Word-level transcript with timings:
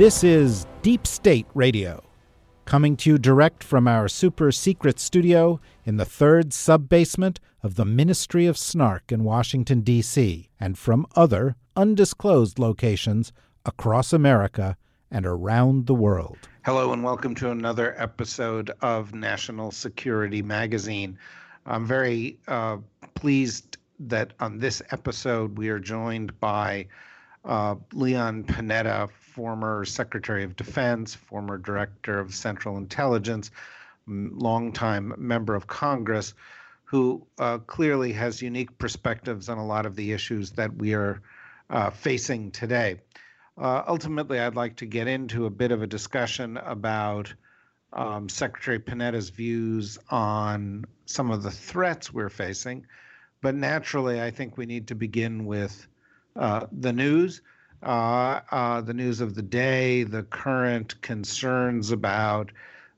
This 0.00 0.24
is 0.24 0.66
Deep 0.80 1.06
State 1.06 1.46
Radio, 1.52 2.02
coming 2.64 2.96
to 2.96 3.10
you 3.10 3.18
direct 3.18 3.62
from 3.62 3.86
our 3.86 4.08
super 4.08 4.50
secret 4.50 4.98
studio 4.98 5.60
in 5.84 5.98
the 5.98 6.06
third 6.06 6.54
sub 6.54 6.88
basement 6.88 7.38
of 7.62 7.74
the 7.74 7.84
Ministry 7.84 8.46
of 8.46 8.56
Snark 8.56 9.12
in 9.12 9.24
Washington, 9.24 9.82
D.C., 9.82 10.48
and 10.58 10.78
from 10.78 11.06
other 11.16 11.54
undisclosed 11.76 12.58
locations 12.58 13.30
across 13.66 14.14
America 14.14 14.74
and 15.10 15.26
around 15.26 15.84
the 15.84 15.94
world. 15.94 16.38
Hello, 16.64 16.94
and 16.94 17.04
welcome 17.04 17.34
to 17.34 17.50
another 17.50 17.94
episode 18.00 18.70
of 18.80 19.12
National 19.12 19.70
Security 19.70 20.40
Magazine. 20.40 21.18
I'm 21.66 21.84
very 21.84 22.38
uh, 22.48 22.78
pleased 23.16 23.76
that 23.98 24.32
on 24.40 24.60
this 24.60 24.80
episode 24.92 25.58
we 25.58 25.68
are 25.68 25.78
joined 25.78 26.40
by 26.40 26.86
uh, 27.44 27.74
Leon 27.92 28.44
Panetta, 28.44 29.10
former 29.10 29.84
Secretary 29.84 30.44
of 30.44 30.56
Defense, 30.56 31.14
former 31.14 31.58
Director 31.58 32.18
of 32.18 32.34
Central 32.34 32.76
Intelligence, 32.76 33.50
longtime 34.06 35.14
member 35.18 35.54
of 35.54 35.66
Congress, 35.66 36.34
who 36.84 37.24
uh, 37.38 37.58
clearly 37.58 38.12
has 38.12 38.42
unique 38.42 38.76
perspectives 38.78 39.48
on 39.48 39.58
a 39.58 39.66
lot 39.66 39.86
of 39.86 39.96
the 39.96 40.12
issues 40.12 40.50
that 40.52 40.74
we 40.74 40.94
are 40.94 41.22
uh, 41.70 41.90
facing 41.90 42.50
today. 42.50 43.00
Uh, 43.56 43.82
ultimately, 43.86 44.40
I'd 44.40 44.56
like 44.56 44.76
to 44.76 44.86
get 44.86 45.06
into 45.06 45.46
a 45.46 45.50
bit 45.50 45.70
of 45.70 45.82
a 45.82 45.86
discussion 45.86 46.56
about 46.56 47.32
um, 47.92 48.28
Secretary 48.28 48.78
Panetta's 48.78 49.30
views 49.30 49.98
on 50.08 50.84
some 51.06 51.30
of 51.30 51.42
the 51.42 51.50
threats 51.50 52.12
we're 52.12 52.28
facing. 52.28 52.86
But 53.42 53.54
naturally, 53.54 54.20
I 54.20 54.30
think 54.30 54.56
we 54.56 54.66
need 54.66 54.88
to 54.88 54.94
begin 54.94 55.44
with 55.46 55.86
uh, 56.36 56.66
the 56.72 56.92
news 56.92 57.42
uh, 57.82 58.40
uh, 58.50 58.80
the 58.82 58.92
news 58.92 59.20
of 59.20 59.34
the 59.34 59.42
day, 59.42 60.02
the 60.02 60.22
current 60.24 61.00
concerns 61.00 61.90
about 61.90 62.52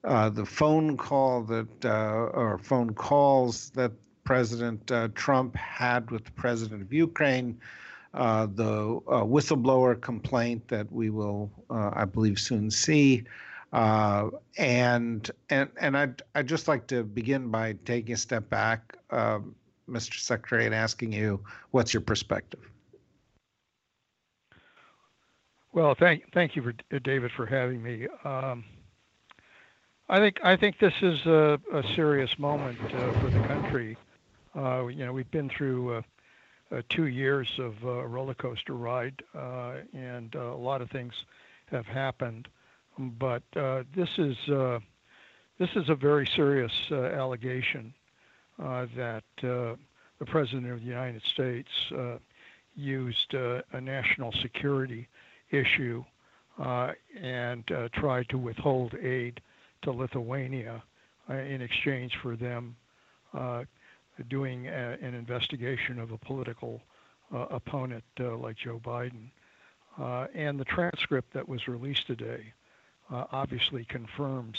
uh, 0.05 0.29
the 0.29 0.45
phone 0.45 0.97
call 0.97 1.43
that, 1.45 1.85
uh, 1.85 2.31
or 2.35 2.59
phone 2.59 2.93
calls 2.93 3.71
that 3.71 3.93
President 4.25 4.91
uh, 4.91 5.09
Trump 5.15 5.55
had 5.57 6.11
with 6.11 6.25
the 6.25 6.33
president 6.33 6.83
of 6.83 6.93
Ukraine, 6.93 7.61
uh, 8.15 8.47
the 8.47 9.01
whistleblower 9.07 10.01
complaint 10.01 10.67
that 10.69 10.91
we 10.91 11.11
will, 11.11 11.51
I 11.71 12.05
believe, 12.05 12.39
soon 12.39 12.71
see. 12.71 13.25
and 13.73 14.31
and 14.59 15.31
and 15.81 15.97
I'd 15.97 16.23
I'd 16.35 16.47
just 16.47 16.67
like 16.69 16.87
to 16.89 17.05
begin 17.05 17.49
by 17.49 17.75
taking 17.85 18.15
a 18.15 18.17
step 18.17 18.49
back, 18.51 18.97
Mr. 19.11 20.19
Secretary, 20.19 20.67
and 20.67 20.75
asking 20.75 21.13
you, 21.13 21.41
what's 21.71 21.95
your 21.95 22.01
perspective? 22.01 22.72
Well, 25.75 25.95
thank 25.99 26.31
thank 26.35 26.55
you 26.55 26.63
for 26.63 26.75
uh, 26.95 26.99
David 27.03 27.31
for 27.33 27.47
having 27.47 27.83
me. 27.83 28.07
Um, 28.25 28.65
I 30.07 30.19
think 30.19 30.39
I 30.45 30.55
think 30.55 30.79
this 30.79 30.93
is 31.01 31.25
a, 31.25 31.59
a 31.73 31.83
serious 31.97 32.39
moment 32.39 32.79
uh, 32.95 33.21
for 33.21 33.31
the 33.31 33.41
country. 33.47 33.97
Uh, 34.55 34.89
you 34.89 35.07
know, 35.07 35.15
we've 35.15 35.31
been 35.31 35.49
through 35.49 35.95
uh, 35.95 36.03
uh 36.71 36.83
two 36.91 37.07
years 37.07 37.49
of 37.59 37.83
a 37.85 37.89
uh, 37.89 38.03
roller 38.03 38.35
coaster 38.35 38.75
ride, 38.75 39.23
and 39.95 40.35
a 40.35 40.55
lot 40.55 40.83
of 40.83 40.91
things 40.91 41.15
have 41.71 41.87
happened. 41.87 42.49
But 42.99 43.43
this 43.55 44.11
is 44.19 44.37
this 45.59 45.71
is 45.75 45.89
a 45.89 45.95
very 45.95 46.29
serious 46.37 46.73
allegation 46.91 47.95
that 48.59 49.25
the 49.41 49.79
president 50.27 50.71
of 50.71 50.81
the 50.81 50.87
United 50.87 51.23
States 51.33 51.71
used 52.77 53.33
a 53.33 53.81
national 53.81 54.33
security 54.33 55.09
issue 55.53 56.05
uh, 56.59 56.93
and 57.21 57.71
uh, 57.73 57.89
tried 57.95 58.29
to 58.31 58.39
withhold 58.39 58.95
aid 58.95 59.41
to 59.83 59.93
Lithuania 59.93 60.83
uh, 61.31 61.35
in 61.35 61.63
exchange 61.63 62.13
for 62.21 62.37
them 62.37 62.77
uh, 63.35 63.65
doing 64.29 64.67
a, 64.67 64.99
an 65.01 65.15
investigation 65.15 65.99
of 65.99 66.13
a 66.13 66.19
political 66.19 66.81
uh, 67.35 67.47
opponent 67.51 68.05
uh, 68.21 68.37
like 68.37 68.57
Joe 68.57 68.81
Biden. 68.85 69.31
and 70.35 70.59
the 70.59 70.65
transcript 70.65 71.33
that 71.33 71.49
was 71.49 71.69
released 71.69 72.07
today 72.07 72.53
obviously 73.11 73.85
confirms 73.85 74.59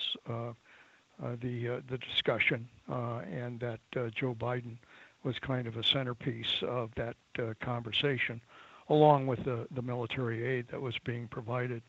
the 1.41 1.81
the 1.89 1.97
discussion 1.97 2.67
and 2.87 3.59
that 3.59 3.79
Joe 4.15 4.35
Biden 4.35 4.77
was 5.23 5.39
kind 5.39 5.67
of 5.67 5.77
a 5.77 5.83
centerpiece 5.83 6.61
of 6.63 6.91
that 6.95 7.15
conversation 7.61 8.41
along 8.89 9.27
with 9.27 9.43
the, 9.45 9.67
the 9.75 9.81
military 9.81 10.45
aid 10.45 10.65
that 10.71 10.81
was 10.81 10.95
being 11.05 11.27
provided 11.27 11.81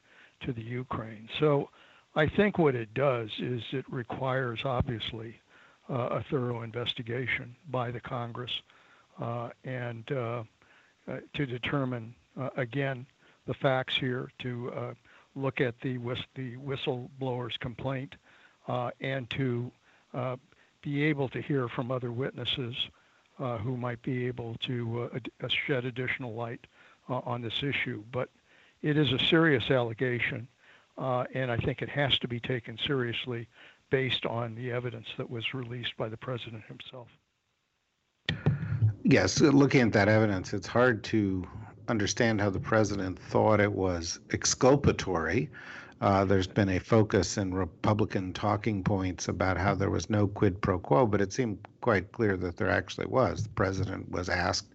to 0.45 0.53
the 0.53 0.63
Ukraine. 0.63 1.29
So 1.41 1.69
I 2.17 2.29
think 2.29 2.59
what 2.59 2.75
it 2.75 2.93
does 2.95 3.29
is 3.39 3.61
it 3.73 3.85
requires, 3.91 4.61
obviously, 4.65 5.35
uh, 5.91 5.95
a 5.95 6.25
thorough 6.31 6.63
investigation 6.63 7.55
by 7.71 7.91
the 7.91 8.01
Congress 8.01 8.51
uh, 9.21 9.51
and 9.65 10.05
uh, 10.11 10.43
uh 11.07 11.19
to 11.35 11.47
determine, 11.47 12.15
uh, 12.41 12.49
again, 12.57 13.07
the 13.47 13.55
facts 13.55 13.95
here, 14.01 14.31
to 14.41 14.73
uh, 14.75 14.95
look 15.35 15.61
at 15.61 15.75
the, 15.83 15.99
whist- 15.99 16.27
the 16.35 16.57
whistleblower's 16.57 17.57
complaint 17.61 18.15
and 19.01 19.29
to 19.31 19.71
be 20.83 21.03
able 21.03 21.29
to 21.29 21.43
hear 21.43 21.69
from 21.69 21.91
other 21.91 22.13
witnesses 22.13 22.75
who 23.63 23.77
might 23.77 24.01
be 24.03 24.27
able 24.27 24.57
to 24.67 25.11
ad- 25.15 25.51
shed 25.67 25.85
additional 25.85 26.33
light 26.33 26.67
uh, 27.09 27.21
on 27.25 27.43
this 27.43 27.63
issue. 27.63 28.03
But 28.13 28.31
it 28.83 28.97
is 28.97 29.13
a 29.13 29.19
serious 29.19 29.71
allegation, 29.71 30.47
uh, 30.99 31.25
and 31.35 31.51
I 31.51 31.57
think 31.57 31.83
it 31.83 31.89
has 31.89 32.19
to 32.21 32.29
be 32.29 32.41
taken 32.41 32.79
seriously 32.87 33.49
based 33.91 34.27
on 34.27 34.55
the 34.55 34.73
evidence 34.73 35.07
that 35.17 35.29
was 35.29 35.55
released 35.55 35.97
by 35.97 36.09
the 36.09 36.17
president 36.17 36.65
himself. 36.67 37.09
Yes, 39.03 39.41
looking 39.41 39.83
at 39.83 39.93
that 39.93 40.09
evidence, 40.09 40.55
it's 40.55 40.67
hard 40.67 41.05
to 41.05 41.47
understand 41.89 42.41
how 42.41 42.51
the 42.51 42.61
president 42.61 43.19
thought 43.19 43.61
it 43.61 43.73
was 43.73 44.19
exculpatory. 44.33 45.51
Uh, 46.01 46.25
there's 46.25 46.47
been 46.47 46.71
a 46.71 46.79
focus 46.79 47.39
in 47.39 47.55
Republican 47.55 48.33
talking 48.33 48.83
points 48.83 49.29
about 49.29 49.57
how 49.57 49.75
there 49.75 49.91
was 49.91 50.11
no 50.11 50.27
quid 50.27 50.61
pro 50.61 50.79
quo, 50.79 51.07
but 51.07 51.21
it 51.21 51.33
seemed 51.33 51.59
quite 51.81 52.13
clear 52.13 52.37
that 52.37 52.57
there 52.57 52.71
actually 52.71 53.07
was. 53.07 53.45
The 53.45 53.51
president 53.51 54.11
was 54.11 54.29
asked 54.29 54.75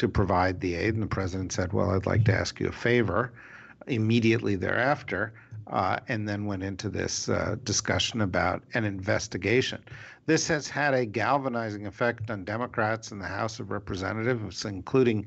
to 0.00 0.08
provide 0.08 0.60
the 0.60 0.74
aid. 0.74 0.94
And 0.94 1.02
the 1.02 1.06
president 1.06 1.52
said, 1.52 1.72
Well, 1.72 1.90
I'd 1.90 2.06
like 2.06 2.24
to 2.24 2.34
ask 2.34 2.58
you 2.58 2.68
a 2.68 2.72
favor 2.72 3.32
immediately 3.86 4.56
thereafter, 4.56 5.32
uh, 5.66 5.98
and 6.08 6.28
then 6.28 6.46
went 6.46 6.62
into 6.62 6.88
this 6.88 7.28
uh, 7.28 7.56
discussion 7.64 8.20
about 8.20 8.62
an 8.74 8.84
investigation. 8.84 9.82
This 10.26 10.46
has 10.48 10.68
had 10.68 10.94
a 10.94 11.06
galvanizing 11.06 11.86
effect 11.86 12.30
on 12.30 12.44
Democrats 12.44 13.10
in 13.10 13.18
the 13.18 13.26
House 13.26 13.60
of 13.60 13.70
Representatives, 13.70 14.64
including 14.64 15.26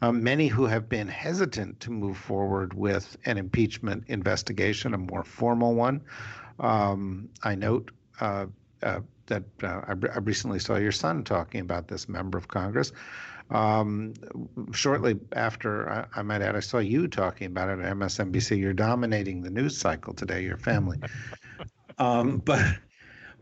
uh, 0.00 0.12
many 0.12 0.46
who 0.46 0.64
have 0.66 0.88
been 0.88 1.08
hesitant 1.08 1.80
to 1.80 1.90
move 1.90 2.16
forward 2.16 2.72
with 2.74 3.16
an 3.24 3.36
impeachment 3.36 4.04
investigation, 4.08 4.94
a 4.94 4.98
more 4.98 5.24
formal 5.24 5.74
one. 5.74 6.00
Um, 6.60 7.28
I 7.42 7.54
note 7.54 7.90
uh, 8.20 8.46
uh, 8.82 9.00
that 9.26 9.44
uh, 9.62 9.82
I, 9.86 9.92
I 10.14 10.18
recently 10.18 10.58
saw 10.60 10.76
your 10.76 10.92
son 10.92 11.24
talking 11.24 11.60
about 11.60 11.88
this 11.88 12.08
member 12.08 12.38
of 12.38 12.48
Congress. 12.48 12.92
Um, 13.50 14.14
shortly 14.72 15.18
after, 15.32 15.90
I, 15.90 16.06
I, 16.16 16.22
might 16.22 16.42
add, 16.42 16.54
I 16.54 16.60
saw 16.60 16.78
you 16.78 17.08
talking 17.08 17.46
about 17.46 17.70
it 17.70 17.82
at 17.82 17.96
MSNBC. 17.96 18.58
You're 18.58 18.74
dominating 18.74 19.42
the 19.42 19.50
news 19.50 19.76
cycle 19.76 20.12
today, 20.12 20.42
your 20.42 20.58
family. 20.58 20.98
um, 21.98 22.38
but 22.38 22.60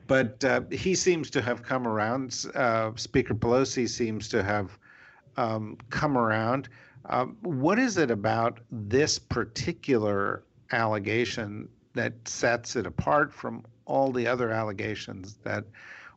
but 0.06 0.44
uh, 0.44 0.60
he 0.70 0.94
seems 0.94 1.30
to 1.30 1.42
have 1.42 1.62
come 1.62 1.86
around. 1.86 2.46
Uh, 2.54 2.92
Speaker 2.94 3.34
Pelosi 3.34 3.88
seems 3.88 4.28
to 4.28 4.42
have 4.42 4.78
um, 5.36 5.76
come 5.90 6.16
around. 6.16 6.68
Uh, 7.06 7.26
what 7.42 7.78
is 7.78 7.98
it 7.98 8.10
about 8.10 8.60
this 8.70 9.18
particular 9.18 10.44
allegation 10.72 11.68
that 11.94 12.12
sets 12.28 12.76
it 12.76 12.86
apart 12.86 13.32
from 13.32 13.64
all 13.84 14.12
the 14.12 14.26
other 14.26 14.50
allegations 14.50 15.38
that 15.42 15.64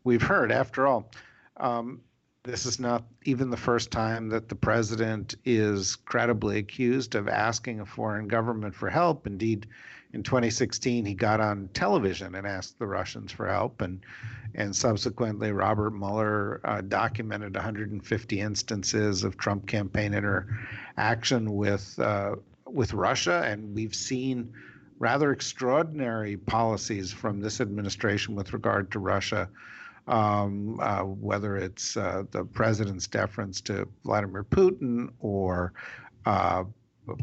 we've 0.04 0.22
heard? 0.22 0.52
After 0.52 0.88
all, 0.88 1.12
um, 1.58 2.02
this 2.44 2.66
is 2.66 2.80
not 2.80 3.04
even 3.26 3.50
the 3.50 3.58
first 3.58 3.92
time 3.92 4.30
that 4.30 4.48
the 4.48 4.56
president 4.56 5.36
is 5.44 5.96
credibly 5.98 6.58
accused 6.58 7.16
of 7.16 7.28
asking 7.28 7.82
a 7.82 7.86
foreign 7.86 8.28
government 8.28 8.74
for 8.74 8.90
help. 8.90 9.28
Indeed, 9.28 9.68
in 10.14 10.24
2016, 10.24 11.06
he 11.06 11.14
got 11.14 11.42
on 11.42 11.70
television 11.74 12.36
and 12.36 12.48
asked 12.48 12.80
the 12.80 12.88
Russians 12.88 13.32
for 13.32 13.48
help, 13.48 13.82
and 13.82 14.04
and 14.56 14.76
subsequently, 14.76 15.52
Robert 15.52 15.92
Mueller 15.92 16.62
uh, 16.64 16.82
documented 16.82 17.54
150 17.54 18.40
instances 18.40 19.24
of 19.24 19.38
Trump 19.38 19.68
campaign 19.68 20.14
interaction 20.14 21.54
with 21.54 22.00
uh, 22.00 22.36
with 22.66 22.94
Russia, 22.94 23.44
and 23.46 23.76
we've 23.76 23.94
seen 23.94 24.52
rather 24.98 25.32
extraordinary 25.32 26.38
policies 26.38 27.12
from 27.12 27.40
this 27.40 27.62
administration 27.62 28.34
with 28.34 28.54
regard 28.54 28.92
to 28.92 29.00
Russia 29.00 29.48
um, 30.10 30.80
uh, 30.82 31.04
whether 31.04 31.56
it's 31.56 31.96
uh, 31.96 32.24
the 32.32 32.44
president's 32.44 33.08
deference 33.08 33.62
to 33.62 33.88
Vladimir 34.04 34.44
Putin 34.44 35.10
or 35.20 35.72
uh, 36.26 36.64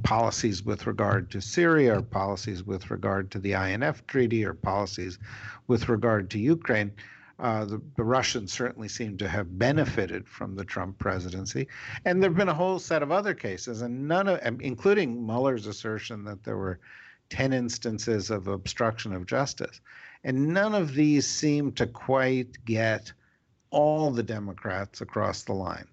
policies 0.05 0.65
with 0.65 0.87
regard 0.87 1.31
to 1.33 1.41
Syria 1.41 1.99
or 1.99 2.03
policies 2.03 2.63
with 2.63 2.91
regard 2.91 3.31
to 3.33 3.39
the 3.39 3.53
INF 3.53 4.07
Treaty 4.07 4.45
or 4.45 4.55
policies 4.55 5.19
with 5.67 5.89
regard 5.89 6.31
to 6.31 6.39
Ukraine. 6.39 6.93
Uh, 7.39 7.67
the, 7.67 7.83
the, 7.97 8.05
Russians 8.05 8.51
certainly 8.51 8.89
seem 8.89 9.19
to 9.19 9.29
have 9.29 9.59
benefited 9.59 10.27
from 10.27 10.57
the 10.57 10.65
Trump 10.65 10.99
presidency. 10.99 11.69
And 12.07 12.23
there 12.23 12.31
have 12.31 12.37
been 12.37 12.49
a 12.49 12.55
whole 12.55 12.79
set 12.79 13.03
of 13.03 13.13
other 13.13 13.35
cases, 13.35 13.83
and 13.83 14.09
none 14.09 14.27
of, 14.27 14.41
including 14.63 15.27
Mueller's 15.27 15.67
assertion 15.67 16.25
that 16.25 16.43
there 16.45 16.57
were 16.57 16.79
10 17.29 17.53
instances 17.53 18.31
of 18.31 18.49
obstruction 18.49 19.13
of 19.13 19.27
justice. 19.27 19.83
And 20.25 20.49
none 20.49 20.75
of 20.75 20.95
these 20.95 21.27
seem 21.27 21.73
to 21.73 21.87
quite 21.87 22.65
get 22.65 23.13
all 23.71 24.11
the 24.11 24.23
Democrats 24.23 25.01
across 25.01 25.43
the 25.43 25.53
line. 25.53 25.87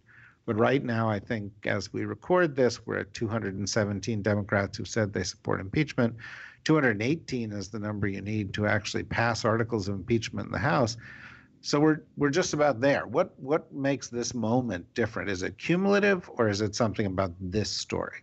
But 0.46 0.60
right 0.60 0.84
now, 0.84 1.10
I 1.10 1.20
think 1.20 1.52
as 1.66 1.94
we 1.94 2.06
record 2.06 2.56
this, 2.56 2.86
we're 2.86 3.00
at 3.00 3.14
217 3.14 4.22
Democrats 4.22 4.78
who 4.78 4.86
said 4.86 5.14
they 5.14 5.24
support 5.24 5.62
impeachment. 5.62 6.16
218 6.66 7.52
is 7.52 7.70
the 7.70 7.80
number 7.80 8.08
you 8.08 8.22
need 8.22 8.54
to 8.54 8.68
actually 8.68 9.04
pass 9.04 9.46
articles 9.46 9.88
of 9.88 9.96
impeachment 9.96 10.48
in 10.48 10.52
the 10.52 10.58
House. 10.58 10.98
So 11.62 11.80
we're 11.80 12.02
we're 12.18 12.30
just 12.30 12.54
about 12.54 12.82
there. 12.82 13.08
What 13.08 13.40
what 13.40 13.74
makes 13.74 14.10
this 14.10 14.34
moment 14.34 14.94
different? 14.96 15.30
Is 15.30 15.44
it 15.44 15.58
cumulative 15.58 16.30
or 16.34 16.50
is 16.50 16.60
it 16.60 16.76
something 16.76 17.06
about 17.06 17.32
this 17.40 17.70
story? 17.70 18.18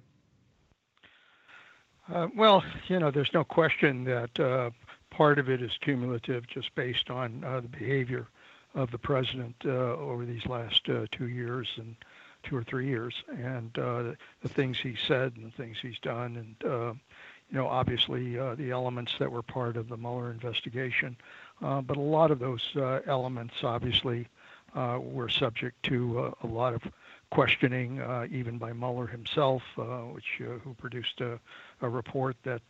Uh, 2.12 2.28
well, 2.36 2.62
you 2.88 2.98
know, 2.98 3.10
there's 3.10 3.32
no 3.32 3.44
question 3.44 4.04
that 4.04 4.38
uh, 4.38 4.70
part 5.10 5.38
of 5.38 5.48
it 5.48 5.62
is 5.62 5.72
cumulative 5.80 6.46
just 6.46 6.74
based 6.74 7.10
on 7.10 7.44
uh, 7.44 7.60
the 7.60 7.68
behavior 7.68 8.26
of 8.74 8.90
the 8.90 8.98
president 8.98 9.54
uh, 9.64 9.68
over 9.96 10.24
these 10.24 10.46
last 10.46 10.88
uh, 10.88 11.06
two 11.10 11.28
years 11.28 11.68
and 11.76 11.96
two 12.42 12.56
or 12.56 12.64
three 12.64 12.86
years, 12.86 13.14
and 13.28 13.76
uh, 13.78 14.02
the 14.42 14.48
things 14.48 14.78
he 14.78 14.96
said 15.06 15.32
and 15.36 15.44
the 15.44 15.56
things 15.56 15.76
he's 15.82 15.98
done, 15.98 16.36
and 16.36 16.70
uh, 16.70 16.92
you 17.50 17.58
know, 17.58 17.66
obviously 17.66 18.38
uh, 18.38 18.54
the 18.54 18.70
elements 18.70 19.12
that 19.18 19.30
were 19.30 19.42
part 19.42 19.76
of 19.76 19.88
the 19.88 19.96
Mueller 19.96 20.30
investigation. 20.30 21.16
but 21.60 21.96
a 21.96 22.00
lot 22.00 22.30
of 22.30 22.38
those 22.38 22.62
elements, 23.06 23.54
obviously, 23.62 24.26
were 24.74 25.28
subject 25.28 25.82
to 25.82 26.32
a 26.42 26.46
lot 26.46 26.72
of 26.72 26.82
questioning, 27.30 28.00
even 28.30 28.56
by 28.56 28.72
Mueller 28.72 29.08
himself, 29.08 29.62
which 30.12 30.38
who 30.38 30.74
produced 30.78 31.20
a, 31.20 31.40
a 31.82 31.88
report 31.88 32.36
that 32.44 32.62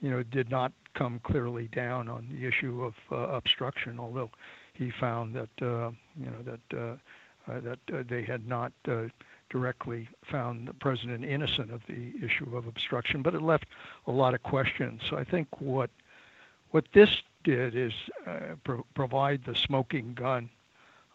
you 0.00 0.10
know, 0.10 0.22
did 0.22 0.50
not 0.50 0.72
come 0.96 1.20
clearly 1.22 1.68
down 1.68 2.08
on 2.08 2.26
the 2.30 2.46
issue 2.46 2.82
of 2.82 2.94
uh, 3.12 3.36
obstruction, 3.36 3.98
although 4.00 4.30
he 4.74 4.90
found 5.00 5.34
that 5.34 5.66
uh, 5.66 5.90
you 6.18 6.26
know 6.26 6.42
that 6.44 6.78
uh, 6.78 7.52
uh 7.52 7.60
that 7.60 8.08
they 8.08 8.22
had 8.22 8.46
not 8.48 8.72
directly 9.50 10.08
found 10.30 10.66
the 10.66 10.74
president 10.74 11.24
innocent 11.24 11.72
of 11.72 11.80
the 11.88 12.12
issue 12.22 12.56
of 12.56 12.66
obstruction, 12.66 13.22
but 13.22 13.34
it 13.34 13.42
left 13.42 13.66
a 14.06 14.10
lot 14.10 14.34
of 14.34 14.42
questions. 14.42 15.00
So 15.08 15.16
I 15.16 15.24
think 15.24 15.48
what 15.60 15.90
what 16.70 16.84
this 16.92 17.10
did 17.44 17.76
is 17.76 17.92
pro- 18.64 18.86
provide 18.94 19.44
the 19.44 19.54
smoking 19.54 20.14
gun 20.14 20.50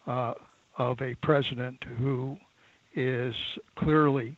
of 0.06 1.02
a 1.02 1.14
president 1.22 1.84
who 1.98 2.38
is 2.94 3.34
clearly 3.76 4.36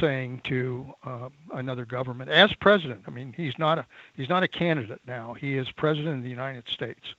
saying 0.00 0.40
to 0.44 0.92
uh, 1.04 1.28
another 1.54 1.84
government 1.84 2.30
as 2.30 2.52
president. 2.54 3.02
I 3.06 3.10
mean, 3.10 3.34
he's 3.36 3.58
not 3.58 3.78
a 3.78 3.86
he's 4.14 4.28
not 4.28 4.42
a 4.42 4.48
candidate 4.48 5.00
now. 5.06 5.34
He 5.34 5.56
is 5.56 5.70
president 5.72 6.18
of 6.18 6.22
the 6.22 6.30
United 6.30 6.64
States, 6.68 7.14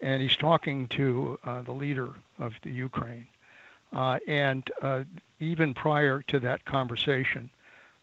and 0.00 0.22
he's 0.22 0.36
talking 0.36 0.88
to 0.88 1.38
uh, 1.44 1.62
the 1.62 1.72
leader 1.72 2.10
of 2.38 2.52
the 2.62 2.70
Ukraine. 2.70 3.26
Uh, 3.92 4.18
and 4.26 4.70
uh, 4.82 5.04
even 5.40 5.72
prior 5.72 6.22
to 6.28 6.38
that 6.40 6.64
conversation, 6.66 7.48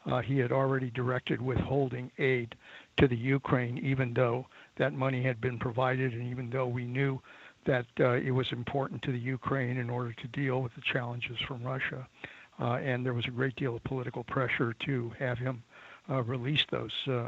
uh, 0.05 0.21
he 0.21 0.39
had 0.39 0.51
already 0.51 0.89
directed 0.91 1.41
withholding 1.41 2.11
aid 2.17 2.55
to 2.97 3.07
the 3.07 3.15
Ukraine, 3.15 3.77
even 3.79 4.13
though 4.13 4.47
that 4.77 4.93
money 4.93 5.21
had 5.21 5.39
been 5.41 5.59
provided, 5.59 6.13
and 6.13 6.29
even 6.29 6.49
though 6.49 6.67
we 6.67 6.85
knew 6.85 7.21
that 7.65 7.85
uh, 7.99 8.11
it 8.13 8.31
was 8.31 8.51
important 8.51 9.01
to 9.01 9.11
the 9.11 9.19
Ukraine 9.19 9.77
in 9.77 9.89
order 9.89 10.13
to 10.13 10.27
deal 10.27 10.61
with 10.61 10.73
the 10.75 10.81
challenges 10.81 11.37
from 11.47 11.63
Russia 11.63 12.07
and 12.59 13.05
there 13.05 13.13
was 13.13 13.25
a 13.25 13.31
great 13.31 13.55
deal 13.55 13.75
of 13.75 13.83
political 13.83 14.23
pressure 14.23 14.73
to 14.85 15.11
have 15.19 15.37
him 15.37 15.63
uh, 16.09 16.23
release 16.23 16.63
those 16.71 16.91
uh, 17.07 17.27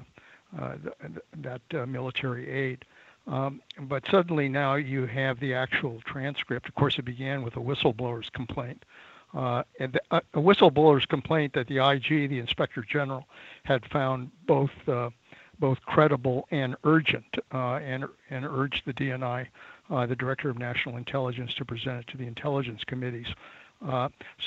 uh 0.60 0.76
th- 1.02 1.22
that 1.38 1.62
uh, 1.74 1.86
military 1.86 2.50
aid. 2.50 2.86
Um, 3.28 3.62
but 3.82 4.04
suddenly 4.10 4.48
now 4.48 4.76
you 4.76 5.06
have 5.06 5.40
the 5.40 5.54
actual 5.54 6.02
transcript. 6.06 6.70
Of 6.70 6.76
course, 6.76 6.98
it 6.98 7.04
began 7.04 7.44
with 7.44 7.58
a 7.58 7.60
whistleblower's 7.60 8.30
complaint. 8.30 8.86
Uh, 9.34 9.64
and 9.82 9.92
the, 9.92 10.02
a 10.34 10.40
whistleblower's 10.40 11.06
complaint 11.06 11.54
that 11.54 11.68
the 11.68 11.86
IG, 11.86 12.30
the 12.30 12.40
Inspector 12.40 12.82
General, 12.90 13.26
had 13.64 13.84
found 13.92 14.32
both 14.46 14.72
both 15.60 15.82
credible 15.82 16.48
and 16.52 16.76
urgent, 16.86 17.26
and 17.52 18.06
and 18.30 18.46
urged 18.46 18.84
the 18.86 18.94
DNI, 18.94 19.48
the 19.90 20.16
Director 20.16 20.50
of 20.50 20.58
National 20.58 20.96
Intelligence, 20.96 21.54
to 21.56 21.66
present 21.66 22.00
it 22.00 22.08
to 22.12 22.18
the 22.18 22.26
intelligence 22.26 22.82
committees. 22.86 23.28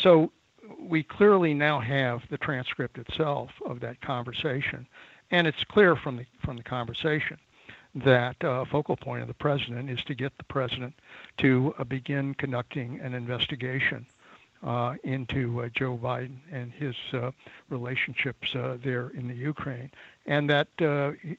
so 0.00 0.32
we 0.78 1.02
clearly 1.02 1.54
now 1.54 1.80
have 1.80 2.22
the 2.30 2.38
transcript 2.38 2.98
itself 2.98 3.50
of 3.64 3.80
that 3.80 4.00
conversation, 4.00 4.86
and 5.30 5.46
it's 5.46 5.64
clear 5.64 5.96
from 5.96 6.16
the 6.16 6.26
from 6.44 6.56
the 6.56 6.62
conversation 6.62 7.38
that 7.94 8.42
uh, 8.44 8.64
focal 8.64 8.96
point 8.96 9.22
of 9.22 9.28
the 9.28 9.34
president 9.34 9.90
is 9.90 10.02
to 10.04 10.14
get 10.14 10.36
the 10.38 10.44
president 10.44 10.94
to 11.38 11.74
uh, 11.78 11.84
begin 11.84 12.34
conducting 12.34 13.00
an 13.00 13.14
investigation 13.14 14.06
uh, 14.62 14.94
into 15.04 15.62
uh, 15.62 15.68
Joe 15.74 15.98
Biden 16.00 16.36
and 16.52 16.70
his 16.70 16.94
uh, 17.12 17.30
relationships 17.70 18.54
uh, 18.54 18.76
there 18.82 19.08
in 19.10 19.26
the 19.26 19.34
Ukraine, 19.34 19.90
and 20.26 20.50
that 20.50 20.68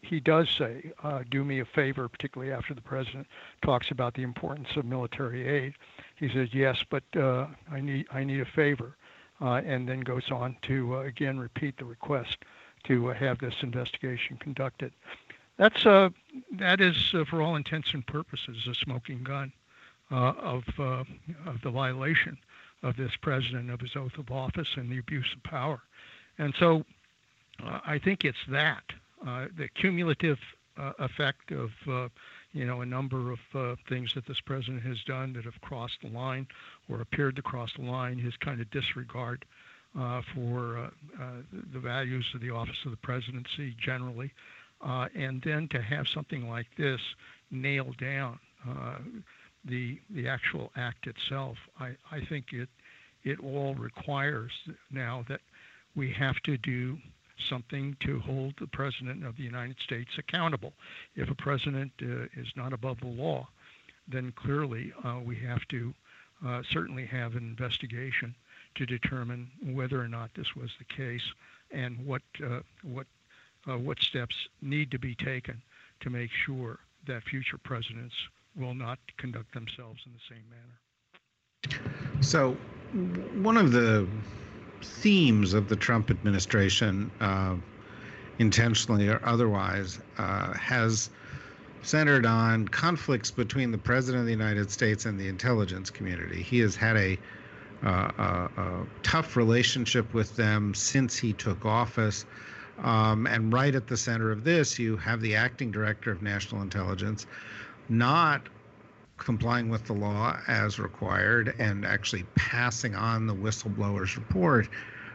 he 0.02 0.20
does 0.20 0.50
say, 0.50 0.92
"Do 1.30 1.44
me 1.44 1.60
a 1.60 1.66
favor," 1.66 2.10
particularly 2.10 2.52
after 2.52 2.74
the 2.74 2.82
president 2.82 3.28
talks 3.62 3.92
about 3.92 4.16
the 4.16 4.24
importance 4.24 4.70
of 4.76 4.86
military 4.86 5.48
aid. 5.48 5.76
He 6.16 6.30
says, 6.30 6.50
"Yes, 6.54 6.84
but 6.90 7.04
I 7.16 7.80
need 7.80 8.08
I 8.12 8.24
need 8.24 8.42
a 8.42 8.46
favor." 8.46 8.96
Uh, 9.42 9.60
and 9.66 9.90
then 9.90 10.02
goes 10.02 10.30
on 10.30 10.56
to 10.62 10.96
uh, 10.96 11.00
again 11.00 11.40
repeat 11.40 11.76
the 11.78 11.86
request 11.86 12.38
to 12.84 13.10
uh, 13.10 13.14
have 13.14 13.40
this 13.40 13.56
investigation 13.64 14.38
conducted. 14.38 14.94
That's 15.58 15.84
uh, 15.84 16.10
that 16.52 16.80
is, 16.80 17.12
uh, 17.14 17.26
for 17.26 17.42
all 17.42 17.56
intents 17.56 17.94
and 17.94 18.06
purposes, 18.06 18.68
a 18.70 18.76
smoking 18.76 19.24
gun 19.24 19.52
uh, 20.12 20.34
of 20.38 20.64
of 20.80 21.62
the 21.64 21.72
violation 21.72 22.38
of 22.84 22.98
this 22.98 23.16
president 23.22 23.72
of 23.72 23.80
his 23.80 23.96
oath 23.96 24.18
of 24.18 24.30
office 24.30 24.70
and 24.76 24.92
the 24.92 25.00
abuse 25.00 25.34
of 25.36 25.42
power. 25.44 25.82
And 26.38 26.54
so 26.58 26.86
I 27.64 28.00
think 28.00 28.26
it's 28.26 28.46
that, 28.48 28.84
the 29.24 29.68
cumulative 29.76 30.40
effect 30.78 31.52
of 31.52 31.72
you 32.54 32.66
know, 32.66 32.82
a 32.82 32.86
number 32.86 33.32
of 33.32 33.40
uh, 33.56 33.76
things 33.88 34.14
that 34.14 34.26
this 34.26 34.40
president 34.42 34.84
has 34.84 35.02
done 35.04 35.34
that 35.34 35.46
have 35.46 35.60
crossed 35.62 36.02
the 36.02 36.10
line 36.10 36.48
or 36.90 37.02
appeared 37.02 37.36
to 37.38 37.42
cross 37.42 37.72
the 37.78 37.86
line, 37.86 38.18
his 38.18 38.36
kind 38.38 38.60
of 38.60 38.70
disregard 38.72 39.46
uh, 39.98 40.22
for 40.34 40.78
uh, 40.78 41.22
uh 41.22 41.32
the 41.74 41.80
values 41.80 42.26
of 42.34 42.42
the 42.42 42.50
office 42.50 42.78
of 42.86 42.92
the 42.92 42.98
presidency 42.98 43.76
generally, 43.78 44.32
uh, 44.82 45.08
and 45.16 45.42
then 45.44 45.68
to 45.68 45.82
have 45.82 46.08
something 46.08 46.50
like 46.50 46.68
this 46.78 47.02
nail 47.52 47.94
down 48.00 48.40
uh, 48.70 48.98
the 49.66 50.00
the 50.10 50.28
actual 50.28 50.72
act 50.76 51.08
itself, 51.08 51.58
I, 51.80 51.96
I 52.12 52.24
think 52.26 52.54
it 52.54 52.70
it 53.24 53.40
all 53.40 53.76
requires 53.76 54.52
now 54.90 55.26
that 55.30 55.42
we 55.96 56.12
have 56.14 56.40
to 56.44 56.58
do 56.58 56.98
something 57.50 57.96
to 58.02 58.20
hold 58.20 58.54
the 58.60 58.68
President 58.68 59.26
of 59.26 59.38
the 59.38 59.44
United 59.44 59.78
States 59.84 60.12
accountable. 60.18 60.74
If 61.16 61.30
a 61.30 61.36
president 61.36 61.92
uh, 62.02 62.26
is 62.36 62.48
not 62.56 62.74
above 62.74 63.00
the 63.00 63.08
law, 63.08 63.48
then 64.08 64.34
clearly 64.36 64.94
uh, 65.04 65.20
we 65.24 65.36
have 65.38 65.68
to 65.70 65.94
uh, 66.46 66.62
certainly 66.72 67.06
have 67.06 67.36
an 67.36 67.44
investigation 67.44 68.36
to 68.76 68.86
determine 68.86 69.50
whether 69.64 70.02
or 70.02 70.08
not 70.08 70.32
this 70.36 70.56
was 70.56 70.72
the 70.80 70.86
case 70.86 71.24
and 71.72 72.06
what 72.06 72.22
uh, 72.44 72.60
what 72.84 73.08
uh, 73.68 73.78
what 73.78 74.00
steps 74.00 74.36
need 74.62 74.92
to 74.92 75.00
be 75.00 75.16
taken 75.16 75.62
to 76.00 76.10
make 76.10 76.32
sure 76.32 76.80
that 77.08 77.24
future 77.24 77.58
presidents 77.58 78.16
will 78.56 78.74
not 78.74 79.00
conduct 79.18 79.54
themselves 79.54 80.02
in 80.06 80.12
the 80.14 80.20
same 80.30 80.44
manner. 80.50 82.22
So, 82.22 82.58
one 83.42 83.58
of 83.58 83.72
the 83.72 84.08
themes 84.84 85.54
of 85.54 85.70
the 85.70 85.76
Trump 85.76 86.10
administration, 86.10 87.12
uh, 87.20 87.56
intentionally 88.40 89.08
or 89.08 89.20
otherwise, 89.24 90.00
uh, 90.18 90.54
has 90.54 91.10
centered 91.84 92.26
on 92.26 92.68
conflicts 92.68 93.32
between 93.32 93.72
the 93.72 93.78
President 93.78 94.22
of 94.22 94.26
the 94.26 94.32
United 94.32 94.70
States 94.72 95.06
and 95.06 95.20
the 95.20 95.28
intelligence 95.28 95.90
community. 95.90 96.42
He 96.42 96.60
has 96.60 96.76
had 96.76 96.96
a, 96.96 97.18
uh, 97.84 98.12
a, 98.18 98.62
a 98.62 98.86
tough 99.04 99.36
relationship 99.36 100.14
with 100.14 100.36
them 100.36 100.74
since 100.74 101.18
he 101.18 101.34
took 101.34 101.66
office. 101.66 102.26
Um, 102.84 103.28
and 103.28 103.52
right 103.52 103.74
at 103.76 103.88
the 103.88 103.98
center 103.98 104.32
of 104.32 104.44
this, 104.44 104.80
you 104.80 104.98
have 104.98 105.22
the 105.22 105.36
acting 105.36 105.72
director 105.72 106.12
of 106.12 106.22
national 106.22 106.62
intelligence 106.62 107.26
not 107.90 108.48
complying 109.24 109.70
with 109.70 109.86
the 109.86 109.94
law 109.94 110.38
as 110.48 110.80
required 110.80 111.54
and 111.60 111.86
actually 111.86 112.24
passing 112.36 112.96
on 112.96 113.28
the 113.28 113.36
whistleblower's 113.36 114.18
report 114.18 114.68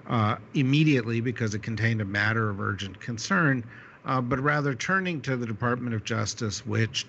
uh, 0.08 0.36
immediately 0.54 1.20
because 1.20 1.54
it 1.54 1.62
contained 1.62 2.00
a 2.00 2.04
matter 2.04 2.48
of 2.48 2.60
urgent 2.60 2.98
concern, 3.00 3.64
uh, 4.04 4.20
but 4.20 4.38
rather 4.38 4.74
turning 4.74 5.20
to 5.20 5.36
the 5.36 5.46
Department 5.46 5.94
of 5.94 6.04
Justice, 6.04 6.64
which 6.64 7.06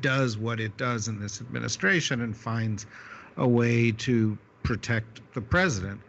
does 0.00 0.38
what 0.38 0.60
it 0.60 0.76
does 0.76 1.08
in 1.08 1.18
this 1.18 1.40
administration 1.40 2.20
and 2.20 2.36
finds 2.36 2.86
a 3.36 3.48
way 3.48 3.90
to 3.90 4.38
protect 4.62 5.20
the 5.34 5.40
president. 5.40 6.00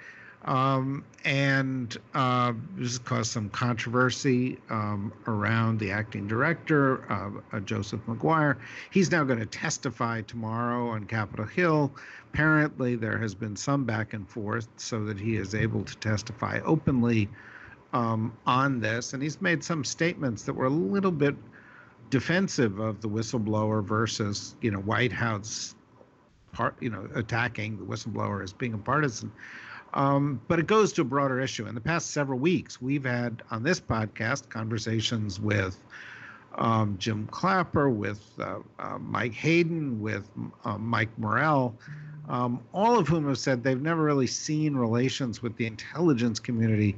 Um, 0.48 1.04
and 1.26 1.96
uh, 2.14 2.54
this 2.78 2.98
caused 3.00 3.32
some 3.32 3.50
controversy 3.50 4.58
um, 4.70 5.12
around 5.28 5.78
the 5.78 5.92
acting 5.92 6.26
director, 6.26 7.04
uh, 7.12 7.58
uh, 7.58 7.60
Joseph 7.60 8.00
Maguire. 8.08 8.58
He's 8.90 9.12
now 9.12 9.26
going 9.26 9.40
to 9.40 9.46
testify 9.46 10.22
tomorrow 10.22 10.88
on 10.88 11.04
Capitol 11.04 11.46
Hill. 11.46 11.92
Apparently, 12.34 12.96
there 12.96 13.18
has 13.18 13.36
been 13.36 13.58
some 13.58 13.84
back 13.84 14.14
and 14.14 14.28
forth 14.28 14.70
so 14.78 15.04
that 15.04 15.20
he 15.20 15.36
is 15.36 15.54
able 15.54 15.84
to 15.84 15.98
testify 15.98 16.62
openly 16.64 17.28
um, 17.92 18.32
on 18.46 18.80
this. 18.80 19.12
And 19.12 19.22
he's 19.22 19.42
made 19.42 19.62
some 19.62 19.84
statements 19.84 20.44
that 20.44 20.54
were 20.54 20.68
a 20.68 20.70
little 20.70 21.12
bit 21.12 21.36
defensive 22.10 22.80
of 22.80 23.02
the 23.02 23.10
whistleblower 23.10 23.84
versus, 23.84 24.56
you 24.62 24.72
know, 24.72 24.80
White 24.80 25.12
House 25.12 25.76
part, 26.54 26.76
you 26.80 26.90
know, 26.90 27.10
attacking 27.16 27.78
the 27.78 27.84
whistleblower 27.84 28.42
as 28.44 28.54
being 28.54 28.74
a 28.74 28.78
partisan. 28.78 29.30
Um, 29.94 30.42
but 30.48 30.60
it 30.60 30.68
goes 30.68 30.94
to 30.94 31.02
a 31.02 31.06
broader 31.06 31.40
issue. 31.40 31.66
In 31.66 31.76
the 31.76 31.82
past 31.82 32.12
several 32.12 32.40
weeks, 32.40 32.82
we've 32.82 33.06
had 33.06 33.42
on 33.52 33.64
this 33.64 33.80
podcast 33.80 34.50
conversations 34.50 35.40
with 35.40 35.78
um, 36.56 36.98
Jim 36.98 37.28
Clapper, 37.28 37.90
with 37.90 38.22
uh, 38.40 38.60
uh, 38.80 38.98
Mike 39.00 39.34
Hayden, 39.34 40.02
with 40.02 40.28
uh, 40.66 40.78
Mike 40.78 41.10
Morell, 41.18 41.76
um, 42.30 42.62
all 42.74 42.98
of 42.98 43.08
whom 43.08 43.28
have 43.28 43.38
said 43.38 43.64
they've 43.64 43.82
never 43.82 44.04
really 44.04 44.28
seen 44.28 44.76
relations 44.76 45.42
with 45.42 45.56
the 45.58 45.66
intelligence 45.66 46.40
community 46.40 46.98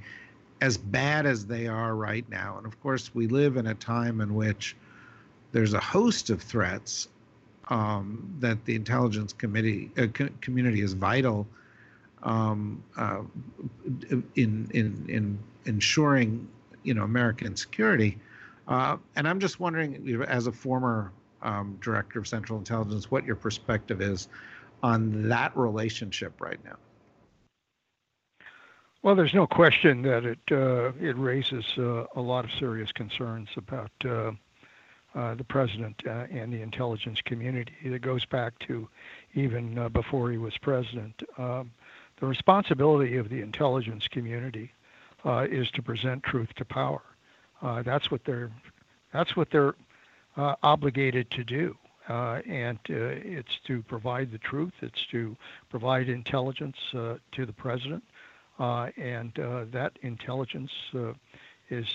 as 0.61 0.77
bad 0.77 1.25
as 1.25 1.45
they 1.45 1.67
are 1.67 1.95
right 1.95 2.27
now. 2.29 2.57
And 2.57 2.65
of 2.65 2.81
course, 2.81 3.13
we 3.13 3.27
live 3.27 3.57
in 3.57 3.67
a 3.67 3.75
time 3.75 4.21
in 4.21 4.33
which 4.33 4.75
there's 5.51 5.73
a 5.73 5.79
host 5.79 6.29
of 6.29 6.41
threats 6.41 7.07
um, 7.69 8.35
that 8.39 8.65
the 8.65 8.75
intelligence 8.75 9.33
committee 9.33 9.91
uh, 9.97 10.07
co- 10.07 10.29
community 10.41 10.81
is 10.81 10.93
vital 10.93 11.47
um, 12.23 12.83
uh, 12.97 13.21
in 14.35 14.69
in 14.71 15.05
in 15.07 15.39
ensuring 15.65 16.47
you 16.83 16.93
know 16.93 17.03
American 17.03 17.55
security. 17.55 18.17
Uh, 18.67 18.97
and 19.15 19.27
I'm 19.27 19.39
just 19.39 19.59
wondering, 19.59 20.23
as 20.27 20.45
a 20.45 20.51
former 20.51 21.11
um, 21.41 21.77
director 21.81 22.19
of 22.19 22.27
Central 22.27 22.59
Intelligence, 22.59 23.09
what 23.09 23.25
your 23.25 23.35
perspective 23.35 23.99
is 23.99 24.27
on 24.83 25.27
that 25.29 25.55
relationship 25.57 26.39
right 26.39 26.63
now. 26.63 26.77
Well, 29.01 29.15
there's 29.15 29.33
no 29.33 29.47
question 29.47 30.01
that 30.03 30.25
it 30.25 30.39
uh, 30.51 30.91
it 30.99 31.17
raises 31.17 31.65
uh, 31.77 32.05
a 32.15 32.21
lot 32.21 32.43
of 32.43 32.51
serious 32.59 32.91
concerns 32.91 33.47
about 33.55 33.91
uh, 34.03 34.31
uh 35.15 35.35
the 35.35 35.43
president 35.45 36.03
uh, 36.05 36.27
and 36.29 36.51
the 36.51 36.61
intelligence 36.61 37.21
community. 37.21 37.73
That 37.85 38.01
goes 38.01 38.25
back 38.25 38.59
to 38.67 38.89
even 39.35 39.77
uh, 39.77 39.89
before 39.89 40.31
he 40.31 40.37
was 40.37 40.57
president. 40.57 41.23
Um, 41.37 41.71
the 42.19 42.27
responsibility 42.27 43.17
of 43.17 43.29
the 43.29 43.41
intelligence 43.41 44.07
community 44.07 44.71
uh, 45.25 45.45
is 45.49 45.69
to 45.71 45.81
present 45.81 46.23
truth 46.23 46.49
to 46.55 46.65
power. 46.65 47.01
Uh, 47.61 47.81
that's 47.81 48.09
what 48.11 48.23
they're 48.25 48.51
that's 49.13 49.35
what 49.35 49.49
they're 49.51 49.75
uh, 50.37 50.55
obligated 50.61 51.29
to 51.31 51.43
do, 51.43 51.75
uh, 52.07 52.41
and 52.47 52.77
uh, 52.89 52.93
it's 52.93 53.59
to 53.65 53.81
provide 53.83 54.31
the 54.31 54.37
truth. 54.37 54.73
It's 54.81 55.05
to 55.11 55.35
provide 55.69 56.09
intelligence 56.09 56.77
uh, 56.93 57.15
to 57.31 57.45
the 57.45 57.53
president, 57.53 58.03
and 58.59 59.33
that 59.33 59.91
intelligence 60.01 60.71
is 61.69 61.87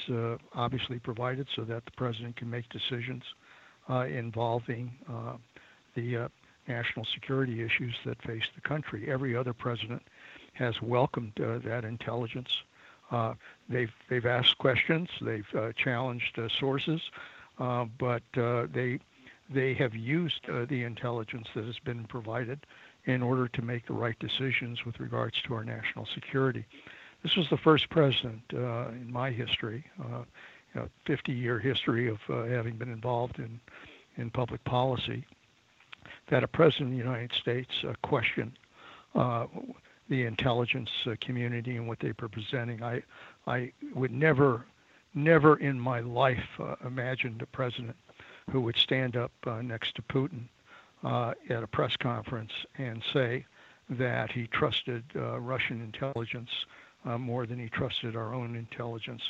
obviously 0.54 0.98
provided 0.98 1.46
so 1.54 1.62
that 1.62 1.84
the 1.84 1.92
president 1.92 2.36
can 2.36 2.50
make 2.50 2.68
decisions 2.68 3.22
involving 3.88 4.92
the 5.94 6.28
national 6.66 7.06
security 7.14 7.62
issues 7.62 7.94
that 8.04 8.20
face 8.22 8.44
the 8.54 8.60
country. 8.60 9.10
Every 9.10 9.36
other 9.36 9.52
president 9.52 10.02
has 10.54 10.80
welcomed 10.80 11.38
uh, 11.40 11.58
that 11.58 11.84
intelligence. 11.84 12.62
Uh, 13.10 13.34
they've 13.68 13.92
they've 14.08 14.26
asked 14.26 14.58
questions, 14.58 15.08
they've 15.20 15.46
uh, 15.54 15.72
challenged 15.76 16.38
uh, 16.38 16.48
sources, 16.48 17.00
uh, 17.58 17.84
but 17.98 18.22
uh, 18.36 18.66
they 18.72 18.98
they 19.50 19.74
have 19.74 19.94
used 19.94 20.46
the 20.46 20.82
intelligence 20.82 21.48
that 21.54 21.64
has 21.66 21.78
been 21.80 22.04
provided 22.04 22.66
in 23.04 23.22
order 23.22 23.46
to 23.46 23.60
make 23.60 23.86
the 23.86 23.92
right 23.92 24.18
decisions 24.18 24.86
with 24.86 24.98
regards 24.98 25.40
to 25.42 25.52
our 25.52 25.64
national 25.64 26.06
security. 26.06 26.64
This 27.22 27.36
was 27.36 27.46
the 27.50 27.58
first 27.58 27.90
president 27.90 28.40
in 28.50 29.12
my 29.12 29.30
history, 29.30 29.84
you 29.98 30.24
know, 30.74 30.88
50-year 31.06 31.58
history 31.58 32.08
of 32.08 32.18
having 32.48 32.76
been 32.76 32.90
involved 32.90 33.38
in 33.38 33.60
in 34.16 34.30
public 34.30 34.64
policy, 34.64 35.26
that 36.30 36.42
a 36.42 36.48
president 36.48 36.86
of 36.86 36.92
the 36.92 37.04
United 37.04 37.32
States 37.32 37.84
questioned 38.02 38.52
uh, 39.14 39.46
the 40.08 40.24
intelligence 40.24 40.90
uh, 41.06 41.14
community 41.20 41.76
and 41.76 41.88
what 41.88 42.00
they 42.00 42.12
were 42.20 42.28
presenting. 42.28 42.82
I, 42.82 43.02
I 43.46 43.72
would 43.94 44.12
never, 44.12 44.66
never 45.14 45.56
in 45.56 45.80
my 45.80 46.00
life 46.00 46.48
uh, 46.58 46.76
imagined 46.84 47.42
a 47.42 47.46
president 47.46 47.96
who 48.50 48.60
would 48.60 48.76
stand 48.76 49.16
up 49.16 49.32
uh, 49.46 49.62
next 49.62 49.94
to 49.96 50.02
Putin 50.02 50.44
uh, 51.02 51.32
at 51.48 51.62
a 51.62 51.66
press 51.66 51.96
conference 51.96 52.52
and 52.76 53.02
say 53.12 53.46
that 53.88 54.32
he 54.32 54.46
trusted 54.46 55.04
uh, 55.16 55.38
Russian 55.40 55.80
intelligence 55.80 56.50
uh, 57.04 57.18
more 57.18 57.46
than 57.46 57.58
he 57.58 57.68
trusted 57.68 58.16
our 58.16 58.34
own 58.34 58.56
intelligence 58.56 59.22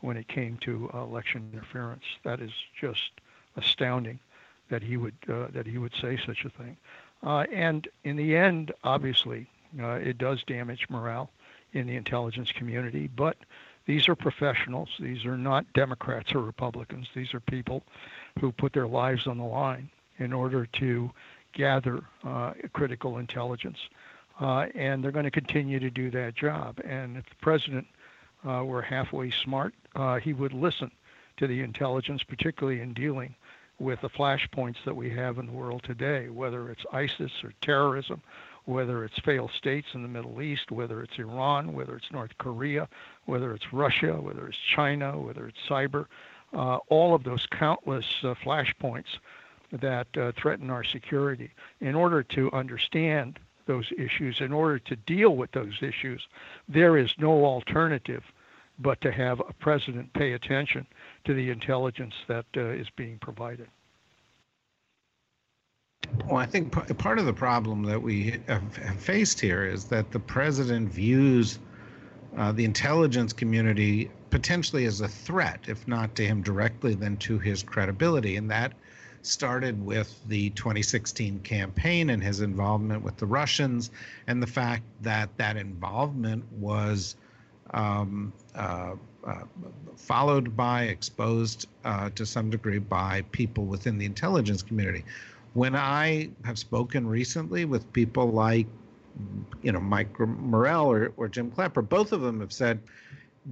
when 0.00 0.16
it 0.16 0.28
came 0.28 0.56
to 0.58 0.90
election 0.94 1.50
interference. 1.52 2.04
That 2.24 2.40
is 2.40 2.52
just 2.80 3.12
astounding 3.56 4.18
that 4.68 4.82
he 4.82 4.96
would 4.96 5.14
that 5.26 5.66
he 5.66 5.78
would 5.78 5.94
say 6.00 6.16
such 6.24 6.44
a 6.44 6.50
thing. 6.50 6.76
and 7.22 7.88
in 8.04 8.16
the 8.16 8.36
end, 8.36 8.72
obviously, 8.84 9.48
uh, 9.78 9.92
it 9.92 10.18
does 10.18 10.42
damage 10.44 10.86
morale 10.88 11.30
in 11.72 11.86
the 11.86 11.96
intelligence 11.96 12.50
community, 12.52 13.08
but 13.14 13.36
these 13.86 14.08
are 14.08 14.14
professionals. 14.14 14.88
These 14.98 15.24
are 15.24 15.38
not 15.38 15.72
Democrats 15.72 16.34
or 16.34 16.40
Republicans. 16.40 17.08
These 17.14 17.34
are 17.34 17.40
people 17.40 17.82
who 18.40 18.52
put 18.52 18.72
their 18.72 18.86
lives 18.86 19.26
on 19.26 19.38
the 19.38 19.44
line 19.44 19.90
in 20.18 20.32
order 20.32 20.66
to 20.66 21.10
gather 21.52 22.00
uh, 22.24 22.52
critical 22.72 23.18
intelligence. 23.18 23.78
Uh, 24.40 24.66
and 24.74 25.02
they're 25.02 25.10
going 25.10 25.24
to 25.24 25.30
continue 25.30 25.78
to 25.78 25.90
do 25.90 26.10
that 26.10 26.34
job. 26.34 26.80
And 26.84 27.16
if 27.16 27.28
the 27.28 27.34
president 27.40 27.86
uh, 28.48 28.64
were 28.64 28.82
halfway 28.82 29.30
smart, 29.30 29.74
uh, 29.94 30.16
he 30.16 30.32
would 30.32 30.52
listen 30.52 30.90
to 31.36 31.46
the 31.46 31.60
intelligence, 31.60 32.22
particularly 32.22 32.80
in 32.80 32.94
dealing 32.94 33.34
with 33.78 34.00
the 34.02 34.10
flashpoints 34.10 34.76
that 34.84 34.94
we 34.94 35.10
have 35.10 35.38
in 35.38 35.46
the 35.46 35.52
world 35.52 35.82
today, 35.82 36.28
whether 36.28 36.70
it's 36.70 36.84
ISIS 36.92 37.32
or 37.42 37.52
terrorism 37.60 38.22
whether 38.64 39.04
it's 39.04 39.18
failed 39.20 39.50
states 39.52 39.88
in 39.94 40.02
the 40.02 40.08
Middle 40.08 40.42
East, 40.42 40.70
whether 40.70 41.02
it's 41.02 41.18
Iran, 41.18 41.72
whether 41.72 41.96
it's 41.96 42.10
North 42.12 42.36
Korea, 42.38 42.88
whether 43.26 43.54
it's 43.54 43.72
Russia, 43.72 44.20
whether 44.20 44.48
it's 44.48 44.58
China, 44.58 45.18
whether 45.18 45.46
it's 45.46 45.58
cyber, 45.68 46.06
uh, 46.52 46.78
all 46.88 47.14
of 47.14 47.24
those 47.24 47.46
countless 47.46 48.06
uh, 48.22 48.34
flashpoints 48.34 49.18
that 49.72 50.08
uh, 50.16 50.32
threaten 50.36 50.70
our 50.70 50.84
security. 50.84 51.50
In 51.80 51.94
order 51.94 52.22
to 52.24 52.50
understand 52.52 53.38
those 53.66 53.92
issues, 53.96 54.40
in 54.40 54.52
order 54.52 54.78
to 54.80 54.96
deal 54.96 55.36
with 55.36 55.52
those 55.52 55.78
issues, 55.80 56.26
there 56.68 56.96
is 56.96 57.14
no 57.18 57.44
alternative 57.44 58.24
but 58.80 59.00
to 59.02 59.12
have 59.12 59.40
a 59.40 59.52
president 59.54 60.12
pay 60.14 60.32
attention 60.32 60.86
to 61.24 61.34
the 61.34 61.50
intelligence 61.50 62.14
that 62.26 62.46
uh, 62.56 62.60
is 62.60 62.88
being 62.96 63.18
provided. 63.18 63.68
Well, 66.30 66.38
I 66.38 66.46
think 66.46 66.70
part 66.98 67.18
of 67.18 67.26
the 67.26 67.32
problem 67.32 67.82
that 67.86 68.00
we 68.00 68.38
have 68.46 68.62
faced 69.00 69.40
here 69.40 69.64
is 69.64 69.86
that 69.86 70.12
the 70.12 70.20
president 70.20 70.88
views 70.88 71.58
uh, 72.36 72.52
the 72.52 72.64
intelligence 72.64 73.32
community 73.32 74.08
potentially 74.30 74.84
as 74.84 75.00
a 75.00 75.08
threat, 75.08 75.58
if 75.66 75.88
not 75.88 76.14
to 76.14 76.24
him 76.24 76.40
directly, 76.40 76.94
then 76.94 77.16
to 77.16 77.40
his 77.40 77.64
credibility. 77.64 78.36
And 78.36 78.48
that 78.52 78.74
started 79.22 79.84
with 79.84 80.20
the 80.28 80.50
2016 80.50 81.40
campaign 81.40 82.10
and 82.10 82.22
his 82.22 82.40
involvement 82.40 83.02
with 83.02 83.16
the 83.16 83.26
Russians, 83.26 83.90
and 84.28 84.40
the 84.40 84.46
fact 84.46 84.84
that 85.02 85.36
that 85.36 85.56
involvement 85.56 86.44
was 86.52 87.16
um, 87.72 88.32
uh, 88.54 88.94
uh, 89.26 89.42
followed 89.96 90.56
by, 90.56 90.84
exposed 90.84 91.66
uh, 91.84 92.10
to 92.10 92.24
some 92.24 92.50
degree 92.50 92.78
by 92.78 93.22
people 93.32 93.64
within 93.64 93.98
the 93.98 94.06
intelligence 94.06 94.62
community. 94.62 95.04
When 95.54 95.74
I 95.74 96.30
have 96.44 96.58
spoken 96.58 97.06
recently 97.06 97.64
with 97.64 97.92
people 97.92 98.30
like, 98.30 98.66
you 99.62 99.72
know, 99.72 99.80
Mike 99.80 100.18
Morell 100.18 100.86
or, 100.86 101.12
or 101.16 101.28
Jim 101.28 101.50
Clapper, 101.50 101.82
both 101.82 102.12
of 102.12 102.20
them 102.20 102.40
have 102.40 102.52
said 102.52 102.80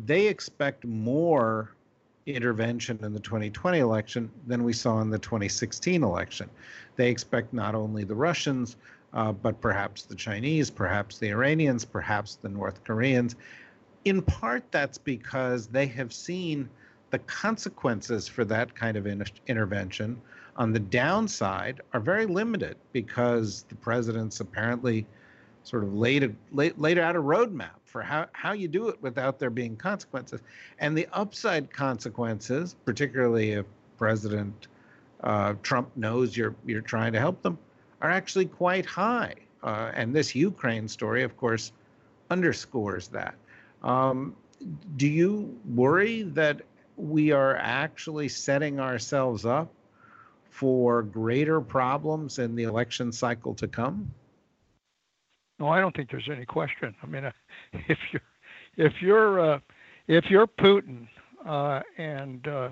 they 0.06 0.28
expect 0.28 0.84
more 0.84 1.74
intervention 2.26 2.98
in 3.02 3.12
the 3.12 3.20
2020 3.20 3.78
election 3.78 4.30
than 4.46 4.62
we 4.62 4.72
saw 4.72 5.00
in 5.00 5.10
the 5.10 5.18
2016 5.18 6.02
election. 6.02 6.48
They 6.96 7.10
expect 7.10 7.52
not 7.52 7.74
only 7.74 8.04
the 8.04 8.14
Russians, 8.14 8.76
uh, 9.14 9.32
but 9.32 9.60
perhaps 9.60 10.02
the 10.02 10.14
Chinese, 10.14 10.70
perhaps 10.70 11.18
the 11.18 11.28
Iranians, 11.30 11.84
perhaps 11.84 12.36
the 12.36 12.48
North 12.48 12.84
Koreans. 12.84 13.36
In 14.04 14.22
part, 14.22 14.62
that's 14.70 14.98
because 14.98 15.66
they 15.66 15.86
have 15.86 16.12
seen 16.12 16.68
the 17.10 17.18
consequences 17.20 18.28
for 18.28 18.44
that 18.44 18.74
kind 18.74 18.96
of 18.96 19.06
in- 19.06 19.24
intervention 19.46 20.20
on 20.58 20.72
the 20.72 20.80
downside 20.80 21.80
are 21.92 22.00
very 22.00 22.26
limited 22.26 22.76
because 22.92 23.64
the 23.68 23.76
president's 23.76 24.40
apparently 24.40 25.06
sort 25.62 25.84
of 25.84 25.94
laid, 25.94 26.24
a, 26.24 26.32
laid, 26.52 26.76
laid 26.76 26.98
out 26.98 27.14
a 27.14 27.22
roadmap 27.22 27.78
for 27.84 28.02
how, 28.02 28.26
how 28.32 28.52
you 28.52 28.66
do 28.66 28.88
it 28.88 29.00
without 29.00 29.38
there 29.38 29.50
being 29.50 29.76
consequences. 29.76 30.40
And 30.80 30.98
the 30.98 31.06
upside 31.12 31.72
consequences, 31.72 32.74
particularly 32.84 33.52
if 33.52 33.66
President 33.96 34.66
uh, 35.22 35.54
Trump 35.62 35.90
knows 35.96 36.36
you're 36.36 36.54
you're 36.64 36.80
trying 36.80 37.12
to 37.12 37.18
help 37.18 37.42
them, 37.42 37.58
are 38.00 38.10
actually 38.10 38.46
quite 38.46 38.86
high. 38.86 39.34
Uh, 39.62 39.90
and 39.94 40.14
this 40.14 40.34
Ukraine 40.34 40.86
story, 40.86 41.22
of 41.22 41.36
course, 41.36 41.72
underscores 42.30 43.08
that. 43.08 43.34
Um, 43.82 44.36
do 44.96 45.06
you 45.06 45.58
worry 45.74 46.22
that 46.22 46.62
we 46.96 47.32
are 47.32 47.56
actually 47.56 48.28
setting 48.28 48.80
ourselves 48.80 49.44
up 49.44 49.72
for 50.58 51.02
greater 51.02 51.60
problems 51.60 52.40
in 52.40 52.56
the 52.56 52.64
election 52.64 53.12
cycle 53.12 53.54
to 53.54 53.68
come? 53.68 54.12
No, 55.60 55.68
I 55.68 55.78
don't 55.78 55.94
think 55.94 56.10
there's 56.10 56.28
any 56.28 56.44
question. 56.44 56.96
I 57.00 57.06
mean, 57.06 57.24
uh, 57.26 57.30
if 57.72 57.98
you're 58.10 58.22
if 58.76 59.00
you're 59.00 59.40
uh, 59.40 59.60
if 60.08 60.28
you're 60.30 60.48
Putin 60.48 61.06
uh, 61.46 61.82
and 61.96 62.48
uh, 62.48 62.70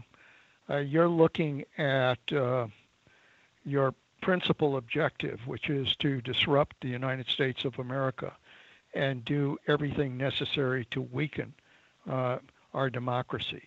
uh 0.69 0.79
you're 0.79 1.09
looking 1.09 1.65
at 1.79 2.19
uh, 2.33 2.67
your 3.65 3.95
principal 4.21 4.79
objective, 4.79 5.39
which 5.47 5.71
is 5.71 5.95
to 6.01 6.21
disrupt 6.23 6.75
the 6.81 6.89
United 6.89 7.29
States 7.29 7.65
of 7.65 7.79
America 7.79 8.33
and 8.95 9.25
do 9.25 9.57
everything 9.69 10.17
necessary 10.17 10.87
to 10.91 11.03
weaken 11.03 11.55
our 12.09 12.91
democracy. 12.91 13.63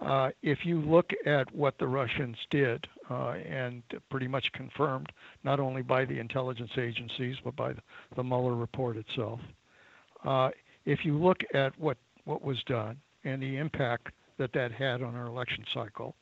Uh, 0.00 0.30
if 0.42 0.64
you 0.64 0.80
look 0.80 1.12
at 1.26 1.54
what 1.54 1.76
the 1.78 1.86
Russians 1.86 2.36
did, 2.50 2.86
uh, 3.10 3.34
and 3.46 3.82
pretty 4.08 4.28
much 4.28 4.50
confirmed 4.52 5.10
not 5.44 5.60
only 5.60 5.82
by 5.82 6.04
the 6.04 6.18
intelligence 6.18 6.70
agencies 6.78 7.36
but 7.44 7.54
by 7.54 7.74
the, 8.16 8.24
Mueller 8.24 8.54
report 8.54 8.96
itself, 8.96 9.40
uh, 10.24 10.50
if 10.86 11.04
you 11.04 11.18
look 11.18 11.42
at 11.52 11.78
what, 11.78 11.98
what 12.24 12.42
was 12.42 12.62
done 12.64 12.96
and 13.24 13.42
the 13.42 13.58
impact 13.58 14.12
that 14.38 14.52
that 14.54 14.72
had 14.72 15.02
on 15.02 15.14
our 15.14 15.26
election 15.26 15.64
cycle, 15.72 16.14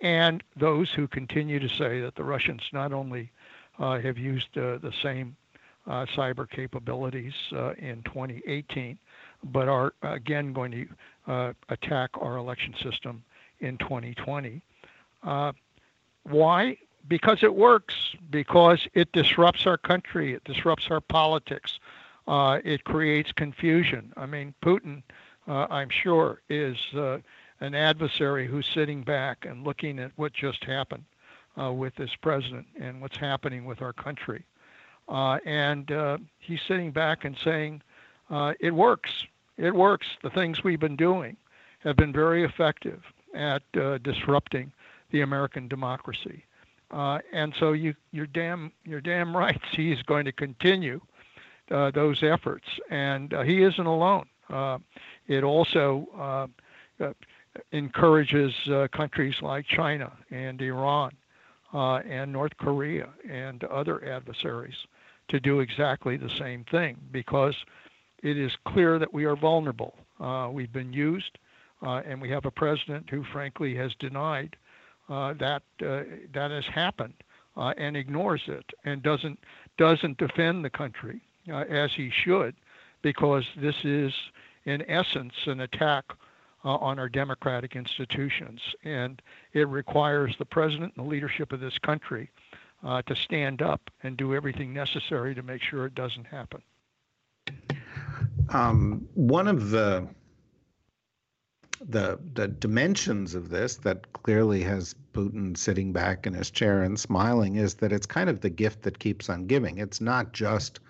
and 0.00 0.42
those 0.56 0.90
who 0.90 1.06
continue 1.06 1.60
to 1.60 1.68
say 1.68 2.00
that 2.00 2.16
the 2.16 2.24
Russians 2.24 2.62
not 2.72 2.92
only 2.92 3.30
uh, 3.78 4.00
have 4.00 4.18
used 4.18 4.56
uh, 4.58 4.78
the 4.78 4.92
same 5.02 5.36
cyber 5.88 6.48
capabilities 6.48 7.32
in 7.78 8.02
2018, 8.04 8.96
but 9.44 9.68
are 9.68 9.92
again 10.02 10.52
going 10.52 10.70
to 10.70 10.86
uh, 11.30 11.52
attack 11.68 12.10
our 12.20 12.36
election 12.36 12.74
system 12.82 13.22
in 13.60 13.78
2020. 13.78 14.60
Uh, 15.22 15.52
why? 16.24 16.76
Because 17.06 17.44
it 17.44 17.54
works, 17.54 17.94
because 18.30 18.88
it 18.94 19.12
disrupts 19.12 19.64
our 19.64 19.78
country, 19.78 20.34
it 20.34 20.42
disrupts 20.42 20.88
our 20.90 21.00
politics, 21.00 21.78
uh, 22.26 22.58
it 22.64 22.82
creates 22.82 23.30
confusion. 23.30 24.12
I 24.16 24.26
mean, 24.26 24.54
Putin, 24.60 25.02
uh, 25.46 25.68
I'm 25.70 25.88
sure, 25.88 26.42
is 26.48 26.76
uh, 26.96 27.18
an 27.60 27.76
adversary 27.76 28.48
who's 28.48 28.66
sitting 28.66 29.02
back 29.02 29.46
and 29.48 29.64
looking 29.64 30.00
at 30.00 30.10
what 30.16 30.32
just 30.32 30.64
happened 30.64 31.04
uh, 31.60 31.72
with 31.72 31.94
this 31.94 32.14
president 32.20 32.66
and 32.80 33.00
what's 33.00 33.16
happening 33.16 33.64
with 33.64 33.82
our 33.82 33.92
country. 33.92 34.44
and 35.08 35.92
he's 36.40 36.60
sitting 36.66 36.90
back 36.90 37.24
and 37.24 37.36
saying, 37.38 37.82
it 38.58 38.74
works 38.74 39.26
it 39.60 39.74
works. 39.74 40.06
The 40.22 40.30
things 40.30 40.64
we've 40.64 40.80
been 40.80 40.96
doing 40.96 41.36
have 41.80 41.96
been 41.96 42.12
very 42.12 42.44
effective 42.44 43.02
at 43.34 43.62
uh, 43.80 43.98
disrupting 43.98 44.72
the 45.10 45.20
American 45.20 45.68
democracy. 45.68 46.44
Uh, 46.90 47.18
and 47.32 47.54
so 47.58 47.72
you, 47.72 47.94
you're 48.10 48.26
damn 48.26 48.72
you're 48.84 49.00
damn 49.00 49.36
right. 49.36 49.60
He's 49.72 50.02
going 50.02 50.24
to 50.24 50.32
continue 50.32 51.00
uh, 51.70 51.90
those 51.92 52.22
efforts, 52.22 52.66
and 52.90 53.32
uh, 53.32 53.42
he 53.42 53.62
isn't 53.62 53.86
alone. 53.86 54.26
Uh, 54.48 54.78
it 55.28 55.44
also 55.44 56.08
uh, 57.00 57.12
encourages 57.70 58.52
countries 58.92 59.36
like 59.40 59.66
China 59.66 60.12
and 60.30 60.60
Iran 60.60 61.12
and 61.72 62.32
North 62.32 62.56
Korea 62.56 63.08
and 63.28 63.62
other 63.64 64.04
adversaries 64.04 64.74
to 65.28 65.38
do 65.38 65.60
exactly 65.60 66.16
the 66.16 66.30
same 66.30 66.64
thing 66.64 66.96
because 67.12 67.54
it 68.22 68.36
is 68.36 68.52
clear 68.66 68.98
that 68.98 69.12
we 69.12 69.24
are 69.24 69.36
vulnerable. 69.36 69.94
Uh, 70.18 70.48
we've 70.52 70.72
been 70.72 70.92
used, 70.92 71.38
uh, 71.82 72.02
and 72.06 72.20
we 72.20 72.30
have 72.30 72.44
a 72.44 72.50
president 72.50 73.08
who, 73.08 73.24
frankly, 73.24 73.74
has 73.74 73.94
denied 73.98 74.56
uh, 75.08 75.34
that 75.34 75.62
uh, 75.84 76.02
that 76.32 76.50
has 76.50 76.66
happened 76.66 77.14
uh, 77.56 77.74
and 77.76 77.96
ignores 77.96 78.42
it 78.46 78.64
and 78.84 79.02
doesn't 79.02 79.38
doesn't 79.76 80.18
defend 80.18 80.64
the 80.64 80.70
country 80.70 81.20
uh, 81.50 81.64
as 81.68 81.92
he 81.92 82.10
should, 82.10 82.54
because 83.02 83.44
this 83.56 83.84
is, 83.84 84.12
in 84.66 84.88
essence, 84.88 85.34
an 85.46 85.60
attack 85.60 86.04
on 86.62 86.98
our 86.98 87.08
democratic 87.08 87.74
institutions, 87.74 88.60
and 88.84 89.22
it 89.54 89.66
requires 89.66 90.36
the 90.38 90.44
president 90.44 90.92
and 90.94 91.06
the 91.06 91.08
leadership 91.08 91.52
of 91.52 91.60
this 91.60 91.78
country 91.78 92.28
to 93.06 93.16
stand 93.16 93.62
up 93.62 93.80
and 94.02 94.18
do 94.18 94.34
everything 94.34 94.74
necessary 94.74 95.34
to 95.34 95.42
make 95.42 95.62
sure 95.62 95.86
it 95.86 95.94
doesn't 95.94 96.26
happen. 96.26 96.60
Um, 98.50 99.08
one 99.14 99.46
of 99.46 99.70
the 99.70 100.08
the 101.88 102.18
the 102.34 102.46
dimensions 102.46 103.34
of 103.34 103.48
this 103.48 103.76
that 103.76 104.12
clearly 104.12 104.62
has 104.62 104.94
Putin 105.14 105.56
sitting 105.56 105.92
back 105.92 106.26
in 106.26 106.34
his 106.34 106.50
chair 106.50 106.82
and 106.82 106.98
smiling 106.98 107.56
is 107.56 107.74
that 107.76 107.92
it's 107.92 108.06
kind 108.06 108.28
of 108.28 108.40
the 108.40 108.50
gift 108.50 108.82
that 108.82 108.98
keeps 108.98 109.30
on 109.30 109.46
giving. 109.46 109.78
It's 109.78 110.00
not 110.00 110.32
just 110.32 110.80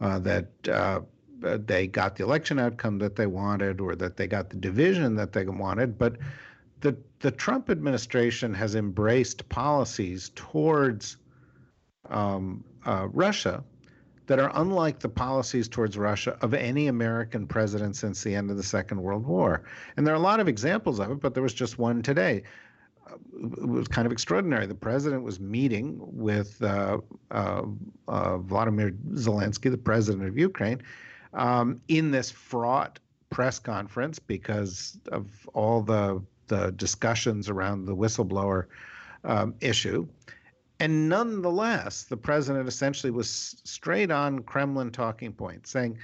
uh, 0.00 0.18
that 0.20 0.46
uh, 0.68 1.00
they 1.40 1.86
got 1.86 2.16
the 2.16 2.24
election 2.24 2.58
outcome 2.58 2.98
that 2.98 3.16
they 3.16 3.26
wanted 3.26 3.80
or 3.80 3.94
that 3.96 4.16
they 4.16 4.26
got 4.26 4.48
the 4.48 4.56
division 4.56 5.16
that 5.16 5.32
they 5.32 5.44
wanted, 5.44 5.98
but 5.98 6.16
the 6.80 6.96
the 7.20 7.30
Trump 7.30 7.68
administration 7.68 8.54
has 8.54 8.74
embraced 8.74 9.48
policies 9.48 10.30
towards 10.34 11.16
um, 12.08 12.64
uh, 12.86 13.08
Russia 13.12 13.62
that 14.32 14.40
are 14.40 14.50
unlike 14.54 14.98
the 14.98 15.10
policies 15.10 15.68
towards 15.68 15.98
Russia 15.98 16.38
of 16.40 16.54
any 16.54 16.86
American 16.86 17.46
president 17.46 17.94
since 17.94 18.22
the 18.22 18.34
end 18.34 18.50
of 18.50 18.56
the 18.56 18.62
Second 18.62 19.02
World 19.02 19.26
War. 19.26 19.62
And 19.98 20.06
there 20.06 20.14
are 20.14 20.16
a 20.16 20.20
lot 20.20 20.40
of 20.40 20.48
examples 20.48 21.00
of 21.00 21.10
it, 21.10 21.20
but 21.20 21.34
there 21.34 21.42
was 21.42 21.52
just 21.52 21.78
one 21.78 22.00
today. 22.00 22.42
It 23.10 23.68
was 23.68 23.88
kind 23.88 24.06
of 24.06 24.12
extraordinary. 24.12 24.64
The 24.64 24.74
president 24.74 25.22
was 25.22 25.38
meeting 25.38 25.98
with 26.00 26.62
uh, 26.62 27.00
uh, 27.30 27.64
uh, 28.08 28.38
Vladimir 28.38 28.92
Zelensky, 29.10 29.70
the 29.70 29.76
president 29.76 30.26
of 30.26 30.38
Ukraine, 30.38 30.82
um, 31.34 31.82
in 31.88 32.10
this 32.10 32.30
fraught 32.30 33.00
press 33.28 33.58
conference 33.58 34.18
because 34.18 34.98
of 35.08 35.28
all 35.52 35.82
the 35.82 36.22
the 36.46 36.70
discussions 36.72 37.50
around 37.50 37.84
the 37.84 37.94
whistleblower 37.94 38.64
um, 39.24 39.54
issue. 39.60 40.06
And 40.82 41.08
nonetheless, 41.08 42.02
the 42.02 42.16
president 42.16 42.66
essentially 42.66 43.12
was 43.12 43.30
straight 43.62 44.10
on 44.10 44.40
Kremlin 44.40 44.90
talking 44.90 45.32
points, 45.32 45.70
saying, 45.70 45.96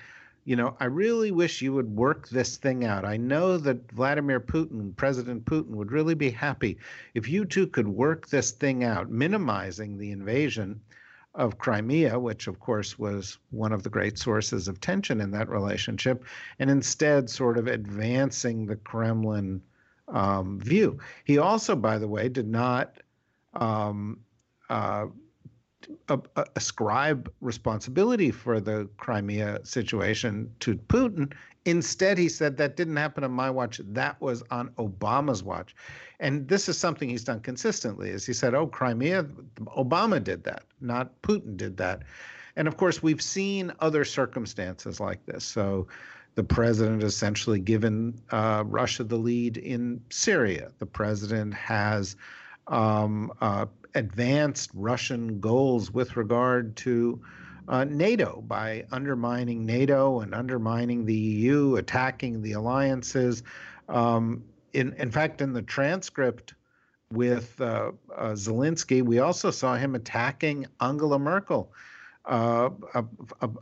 you 0.45 0.55
know, 0.55 0.77
I 0.79 0.85
really 0.85 1.33
wish 1.33 1.61
you 1.61 1.73
would 1.73 1.97
work 1.97 2.29
this 2.29 2.57
thing 2.59 2.85
out. 2.85 3.05
I 3.05 3.17
know 3.17 3.59
that 3.59 3.91
Vladimir 3.91 4.39
Putin, 4.39 4.95
President 4.95 5.45
Putin, 5.45 5.71
would 5.71 5.91
really 5.91 6.15
be 6.15 6.31
happy 6.31 6.79
if 7.15 7.29
you 7.29 7.45
two 7.45 7.67
could 7.67 7.89
work 7.89 8.29
this 8.29 8.53
thing 8.53 8.85
out, 8.85 9.11
minimizing 9.11 9.99
the 9.99 10.13
invasion 10.13 10.81
of 11.35 11.59
Crimea, 11.59 12.17
which 12.17 12.47
of 12.47 12.61
course 12.61 12.97
was 12.97 13.39
one 13.51 13.73
of 13.73 13.83
the 13.83 13.91
great 13.91 14.17
sources 14.17 14.69
of 14.69 14.81
tension 14.81 15.21
in 15.21 15.33
that 15.33 15.49
relationship, 15.49 16.25
and 16.61 16.71
instead 16.71 17.29
sort 17.29 17.59
of 17.59 17.67
advancing 17.67 18.65
the 18.65 18.77
Kremlin 18.77 19.61
um, 20.07 20.61
view. 20.61 21.01
He 21.25 21.39
also, 21.39 21.75
by 21.75 21.99
the 21.99 22.07
way, 22.07 22.29
did 22.29 22.47
not 22.47 22.97
um, 23.55 24.21
uh, 24.69 25.07
ascribe 26.57 27.33
responsibility 27.41 28.31
for 28.31 28.61
the 28.61 28.89
Crimea 28.97 29.61
situation 29.65 30.53
to 30.61 30.77
Putin. 30.77 31.33
Instead, 31.65 32.19
he 32.19 32.29
said 32.29 32.57
that 32.57 32.77
didn't 32.77 32.97
happen 32.97 33.25
on 33.25 33.31
my 33.31 33.51
watch. 33.51 33.81
That 33.85 34.21
was 34.21 34.43
on 34.51 34.71
Obama's 34.71 35.43
watch. 35.43 35.75
And 36.21 36.49
this 36.49 36.69
is 36.69 36.79
something 36.79 37.09
he's 37.09 37.25
done 37.25 37.41
consistently. 37.41 38.11
Is 38.11 38.27
he 38.27 38.33
said, 38.33 38.55
"Oh, 38.55 38.67
Crimea, 38.67 39.25
Obama 39.77 40.23
did 40.23 40.45
that, 40.45 40.65
not 40.81 41.21
Putin 41.23 41.57
did 41.57 41.77
that." 41.77 42.03
And 42.57 42.67
of 42.67 42.77
course, 42.77 43.03
we've 43.03 43.23
seen 43.23 43.73
other 43.81 44.05
circumstances 44.05 44.99
like 44.99 45.25
this. 45.27 45.45
So, 45.45 45.87
the 46.35 46.43
president 46.45 47.03
essentially 47.03 47.61
given 47.61 48.21
uh, 48.31 48.65
Russia 48.67 49.05
the 49.05 49.17
lead 49.17 49.57
in 49.57 50.01
Syria. 50.11 50.71
The 50.79 50.87
president 50.87 51.55
has 51.55 52.17
um, 52.69 53.33
uh, 53.41 53.67
advanced 53.95 54.71
Russian 54.75 55.41
goals 55.41 55.91
with 55.91 56.17
regard 56.17 56.77
to 56.77 57.21
uh, 57.69 57.85
NATO 57.85 58.43
by 58.47 58.87
undermining 58.91 59.67
NATO 59.67 60.21
and 60.21 60.35
undermining 60.35 61.05
the 61.05 61.15
EU, 61.15 61.77
attacking 61.77 62.43
the 62.43 62.53
alliances. 62.53 63.43
Um, 63.89 64.45
in, 64.73 64.93
in 64.95 65.11
fact, 65.11 65.41
in 65.41 65.53
the 65.53 65.63
transcript 65.63 66.55
with 67.13 67.61
uh, 67.61 67.93
uh, 68.17 68.31
Zelensky, 68.33 69.03
we 69.03 69.19
also 69.19 69.51
saw 69.51 69.77
him 69.77 69.95
attacking 69.95 70.67
Angela 70.81 71.19
Merkel, 71.19 71.73
uh, 72.29 72.71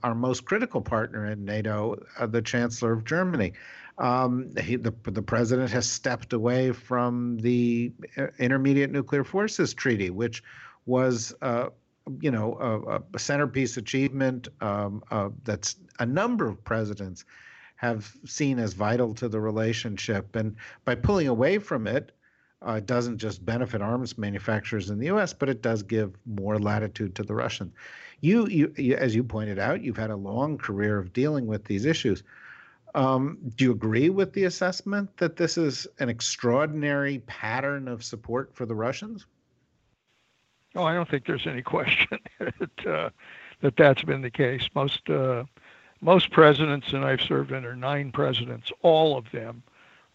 our 0.02 0.14
most 0.14 0.44
critical 0.44 0.80
partner 0.80 1.26
in 1.30 1.44
NATO, 1.44 1.96
uh, 2.18 2.26
the 2.26 2.42
Chancellor 2.42 2.92
of 2.92 3.04
Germany. 3.04 3.52
Um, 3.98 4.54
he, 4.60 4.76
the, 4.76 4.92
the 5.04 5.22
president 5.22 5.70
has 5.70 5.88
stepped 5.88 6.32
away 6.32 6.72
from 6.72 7.38
the 7.38 7.92
uh, 8.18 8.26
Intermediate 8.38 8.90
Nuclear 8.90 9.24
Forces 9.24 9.72
Treaty, 9.72 10.10
which 10.10 10.42
was, 10.84 11.34
uh, 11.40 11.68
you 12.20 12.30
know, 12.30 12.58
a, 12.60 13.16
a 13.16 13.18
centerpiece 13.18 13.76
achievement 13.76 14.48
um, 14.60 15.02
uh, 15.10 15.30
that's 15.44 15.76
a 15.98 16.06
number 16.06 16.46
of 16.46 16.62
presidents 16.64 17.24
have 17.76 18.12
seen 18.24 18.58
as 18.58 18.72
vital 18.72 19.14
to 19.14 19.28
the 19.28 19.40
relationship. 19.40 20.34
And 20.34 20.56
by 20.84 20.94
pulling 20.94 21.28
away 21.28 21.58
from 21.58 21.86
it, 21.86 22.12
uh, 22.66 22.74
it 22.74 22.86
doesn't 22.86 23.18
just 23.18 23.44
benefit 23.44 23.80
arms 23.80 24.18
manufacturers 24.18 24.90
in 24.90 24.98
the 24.98 25.06
U.S., 25.06 25.32
but 25.32 25.48
it 25.48 25.62
does 25.62 25.82
give 25.82 26.16
more 26.26 26.58
latitude 26.58 27.14
to 27.14 27.22
the 27.22 27.34
Russians. 27.34 27.72
You, 28.20 28.46
you, 28.48 28.72
you, 28.76 28.96
as 28.96 29.14
you 29.14 29.22
pointed 29.22 29.58
out, 29.58 29.82
you've 29.82 29.96
had 29.96 30.10
a 30.10 30.16
long 30.16 30.58
career 30.58 30.98
of 30.98 31.12
dealing 31.12 31.46
with 31.46 31.64
these 31.64 31.84
issues. 31.84 32.22
Um, 32.94 33.38
do 33.56 33.64
you 33.66 33.72
agree 33.72 34.08
with 34.08 34.32
the 34.32 34.44
assessment 34.44 35.16
that 35.18 35.36
this 35.36 35.58
is 35.58 35.86
an 35.98 36.08
extraordinary 36.08 37.18
pattern 37.26 37.88
of 37.88 38.02
support 38.02 38.54
for 38.54 38.66
the 38.66 38.74
Russians? 38.74 39.26
Oh, 40.74 40.84
I 40.84 40.94
don't 40.94 41.08
think 41.08 41.26
there's 41.26 41.46
any 41.46 41.62
question 41.62 42.18
that 42.38 42.86
uh, 42.86 43.10
that 43.60 43.76
that's 43.76 44.02
been 44.02 44.22
the 44.22 44.30
case. 44.30 44.68
Most 44.74 45.08
uh, 45.08 45.44
most 46.00 46.30
presidents, 46.30 46.92
and 46.92 47.04
I've 47.04 47.22
served 47.22 47.52
under 47.52 47.76
nine 47.76 48.12
presidents, 48.12 48.70
all 48.82 49.16
of 49.16 49.30
them 49.30 49.62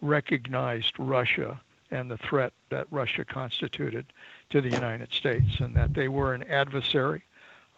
recognized 0.01 0.93
Russia 0.97 1.59
and 1.91 2.09
the 2.09 2.17
threat 2.17 2.53
that 2.69 2.87
Russia 2.89 3.25
constituted 3.25 4.05
to 4.49 4.61
the 4.61 4.69
United 4.69 5.11
States, 5.13 5.59
and 5.59 5.75
that 5.75 5.93
they 5.93 6.07
were 6.07 6.33
an 6.33 6.43
adversary, 6.43 7.23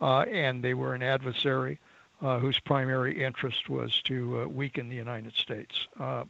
uh, 0.02 0.22
and 0.22 0.64
they 0.64 0.74
were 0.74 0.94
an 0.94 1.04
adversary 1.04 1.80
uh, 2.22 2.40
whose 2.40 2.60
primary 2.60 3.22
interest 3.22 3.70
was 3.70 4.02
to 4.06 4.42
uh, 4.42 4.48
weaken 4.48 4.88
the 4.88 4.96
United 4.96 5.34
States. 5.34 5.88
Uh, 6.00 6.24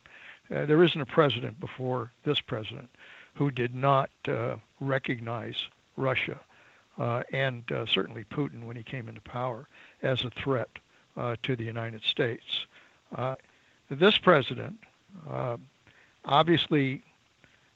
uh, 0.53 0.65
there 0.65 0.83
isn't 0.83 1.01
a 1.01 1.05
president 1.05 1.59
before 1.59 2.11
this 2.23 2.39
president 2.39 2.89
who 3.35 3.51
did 3.51 3.75
not 3.75 4.09
uh, 4.27 4.55
recognize 4.79 5.55
Russia 5.97 6.39
and 7.31 7.63
certainly 7.87 8.23
Putin 8.25 8.65
when 8.65 8.75
he 8.75 8.83
came 8.83 9.09
into 9.09 9.21
power 9.21 9.67
as 10.03 10.23
a 10.23 10.29
threat 10.29 10.69
to 11.41 11.55
the 11.55 11.63
United 11.63 12.03
States. 12.03 12.67
this 13.89 14.17
president, 14.19 14.75
obviously, 16.25 17.03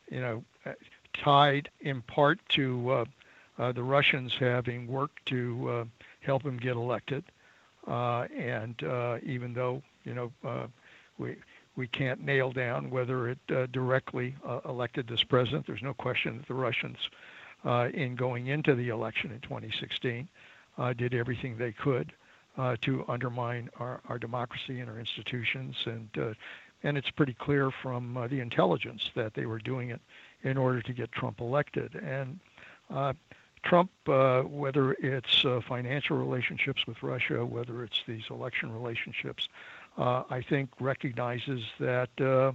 you 0.10 0.22
know, 0.22 0.44
uh, 0.66 0.74
tied 1.14 1.70
in 1.82 2.02
part 2.04 2.40
to 2.50 2.90
uh, 2.90 3.06
uh, 3.58 3.72
the 3.72 3.84
Russians 3.84 4.34
having 4.40 4.88
worked 4.88 5.26
to 5.28 5.88
help 6.22 6.44
him 6.44 6.58
get 6.58 6.76
elected. 6.76 7.24
Uh, 7.88 8.28
and 8.38 8.84
uh, 8.84 9.18
even 9.24 9.54
though 9.54 9.82
you 10.04 10.14
know 10.14 10.32
uh, 10.44 10.68
we 11.18 11.38
we 11.76 11.88
can't 11.88 12.22
nail 12.24 12.52
down 12.52 12.90
whether 12.90 13.30
it 13.30 13.72
directly 13.72 14.36
elected 14.66 15.08
this 15.08 15.24
president, 15.24 15.66
there's 15.68 15.84
no 15.84 15.94
question 15.94 16.38
that 16.38 16.48
the 16.48 16.54
Russians, 16.54 16.98
in 17.94 18.16
going 18.16 18.48
into 18.48 18.74
the 18.74 18.90
election 18.90 19.32
in 19.32 19.40
2016, 19.42 20.28
did 20.98 21.14
everything 21.14 21.56
they 21.56 21.72
could 21.72 22.14
to 22.82 23.06
undermine 23.08 23.70
our, 23.80 24.02
our 24.10 24.18
democracy 24.18 24.80
and 24.80 24.90
our 24.90 25.00
institutions 25.00 25.76
and 25.86 26.36
and 26.84 26.98
it's 26.98 27.10
pretty 27.10 27.34
clear 27.34 27.72
from 27.72 28.18
uh, 28.18 28.28
the 28.28 28.40
intelligence 28.40 29.10
that 29.16 29.34
they 29.34 29.46
were 29.46 29.60
doing 29.60 29.90
it 29.90 30.02
in 30.44 30.58
order 30.58 30.82
to 30.82 30.94
get 30.94 31.12
Trump 31.12 31.40
elected. 31.40 31.96
And 31.96 32.40
uh, 32.94 33.14
Trump, 33.64 33.90
uh, 34.08 34.44
whether 34.44 34.94
it's 34.94 35.44
uh, 35.44 35.62
financial 35.68 36.18
relationships 36.18 36.86
with 36.88 37.02
Russia, 37.02 37.46
whether 37.46 37.84
it's 37.84 38.02
these 38.08 38.24
election 38.30 38.72
relationships, 38.72 39.48
uh, 39.98 40.24
I 40.30 40.42
think 40.42 40.70
recognizes 40.80 41.62
that 41.80 42.10
uh, 42.22 42.52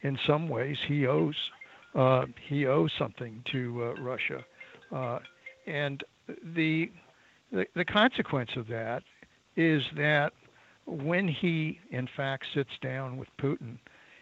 in 0.00 0.18
some 0.26 0.48
ways 0.48 0.78
he 0.86 1.06
owes 1.06 1.36
he 2.46 2.66
owes 2.66 2.92
something 2.98 3.42
to 3.52 3.94
Russia, 3.98 4.44
and 5.66 6.04
the, 6.26 6.90
the 7.50 7.66
the 7.74 7.84
consequence 7.86 8.50
of 8.56 8.66
that 8.66 9.02
is 9.56 9.82
that 9.96 10.34
when 10.86 11.28
he 11.28 11.80
in 11.90 12.06
fact 12.06 12.46
sits 12.54 12.78
down 12.80 13.16
with 13.16 13.28
Putin, 13.38 13.78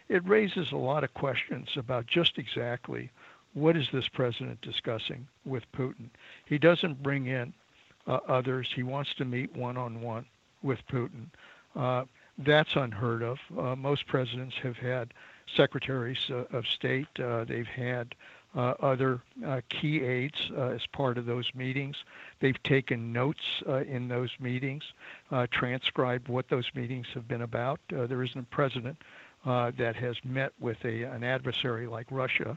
it 0.09 0.27
raises 0.27 0.72
a 0.72 0.77
lot 0.77 1.05
of 1.05 1.14
questions 1.14 1.68
about 1.77 2.07
just 2.07 2.38
exactly 2.38 3.11
what 3.55 3.77
is 3.77 3.88
this 3.92 4.09
president 4.09 4.61
discussing 4.61 5.27
with 5.44 5.70
Putin? 5.72 6.11
He 6.44 6.59
doesn't 6.59 7.03
bring 7.03 7.27
in 7.27 7.55
uh, 8.07 8.18
others. 8.29 8.68
He 8.74 8.83
wants 8.83 9.14
to 9.14 9.24
meet 9.24 9.55
one 9.55 9.77
on 9.77 10.03
one 10.03 10.27
with 10.62 10.81
Putin. 10.88 11.27
Uh, 11.77 12.05
that's 12.38 12.74
unheard 12.74 13.22
of. 13.22 13.38
Uh, 13.57 13.77
most 13.77 14.07
presidents 14.07 14.57
have 14.62 14.77
had 14.77 15.14
secretaries 15.57 16.18
uh, 16.31 16.44
of 16.57 16.66
state. 16.66 17.07
Uh, 17.18 17.44
they've 17.44 17.66
had 17.66 18.14
uh, 18.54 18.74
other 18.80 19.20
key 19.68 20.02
aides 20.02 20.50
as 20.56 20.86
part 20.92 21.18
of 21.18 21.26
those 21.26 21.50
meetings. 21.54 21.96
They've 22.40 22.62
taken 22.62 23.12
notes 23.12 23.62
in 23.66 24.08
those 24.08 24.30
meetings, 24.38 24.84
transcribed 25.50 26.28
what 26.28 26.48
those 26.48 26.70
meetings 26.74 27.06
have 27.14 27.26
been 27.26 27.42
about. 27.42 27.80
there 27.88 28.22
isn't 28.22 28.40
a 28.40 28.54
president 28.54 28.98
uh, 29.46 29.72
that 29.76 29.94
has 29.96 30.16
met 30.24 30.52
with 30.58 30.82
a, 30.84 31.02
an 31.02 31.22
adversary 31.22 31.86
like 31.86 32.06
Russia 32.10 32.56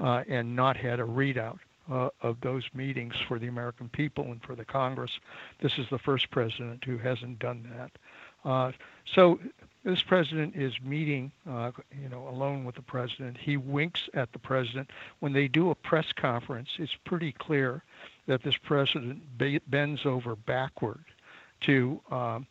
uh, 0.00 0.24
and 0.28 0.56
not 0.56 0.76
had 0.76 0.98
a 0.98 1.04
readout 1.04 1.58
uh, 1.90 2.08
of 2.22 2.40
those 2.40 2.64
meetings 2.74 3.14
for 3.28 3.38
the 3.38 3.46
American 3.46 3.88
people 3.88 4.24
and 4.24 4.42
for 4.42 4.56
the 4.56 4.64
Congress. 4.64 5.12
This 5.60 5.78
is 5.78 5.86
the 5.90 5.98
first 5.98 6.30
president 6.30 6.82
who 6.84 6.98
hasn't 6.98 7.38
done 7.38 7.70
that. 7.76 8.48
Uh, 8.48 8.72
so 9.14 9.38
this 9.84 10.02
president 10.02 10.56
is 10.56 10.72
meeting, 10.82 11.30
uh, 11.48 11.70
you 12.02 12.08
know, 12.08 12.26
alone 12.28 12.64
with 12.64 12.74
the 12.74 12.82
president. 12.82 13.36
He 13.36 13.56
winks 13.56 14.08
at 14.14 14.32
the 14.32 14.38
president. 14.38 14.90
When 15.20 15.32
they 15.32 15.46
do 15.46 15.70
a 15.70 15.74
press 15.74 16.06
conference, 16.12 16.70
it's 16.78 16.96
pretty 17.04 17.32
clear 17.32 17.82
that 18.26 18.42
this 18.42 18.56
president 18.56 19.22
bends 19.68 20.06
over 20.06 20.36
backward 20.36 21.04
to 21.62 22.00
um, 22.10 22.46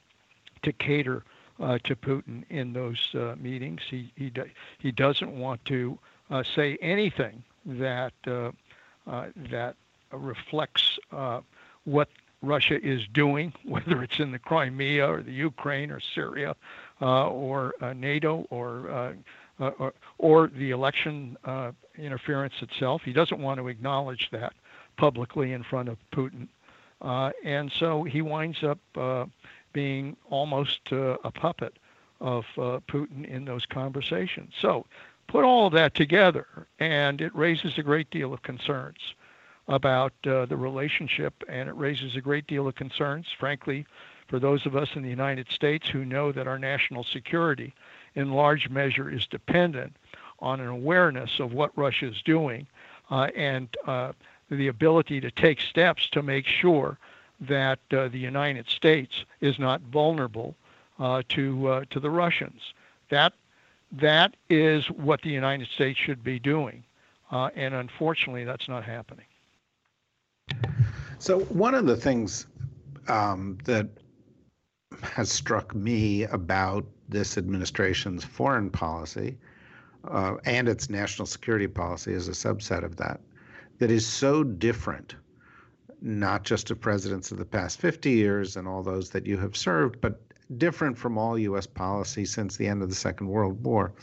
to 0.61 0.71
cater 0.73 1.23
uh, 1.59 1.79
to 1.83 1.95
Putin 1.95 2.43
in 2.49 2.73
those 2.73 3.09
uh, 3.15 3.35
meetings. 3.39 3.81
He 3.89 4.11
he 4.15 4.31
he 4.77 4.91
doesn't 4.91 5.31
want 5.31 5.65
to 5.65 5.97
uh, 6.29 6.43
say 6.55 6.77
anything 6.81 7.43
that 7.65 8.13
uh, 8.27 8.51
uh, 9.07 9.27
that 9.49 9.75
reflects 10.11 10.99
uh, 11.11 11.41
what 11.85 12.09
Russia 12.43 12.79
is 12.85 13.07
doing, 13.07 13.53
whether 13.65 14.03
it's 14.03 14.19
in 14.19 14.31
the 14.31 14.39
Crimea 14.39 15.07
or 15.09 15.23
the 15.23 15.31
Ukraine 15.31 15.89
or 15.89 15.99
Syria 15.99 16.55
Uh, 17.03 17.27
or 17.27 17.73
uh, 17.81 17.91
NATO 17.91 18.47
or 18.49 18.89
uh, 18.89 19.71
or, 19.77 19.93
or, 20.19 20.47
the 20.47 20.71
election 20.71 21.37
interference 21.97 22.53
itself. 22.61 23.01
He 23.03 23.11
doesn't 23.11 23.41
want 23.41 23.59
to 23.59 23.67
acknowledge 23.67 24.29
that 24.31 24.53
publicly 24.95 25.51
in 25.51 25.63
front 25.63 25.89
of 25.89 25.97
Putin. 26.13 26.47
and 27.43 27.69
so 27.77 28.03
he 28.03 28.21
winds 28.21 28.63
up 28.63 28.79
being 29.73 30.15
almost 30.29 30.79
uh, 30.93 31.17
a 31.25 31.31
puppet 31.31 31.77
of 32.21 32.45
uh, 32.57 32.79
Putin 32.87 33.25
in 33.25 33.43
those 33.43 33.65
conversations. 33.65 34.53
So 34.61 34.85
put 35.27 35.43
all 35.43 35.67
of 35.67 35.73
that 35.73 35.95
together, 35.95 36.47
and 36.79 37.19
it 37.19 37.35
raises 37.35 37.77
a 37.77 37.83
great 37.83 38.09
deal 38.11 38.33
of 38.33 38.43
concerns 38.43 39.13
about 39.67 40.13
uh, 40.25 40.45
the 40.45 40.57
relationship, 40.57 41.33
and 41.47 41.69
it 41.69 41.75
raises 41.75 42.15
a 42.15 42.21
great 42.21 42.47
deal 42.47 42.67
of 42.67 42.75
concerns, 42.75 43.27
frankly, 43.39 43.85
for 44.27 44.39
those 44.39 44.65
of 44.65 44.75
us 44.75 44.89
in 44.95 45.03
the 45.03 45.09
United 45.09 45.49
States 45.49 45.87
who 45.87 46.05
know 46.05 46.31
that 46.31 46.47
our 46.47 46.59
national 46.59 47.03
security 47.03 47.73
in 48.15 48.31
large 48.31 48.69
measure 48.69 49.09
is 49.09 49.27
dependent 49.27 49.95
on 50.39 50.59
an 50.59 50.67
awareness 50.67 51.39
of 51.39 51.53
what 51.53 51.77
Russia 51.77 52.07
is 52.07 52.21
doing 52.23 52.67
uh, 53.09 53.27
and 53.35 53.75
uh, 53.85 54.11
the 54.49 54.67
ability 54.67 55.21
to 55.21 55.31
take 55.31 55.61
steps 55.61 56.09
to 56.09 56.21
make 56.21 56.45
sure 56.45 56.97
that 57.39 57.79
uh, 57.91 58.07
the 58.09 58.19
United 58.19 58.69
States 58.69 59.25
is 59.41 59.59
not 59.59 59.81
vulnerable 59.81 60.55
uh, 60.99 61.23
to 61.29 61.67
uh, 61.67 61.85
to 61.89 61.99
the 61.99 62.09
Russians. 62.09 62.73
That 63.09 63.33
that 63.91 64.35
is 64.49 64.89
what 64.89 65.21
the 65.21 65.29
United 65.29 65.67
States 65.67 65.99
should 65.99 66.23
be 66.23 66.39
doing, 66.39 66.83
uh, 67.31 67.49
and 67.55 67.73
unfortunately, 67.73 68.43
that's 68.43 68.67
not 68.67 68.83
happening. 68.83 69.25
So 71.23 71.39
one 71.39 71.73
of 71.73 71.85
the 71.85 71.95
things 71.95 72.47
um, 73.07 73.57
that 73.63 73.87
has 75.01 75.31
struck 75.31 75.73
me 75.73 76.23
about 76.23 76.85
this 77.07 77.37
administration's 77.37 78.25
foreign 78.25 78.69
policy 78.69 79.37
uh, 80.05 80.35
and 80.43 80.67
its 80.67 80.89
national 80.89 81.25
security 81.25 81.67
policy 81.67 82.11
is 82.11 82.27
a 82.27 82.31
subset 82.31 82.83
of 82.83 82.97
that, 82.97 83.21
that 83.79 83.89
is 83.89 84.05
so 84.05 84.43
different, 84.43 85.15
not 86.01 86.43
just 86.43 86.71
of 86.71 86.81
presidents 86.81 87.31
of 87.31 87.37
the 87.37 87.45
past 87.45 87.79
50 87.79 88.11
years 88.11 88.57
and 88.57 88.67
all 88.67 88.83
those 88.83 89.09
that 89.11 89.25
you 89.25 89.37
have 89.37 89.55
served, 89.55 90.01
but 90.01 90.21
different 90.57 90.97
from 90.97 91.17
all 91.17 91.39
U.S. 91.39 91.65
policy 91.65 92.25
since 92.25 92.57
the 92.57 92.67
end 92.67 92.83
of 92.83 92.89
the 92.89 92.95
Second 92.95 93.27
World 93.27 93.63
War, 93.63 93.93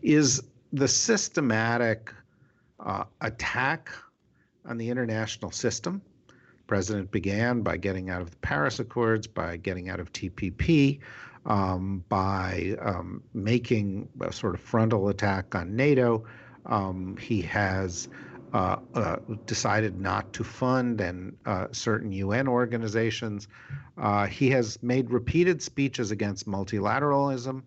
is 0.00 0.42
the 0.72 0.88
systematic 0.88 2.14
uh, 2.80 3.04
attack 3.20 3.90
on 4.66 4.78
the 4.78 4.90
international 4.90 5.50
system. 5.50 6.02
The 6.28 6.64
president 6.66 7.10
began 7.10 7.62
by 7.62 7.76
getting 7.76 8.10
out 8.10 8.22
of 8.22 8.30
the 8.30 8.36
Paris 8.38 8.80
Accords, 8.80 9.26
by 9.26 9.56
getting 9.56 9.88
out 9.88 10.00
of 10.00 10.12
TPP, 10.12 11.00
um, 11.46 12.04
by 12.08 12.76
um, 12.80 13.22
making 13.34 14.08
a 14.20 14.32
sort 14.32 14.54
of 14.54 14.60
frontal 14.60 15.08
attack 15.08 15.54
on 15.54 15.76
NATO. 15.76 16.24
Um, 16.66 17.16
he 17.16 17.40
has 17.42 18.08
uh, 18.52 18.76
uh, 18.94 19.16
decided 19.46 20.00
not 20.00 20.32
to 20.32 20.44
fund 20.44 21.00
and 21.00 21.36
uh, 21.46 21.66
certain 21.72 22.12
UN 22.12 22.48
organizations. 22.48 23.48
Uh, 23.98 24.26
he 24.26 24.50
has 24.50 24.82
made 24.82 25.10
repeated 25.10 25.62
speeches 25.62 26.10
against 26.10 26.48
multilateralism. 26.48 27.62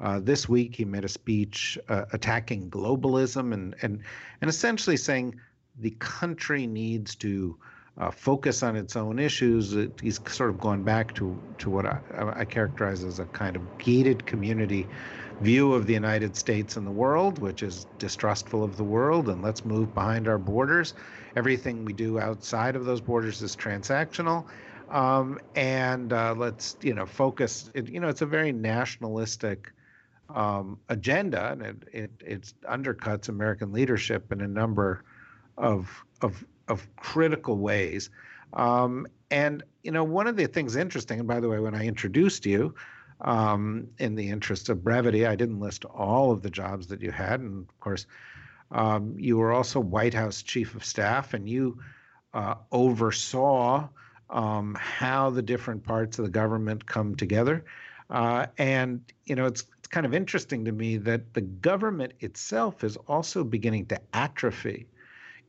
Uh, 0.00 0.18
this 0.18 0.48
week, 0.48 0.74
he 0.74 0.84
made 0.84 1.04
a 1.04 1.08
speech 1.08 1.78
uh, 1.88 2.06
attacking 2.12 2.70
globalism 2.70 3.52
and, 3.52 3.74
and 3.82 4.00
and 4.40 4.48
essentially 4.48 4.96
saying 4.96 5.38
the 5.80 5.90
country 5.98 6.66
needs 6.66 7.14
to 7.16 7.56
uh, 7.98 8.10
focus 8.10 8.62
on 8.62 8.76
its 8.76 8.96
own 8.96 9.18
issues. 9.18 9.74
It, 9.74 9.92
he's 10.00 10.20
sort 10.28 10.50
of 10.50 10.60
gone 10.60 10.82
back 10.82 11.14
to, 11.14 11.38
to 11.58 11.70
what 11.70 11.86
I, 11.86 12.00
I, 12.34 12.44
characterize 12.44 13.04
as 13.04 13.18
a 13.18 13.26
kind 13.26 13.56
of 13.56 13.78
gated 13.78 14.24
community 14.26 14.86
view 15.40 15.74
of 15.74 15.86
the 15.86 15.92
United 15.92 16.36
States 16.36 16.76
and 16.76 16.86
the 16.86 16.90
world, 16.92 17.38
which 17.38 17.62
is 17.62 17.86
distrustful 17.98 18.62
of 18.62 18.76
the 18.76 18.84
world, 18.84 19.28
and 19.28 19.42
let's 19.42 19.64
move 19.64 19.92
behind 19.94 20.28
our 20.28 20.38
borders. 20.38 20.94
Everything 21.36 21.84
we 21.84 21.92
do 21.92 22.18
outside 22.18 22.76
of 22.76 22.84
those 22.84 23.00
borders 23.00 23.42
is 23.42 23.56
transactional. 23.56 24.46
Um, 24.88 25.38
and 25.54 26.12
uh, 26.12 26.34
let's, 26.36 26.76
you 26.82 26.94
know, 26.94 27.06
focus. 27.06 27.70
It, 27.74 27.88
you 27.88 28.00
know, 28.00 28.08
it's 28.08 28.22
a 28.22 28.26
very 28.26 28.52
nationalistic 28.52 29.72
um, 30.34 30.78
agenda, 30.88 31.52
and 31.52 31.62
it, 31.62 31.76
it 31.92 32.10
it 32.20 32.52
undercuts 32.68 33.28
American 33.28 33.72
leadership 33.72 34.32
in 34.32 34.40
a 34.40 34.48
number 34.48 35.04
of 35.60 36.04
of 36.22 36.44
of 36.68 36.86
critical 36.96 37.58
ways. 37.58 38.10
Um, 38.54 39.06
and 39.30 39.62
you 39.82 39.92
know, 39.92 40.04
one 40.04 40.26
of 40.26 40.36
the 40.36 40.46
things 40.46 40.76
interesting, 40.76 41.18
and 41.20 41.28
by 41.28 41.40
the 41.40 41.48
way, 41.48 41.60
when 41.60 41.74
I 41.74 41.86
introduced 41.86 42.44
you, 42.44 42.74
um, 43.20 43.88
in 43.98 44.14
the 44.14 44.28
interest 44.28 44.68
of 44.68 44.82
brevity, 44.82 45.26
I 45.26 45.36
didn't 45.36 45.60
list 45.60 45.84
all 45.84 46.30
of 46.32 46.42
the 46.42 46.50
jobs 46.50 46.86
that 46.88 47.00
you 47.00 47.10
had, 47.10 47.40
and 47.40 47.68
of 47.68 47.80
course, 47.80 48.06
um, 48.72 49.14
you 49.18 49.36
were 49.36 49.52
also 49.52 49.80
White 49.80 50.14
House 50.14 50.42
Chief 50.42 50.74
of 50.74 50.84
Staff, 50.84 51.34
and 51.34 51.48
you 51.48 51.78
uh, 52.34 52.54
oversaw 52.72 53.88
um, 54.30 54.76
how 54.78 55.30
the 55.30 55.42
different 55.42 55.82
parts 55.84 56.18
of 56.18 56.24
the 56.24 56.30
government 56.30 56.86
come 56.86 57.14
together. 57.14 57.64
Uh, 58.08 58.46
and 58.58 59.00
you 59.26 59.36
know, 59.36 59.46
it's 59.46 59.64
it's 59.78 59.88
kind 59.88 60.06
of 60.06 60.14
interesting 60.14 60.64
to 60.64 60.72
me 60.72 60.96
that 60.96 61.34
the 61.34 61.40
government 61.40 62.12
itself 62.20 62.84
is 62.84 62.96
also 63.08 63.44
beginning 63.44 63.86
to 63.86 64.00
atrophy 64.12 64.86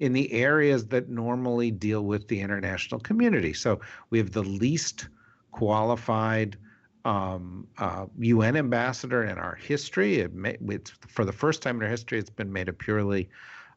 in 0.01 0.13
the 0.13 0.33
areas 0.33 0.87
that 0.87 1.09
normally 1.09 1.69
deal 1.69 2.01
with 2.05 2.27
the 2.27 2.41
international 2.41 2.99
community. 2.99 3.53
So 3.53 3.79
we 4.09 4.17
have 4.17 4.31
the 4.31 4.41
least 4.41 5.09
qualified 5.51 6.57
um, 7.05 7.67
uh, 7.77 8.07
UN 8.17 8.57
ambassador 8.57 9.23
in 9.23 9.37
our 9.37 9.53
history. 9.53 10.15
It 10.15 10.33
may, 10.33 10.57
for 11.07 11.23
the 11.23 11.31
first 11.31 11.61
time 11.61 11.77
in 11.77 11.83
our 11.83 11.89
history, 11.89 12.17
it's 12.17 12.31
been 12.31 12.51
made 12.51 12.67
a 12.67 12.73
purely 12.73 13.29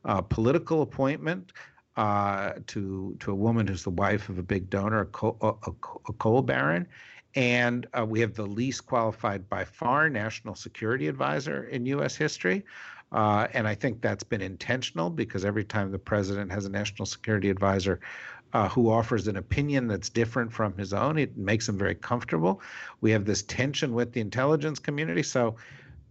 uh, 0.07 0.23
political 0.23 0.81
appointment 0.81 1.53
uh, 1.99 2.55
to 2.69 3.15
to 3.21 3.31
a 3.31 3.35
woman 3.35 3.67
who's 3.67 3.85
the 3.85 3.91
wife 3.91 4.31
of 4.31 4.39
a 4.39 4.43
big 4.43 4.71
donor, 4.71 5.03
a 5.03 5.07
coal, 5.07 5.37
a, 5.43 5.71
a 6.09 6.13
coal 6.15 6.41
baron. 6.41 6.87
And 7.35 7.87
uh, 7.93 8.07
we 8.07 8.21
have 8.21 8.35
the 8.35 8.47
least 8.47 8.87
qualified 8.87 9.47
by 9.51 9.65
far 9.65 10.09
national 10.09 10.55
security 10.55 11.07
advisor 11.09 11.65
in 11.65 11.85
U.S. 11.87 12.17
history. 12.17 12.65
Uh, 13.14 13.46
and 13.53 13.68
I 13.68 13.77
think 13.77 14.00
that's 14.00 14.24
been 14.24 14.42
intentional 14.42 15.09
because 15.09 15.44
every 15.44 15.62
time 15.62 15.92
the 15.92 15.98
president 16.00 16.50
has 16.50 16.64
a 16.64 16.68
national 16.68 17.07
security 17.07 17.48
advisor 17.48 18.00
uh, 18.53 18.68
who 18.68 18.90
offers 18.90 19.29
an 19.29 19.37
opinion 19.37 19.87
that's 19.87 20.09
different 20.09 20.53
from 20.53 20.77
his 20.77 20.92
own, 20.92 21.16
it 21.16 21.37
makes 21.37 21.68
him 21.68 21.79
very 21.79 21.94
comfortable. 21.94 22.61
We 23.00 23.12
have 23.12 23.24
this 23.24 23.42
tension 23.42 23.94
with 23.94 24.12
the 24.12 24.20
intelligence 24.20 24.81
community. 24.81 25.22
So, 25.22 25.55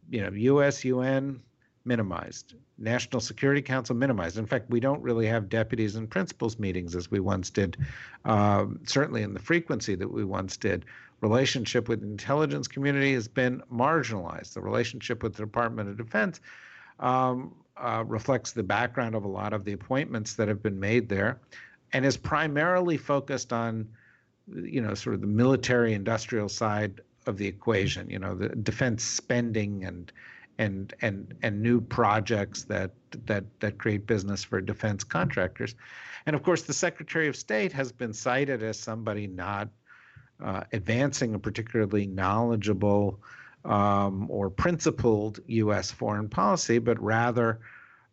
you 0.09 0.21
know, 0.21 0.29
US, 0.31 0.85
UN 0.85 1.41
minimized, 1.83 2.55
National 2.77 3.19
Security 3.19 3.61
Council 3.61 3.95
minimized. 3.95 4.37
In 4.37 4.45
fact, 4.45 4.69
we 4.69 4.79
don't 4.79 5.01
really 5.01 5.27
have 5.27 5.49
deputies 5.49 5.97
and 5.97 6.09
principals 6.09 6.57
meetings 6.57 6.95
as 6.95 7.11
we 7.11 7.19
once 7.19 7.49
did, 7.49 7.75
um, 8.23 8.79
certainly 8.85 9.23
in 9.23 9.33
the 9.33 9.41
frequency 9.41 9.95
that 9.95 10.09
we 10.09 10.23
once 10.23 10.55
did 10.55 10.85
relationship 11.19 11.89
with 11.89 12.01
the 12.01 12.07
intelligence 12.07 12.67
community 12.67 13.13
has 13.13 13.27
been 13.27 13.61
marginalized. 13.71 14.53
The 14.53 14.61
relationship 14.61 15.23
with 15.23 15.33
the 15.35 15.43
Department 15.43 15.89
of 15.89 15.97
Defense 15.97 16.41
um, 17.03 17.53
uh, 17.77 18.03
reflects 18.07 18.53
the 18.53 18.63
background 18.63 19.13
of 19.13 19.25
a 19.25 19.27
lot 19.27 19.53
of 19.53 19.65
the 19.65 19.73
appointments 19.73 20.35
that 20.35 20.47
have 20.47 20.63
been 20.63 20.79
made 20.79 21.09
there, 21.09 21.39
and 21.91 22.05
is 22.05 22.17
primarily 22.17 22.97
focused 22.97 23.51
on, 23.51 23.87
you 24.47 24.81
know, 24.81 24.93
sort 24.93 25.13
of 25.13 25.21
the 25.21 25.27
military 25.27 25.93
industrial 25.93 26.49
side 26.49 27.01
of 27.27 27.37
the 27.37 27.45
equation. 27.45 28.09
You 28.09 28.19
know, 28.19 28.33
the 28.33 28.49
defense 28.49 29.03
spending 29.03 29.83
and 29.85 30.11
and 30.57 30.93
and 31.01 31.33
and 31.43 31.61
new 31.61 31.81
projects 31.81 32.63
that 32.63 32.91
that 33.25 33.43
that 33.59 33.77
create 33.77 34.07
business 34.07 34.43
for 34.43 34.61
defense 34.61 35.03
contractors, 35.03 35.75
and 36.25 36.35
of 36.35 36.43
course 36.43 36.61
the 36.63 36.73
Secretary 36.73 37.27
of 37.27 37.35
State 37.35 37.73
has 37.73 37.91
been 37.91 38.13
cited 38.13 38.63
as 38.63 38.79
somebody 38.79 39.27
not 39.27 39.67
uh, 40.41 40.63
advancing 40.71 41.35
a 41.35 41.39
particularly 41.39 42.07
knowledgeable 42.07 43.19
um, 43.65 44.27
or 44.29 44.49
principled 44.49 45.39
U.S. 45.47 45.91
foreign 45.91 46.29
policy, 46.29 46.79
but 46.79 47.01
rather 47.01 47.59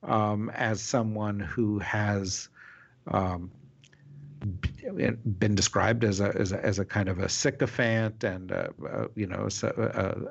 um, 0.03 0.51
as 0.51 0.81
someone 0.81 1.41
who 1.41 1.79
has 1.81 2.49
um, 3.09 3.51
been 5.39 5.55
described 5.55 6.05
as 6.05 6.21
a, 6.21 6.35
as 6.37 6.53
a, 6.53 6.65
as 6.65 6.79
a 6.79 6.85
kind 6.85 7.09
of 7.09 7.19
a 7.19 7.29
sycophant 7.29 8.25
and 8.25 8.51
a, 8.51 8.73
a, 8.87 9.09
you 9.15 9.27
know 9.27 9.49
a, 9.63 10.27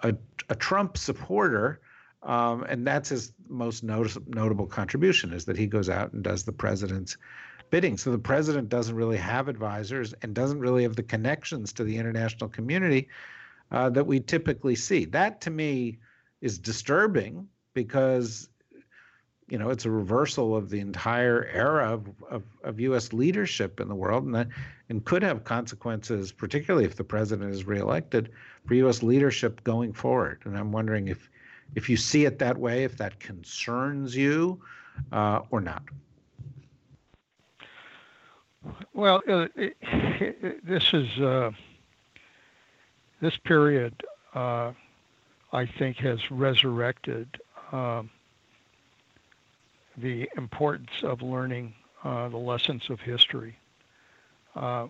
a, 0.00 0.14
a 0.48 0.54
Trump 0.54 0.96
supporter. 0.96 1.80
Um, 2.22 2.64
and 2.64 2.86
that's 2.86 3.10
his 3.10 3.34
most 3.48 3.84
notice, 3.84 4.16
notable 4.26 4.66
contribution 4.66 5.34
is 5.34 5.44
that 5.44 5.58
he 5.58 5.66
goes 5.66 5.90
out 5.90 6.14
and 6.14 6.24
does 6.24 6.42
the 6.42 6.52
president's 6.52 7.18
bidding. 7.68 7.98
So 7.98 8.10
the 8.10 8.18
president 8.18 8.70
doesn't 8.70 8.96
really 8.96 9.18
have 9.18 9.48
advisors 9.48 10.14
and 10.22 10.34
doesn't 10.34 10.58
really 10.58 10.84
have 10.84 10.96
the 10.96 11.02
connections 11.02 11.72
to 11.74 11.84
the 11.84 11.98
international 11.98 12.48
community 12.48 13.08
uh, 13.70 13.90
that 13.90 14.06
we 14.06 14.20
typically 14.20 14.74
see. 14.74 15.04
That 15.04 15.40
to 15.42 15.50
me 15.50 15.98
is 16.40 16.58
disturbing 16.58 17.48
because 17.72 18.48
you 19.48 19.58
know 19.58 19.70
it's 19.70 19.84
a 19.84 19.90
reversal 19.90 20.56
of 20.56 20.70
the 20.70 20.80
entire 20.80 21.46
era 21.46 21.92
of, 21.92 22.08
of, 22.30 22.42
of 22.62 22.80
U.S. 22.80 23.12
leadership 23.12 23.80
in 23.80 23.88
the 23.88 23.94
world, 23.94 24.24
and 24.24 24.34
that, 24.34 24.48
and 24.88 25.04
could 25.04 25.22
have 25.22 25.44
consequences, 25.44 26.32
particularly 26.32 26.84
if 26.84 26.96
the 26.96 27.04
president 27.04 27.52
is 27.52 27.66
reelected, 27.66 28.30
for 28.66 28.74
U.S. 28.74 29.02
leadership 29.02 29.62
going 29.64 29.92
forward. 29.92 30.42
And 30.44 30.56
I'm 30.56 30.72
wondering 30.72 31.08
if 31.08 31.28
if 31.74 31.88
you 31.88 31.96
see 31.96 32.24
it 32.24 32.38
that 32.38 32.56
way, 32.56 32.84
if 32.84 32.96
that 32.98 33.18
concerns 33.18 34.14
you 34.14 34.60
uh, 35.12 35.40
or 35.50 35.60
not. 35.60 35.82
Well, 38.92 39.22
uh, 39.28 39.48
it, 39.56 39.76
it, 39.80 40.66
this 40.66 40.92
is. 40.92 41.18
Uh 41.18 41.50
this 43.24 43.38
period, 43.38 43.94
uh, 44.34 44.72
I 45.50 45.64
think, 45.64 45.96
has 45.96 46.30
resurrected 46.30 47.26
um, 47.72 48.10
the 49.96 50.28
importance 50.36 50.90
of 51.02 51.22
learning 51.22 51.72
uh, 52.04 52.28
the 52.28 52.36
lessons 52.36 52.82
of 52.90 53.00
history. 53.00 53.56
Uh, 54.54 54.88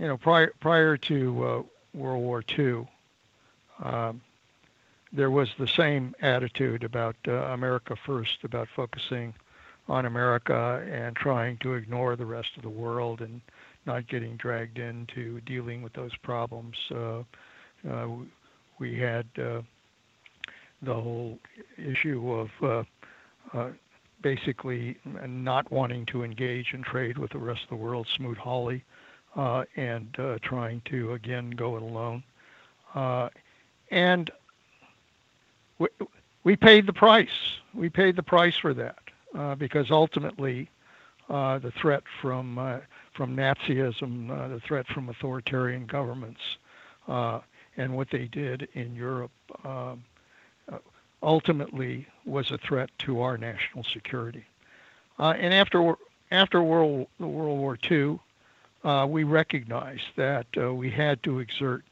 you 0.00 0.08
know, 0.08 0.16
prior 0.16 0.52
prior 0.58 0.96
to 0.96 1.44
uh, 1.44 1.62
World 1.94 2.24
War 2.24 2.42
II, 2.58 2.88
um, 3.84 4.20
there 5.12 5.30
was 5.30 5.48
the 5.60 5.68
same 5.68 6.12
attitude 6.20 6.82
about 6.82 7.14
uh, 7.28 7.34
America 7.34 7.94
first, 8.04 8.42
about 8.42 8.66
focusing 8.74 9.32
on 9.88 10.06
America 10.06 10.84
and 10.90 11.14
trying 11.14 11.56
to 11.58 11.74
ignore 11.74 12.16
the 12.16 12.26
rest 12.26 12.56
of 12.56 12.64
the 12.64 12.68
world 12.68 13.20
and 13.20 13.40
not 13.86 14.08
getting 14.08 14.36
dragged 14.36 14.78
into 14.78 15.40
dealing 15.42 15.82
with 15.82 15.92
those 15.92 16.14
problems. 16.16 16.76
Uh, 16.90 17.22
uh, 17.88 18.08
we 18.78 18.98
had 18.98 19.26
uh, 19.38 19.62
the 20.82 20.94
whole 20.94 21.38
issue 21.78 22.32
of 22.32 22.50
uh, 22.62 23.56
uh, 23.56 23.70
basically 24.22 24.96
not 25.26 25.70
wanting 25.70 26.04
to 26.06 26.24
engage 26.24 26.74
in 26.74 26.82
trade 26.82 27.16
with 27.16 27.30
the 27.30 27.38
rest 27.38 27.62
of 27.62 27.68
the 27.68 27.76
world, 27.76 28.06
Smoot-Hawley, 28.16 28.82
uh, 29.36 29.64
and 29.76 30.16
trying 30.42 30.82
to 30.86 31.12
again 31.12 31.50
go 31.50 31.76
it 31.76 31.82
alone. 31.82 32.22
and 33.90 34.30
we, 35.78 35.88
we 36.42 36.56
paid 36.56 36.86
the 36.86 36.92
price. 36.92 37.58
We 37.74 37.88
paid 37.90 38.16
the 38.16 38.22
price 38.22 38.56
for 38.56 38.74
that 38.74 38.98
because 39.58 39.90
ultimately 39.90 40.70
the 41.28 41.72
threat 41.80 42.02
from 42.20 42.82
from 43.16 43.34
Nazism, 43.34 44.30
uh, 44.30 44.48
the 44.48 44.60
threat 44.60 44.86
from 44.88 45.08
authoritarian 45.08 45.86
governments, 45.86 46.40
uh, 47.08 47.40
and 47.76 47.96
what 47.96 48.10
they 48.10 48.26
did 48.26 48.68
in 48.74 48.94
Europe 48.94 49.30
um, 49.64 50.04
uh, 50.70 50.78
ultimately 51.22 52.06
was 52.24 52.50
a 52.50 52.58
threat 52.58 52.90
to 52.98 53.22
our 53.22 53.38
national 53.38 53.84
security. 53.84 54.44
Uh, 55.18 55.34
and 55.38 55.54
after 55.54 55.94
after 56.30 56.62
World 56.62 57.06
World 57.18 57.58
War 57.58 57.78
II, 57.90 58.18
uh, 58.84 59.06
we 59.08 59.24
recognized 59.24 60.08
that 60.16 60.46
we 60.74 60.90
had 60.90 61.22
to 61.22 61.38
exert 61.38 61.84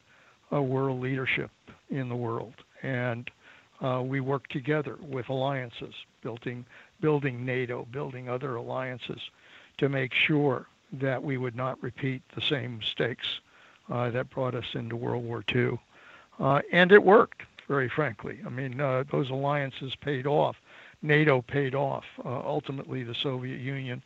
a 0.51 0.61
world 0.61 1.01
leadership 1.01 1.51
in 1.89 2.09
the 2.09 2.17
world, 2.17 2.55
and 2.83 3.31
we 4.03 4.21
worked 4.21 4.51
together 4.53 4.99
with 5.01 5.29
alliances, 5.29 5.95
building 6.23 6.67
building 7.01 7.45
NATO, 7.45 7.87
building 7.91 8.29
other 8.29 8.57
alliances, 8.57 9.21
to 9.79 9.89
make 9.89 10.13
sure 10.13 10.67
that 11.01 11.23
we 11.23 11.37
would 11.37 11.57
not 11.57 11.83
repeat 11.83 12.23
the 12.35 12.41
same 12.41 12.79
mistakes 12.79 13.27
uh, 13.91 14.11
that 14.11 14.31
brought 14.31 14.55
us 14.55 14.65
into 14.75 14.97
World 14.97 15.25
War 15.25 15.45
II. 15.55 15.79
Uh, 16.39 16.61
and 16.73 16.93
it 16.93 17.03
worked, 17.03 17.43
very 17.69 17.89
frankly. 17.89 18.39
I 18.45 18.49
mean, 18.49 18.81
uh, 18.81 19.05
those 19.11 19.31
alliances 19.31 19.95
paid 19.97 20.27
off. 20.27 20.57
NATO 21.03 21.43
paid 21.43 21.75
off. 21.75 22.05
Uh, 22.25 22.41
ultimately, 22.45 23.03
the 23.03 23.15
Soviet 23.15 23.61
Union 23.61 24.03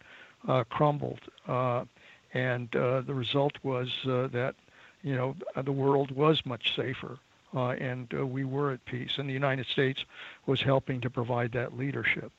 uh, 0.47 0.65
crumbled. 0.65 1.21
Uh, 1.47 1.85
and 2.35 2.69
the 2.73 3.15
result 3.15 3.53
was 3.63 3.89
that, 4.05 4.55
you 5.03 5.15
know, 5.15 5.35
the 5.63 5.73
world 5.73 6.11
was 6.11 6.45
much 6.45 6.77
safer. 6.77 7.19
and 7.55 8.13
we 8.13 8.45
were 8.45 8.73
at 8.73 8.85
peace, 8.85 9.13
and 9.17 9.29
the 9.29 9.33
United 9.33 9.67
States 9.67 10.05
was 10.45 10.61
helping 10.61 11.01
to 11.01 11.09
provide 11.09 11.53
that 11.53 11.79
leadership. 11.79 12.31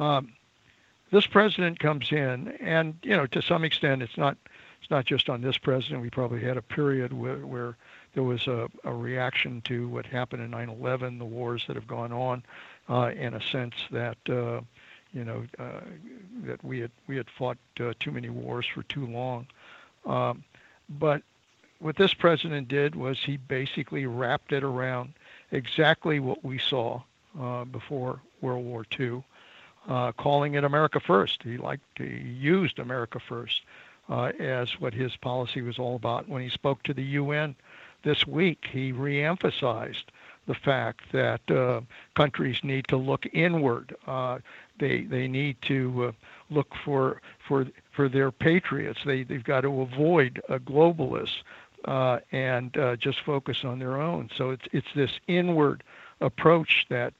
Um, 0.00 0.32
this 1.12 1.26
president 1.26 1.78
comes 1.78 2.10
in, 2.10 2.48
and 2.58 2.94
you 3.02 3.14
know, 3.14 3.26
to 3.26 3.42
some 3.42 3.64
extent, 3.64 4.02
it's 4.02 4.16
not 4.16 4.36
it's 4.80 4.90
not 4.90 5.04
just 5.04 5.28
on 5.28 5.42
this 5.42 5.58
president. 5.58 6.00
We 6.02 6.10
probably 6.10 6.40
had 6.40 6.56
a 6.56 6.62
period 6.62 7.12
where, 7.12 7.46
where 7.46 7.76
there 8.14 8.24
was 8.24 8.48
a, 8.48 8.68
a 8.82 8.92
reaction 8.92 9.60
to 9.66 9.88
what 9.88 10.06
happened 10.06 10.42
in 10.42 10.50
9/11, 10.50 11.18
the 11.18 11.24
wars 11.24 11.64
that 11.68 11.76
have 11.76 11.86
gone 11.86 12.12
on, 12.12 12.42
uh, 12.88 13.12
in 13.14 13.34
a 13.34 13.42
sense 13.42 13.74
that 13.90 14.16
uh, 14.28 14.62
you 15.12 15.24
know 15.24 15.44
uh, 15.58 15.80
that 16.44 16.64
we 16.64 16.80
had 16.80 16.90
we 17.06 17.16
had 17.18 17.28
fought 17.28 17.58
uh, 17.78 17.92
too 18.00 18.10
many 18.10 18.30
wars 18.30 18.66
for 18.66 18.82
too 18.84 19.06
long. 19.06 19.46
Um, 20.06 20.42
but 20.88 21.22
what 21.78 21.96
this 21.96 22.14
president 22.14 22.68
did 22.68 22.94
was 22.94 23.18
he 23.20 23.36
basically 23.36 24.06
wrapped 24.06 24.52
it 24.52 24.64
around 24.64 25.12
exactly 25.50 26.20
what 26.20 26.42
we 26.42 26.58
saw 26.58 27.02
uh, 27.38 27.64
before 27.66 28.20
World 28.40 28.64
War 28.64 28.86
II 28.98 29.22
uh, 29.88 30.12
calling 30.12 30.54
it 30.54 30.64
America 30.64 31.00
First. 31.00 31.42
He 31.42 31.56
liked 31.56 31.82
he 31.98 32.04
used 32.04 32.78
America 32.78 33.18
First 33.20 33.62
uh, 34.08 34.32
as 34.38 34.80
what 34.80 34.94
his 34.94 35.16
policy 35.16 35.62
was 35.62 35.78
all 35.78 35.96
about. 35.96 36.28
When 36.28 36.42
he 36.42 36.50
spoke 36.50 36.82
to 36.84 36.94
the 36.94 37.02
UN 37.02 37.54
this 38.02 38.26
week, 38.26 38.66
he 38.70 38.92
reemphasized 38.92 40.04
the 40.46 40.54
fact 40.54 41.12
that 41.12 41.48
uh, 41.50 41.80
countries 42.16 42.58
need 42.64 42.88
to 42.88 42.96
look 42.96 43.26
inward. 43.32 43.94
Uh, 44.06 44.38
they 44.78 45.02
they 45.02 45.28
need 45.28 45.56
to 45.62 46.06
uh, 46.06 46.12
look 46.50 46.74
for 46.84 47.20
for 47.46 47.66
for 47.92 48.08
their 48.08 48.30
patriots. 48.30 49.00
They 49.04 49.22
they've 49.22 49.44
got 49.44 49.62
to 49.62 49.82
avoid 49.82 50.40
uh, 51.84 52.18
and 52.32 52.76
uh, 52.76 52.96
just 52.96 53.20
focus 53.20 53.64
on 53.64 53.78
their 53.78 54.00
own. 54.00 54.30
So 54.36 54.50
it's 54.50 54.66
it's 54.72 54.92
this 54.94 55.12
inward 55.28 55.84
approach 56.20 56.86
that 56.88 57.14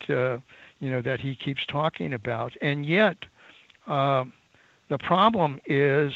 you 0.83 0.91
know 0.91 1.01
that 1.01 1.21
he 1.21 1.37
keeps 1.37 1.65
talking 1.65 2.13
about, 2.13 2.55
and 2.61 2.85
yet 2.85 3.17
uh, 3.87 4.25
the 4.89 4.99
problem 4.99 5.61
is 5.65 6.13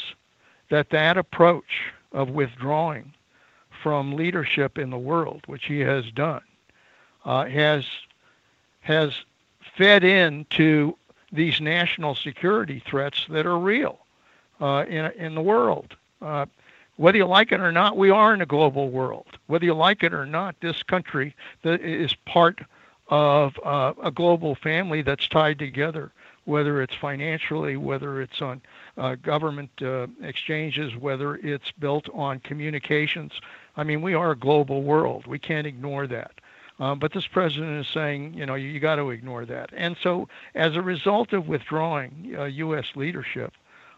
that 0.70 0.90
that 0.90 1.16
approach 1.16 1.92
of 2.10 2.30
withdrawing 2.30 3.14
from 3.80 4.14
leadership 4.14 4.76
in 4.76 4.90
the 4.90 4.98
world, 4.98 5.42
which 5.46 5.66
he 5.66 5.78
has 5.78 6.10
done, 6.10 6.42
uh, 7.24 7.44
has 7.44 7.84
has 8.80 9.14
fed 9.76 10.02
into 10.02 10.96
these 11.30 11.60
national 11.60 12.16
security 12.16 12.82
threats 12.84 13.24
that 13.28 13.46
are 13.46 13.58
real 13.58 14.00
uh, 14.60 14.84
in 14.88 15.04
in 15.12 15.36
the 15.36 15.42
world. 15.42 15.94
Uh, 16.20 16.44
whether 16.96 17.18
you 17.18 17.26
like 17.26 17.52
it 17.52 17.60
or 17.60 17.70
not, 17.70 17.96
we 17.96 18.10
are 18.10 18.34
in 18.34 18.40
a 18.40 18.46
global 18.46 18.90
world. 18.90 19.26
Whether 19.46 19.66
you 19.66 19.74
like 19.74 20.02
it 20.02 20.12
or 20.12 20.26
not, 20.26 20.56
this 20.60 20.82
country 20.82 21.36
is 21.62 22.14
part 22.24 22.62
of 23.08 23.58
uh, 23.64 23.92
a 24.02 24.10
global 24.10 24.54
family 24.54 25.02
that's 25.02 25.28
tied 25.28 25.58
together, 25.58 26.12
whether 26.44 26.82
it's 26.82 26.94
financially, 26.94 27.76
whether 27.76 28.20
it's 28.20 28.42
on 28.42 28.60
uh, 28.96 29.14
government 29.16 29.70
uh, 29.82 30.06
exchanges, 30.22 30.96
whether 30.96 31.36
it's 31.36 31.70
built 31.78 32.08
on 32.12 32.40
communications. 32.40 33.32
I 33.76 33.84
mean, 33.84 34.02
we 34.02 34.14
are 34.14 34.32
a 34.32 34.36
global 34.36 34.82
world. 34.82 35.26
We 35.26 35.38
can't 35.38 35.66
ignore 35.66 36.06
that. 36.08 36.32
Um, 36.78 36.98
but 36.98 37.12
this 37.12 37.26
president 37.26 37.86
is 37.86 37.92
saying, 37.92 38.34
you 38.34 38.44
know, 38.44 38.54
you, 38.54 38.68
you 38.68 38.80
got 38.80 38.96
to 38.96 39.10
ignore 39.10 39.46
that. 39.46 39.70
And 39.72 39.96
so, 40.02 40.28
as 40.54 40.76
a 40.76 40.82
result 40.82 41.32
of 41.32 41.48
withdrawing 41.48 42.34
uh, 42.38 42.44
U.S. 42.44 42.86
leadership, 42.94 43.54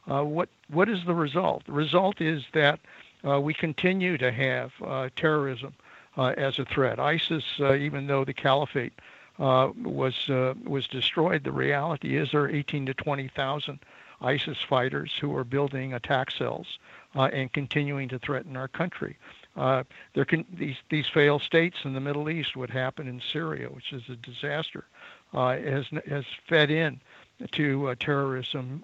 uh, 0.08 0.22
what 0.22 0.48
what 0.70 0.88
is 0.88 1.04
the 1.04 1.14
result? 1.14 1.66
The 1.66 1.72
result 1.72 2.20
is 2.20 2.44
that 2.54 2.78
uh, 3.26 3.40
we 3.40 3.52
continue 3.52 4.16
to 4.18 4.30
have 4.30 4.72
terrorism 5.16 5.74
uh, 5.76 5.87
as 6.18 6.58
a 6.58 6.64
threat. 6.64 6.98
ISIS, 6.98 7.44
uh, 7.60 7.74
even 7.74 8.06
though 8.06 8.24
the 8.24 8.34
caliphate 8.34 8.92
uh, 9.38 9.70
was 9.82 10.28
was 10.64 10.86
destroyed, 10.88 11.44
the 11.44 11.52
reality 11.52 12.16
is 12.16 12.32
there 12.32 12.42
are 12.42 12.50
18 12.50 12.86
to 12.86 12.94
20,000 12.94 13.78
ISIS 14.20 14.58
fighters 14.68 15.12
who 15.20 15.34
are 15.36 15.44
building 15.44 15.94
attack 15.94 16.30
cells 16.30 16.78
and 17.14 17.52
continuing 17.52 18.08
to 18.08 18.18
threaten 18.18 18.56
our 18.56 18.68
country. 18.68 19.16
Uh, 19.56 19.82
there 20.14 20.24
can 20.24 20.44
these 20.52 20.76
these 20.88 21.06
failed 21.08 21.42
states 21.42 21.78
in 21.84 21.92
the 21.92 22.00
Middle 22.00 22.30
East, 22.30 22.56
what 22.56 22.70
happened 22.70 23.08
in 23.08 23.20
Syria, 23.20 23.68
which 23.68 23.92
is 23.92 24.02
a 24.08 24.16
disaster, 24.16 24.84
uh, 25.34 25.56
has 25.56 25.86
has 26.06 26.24
fed 26.48 26.70
in 26.70 27.00
to 27.52 27.88
uh, 27.88 27.94
terrorism, 27.98 28.82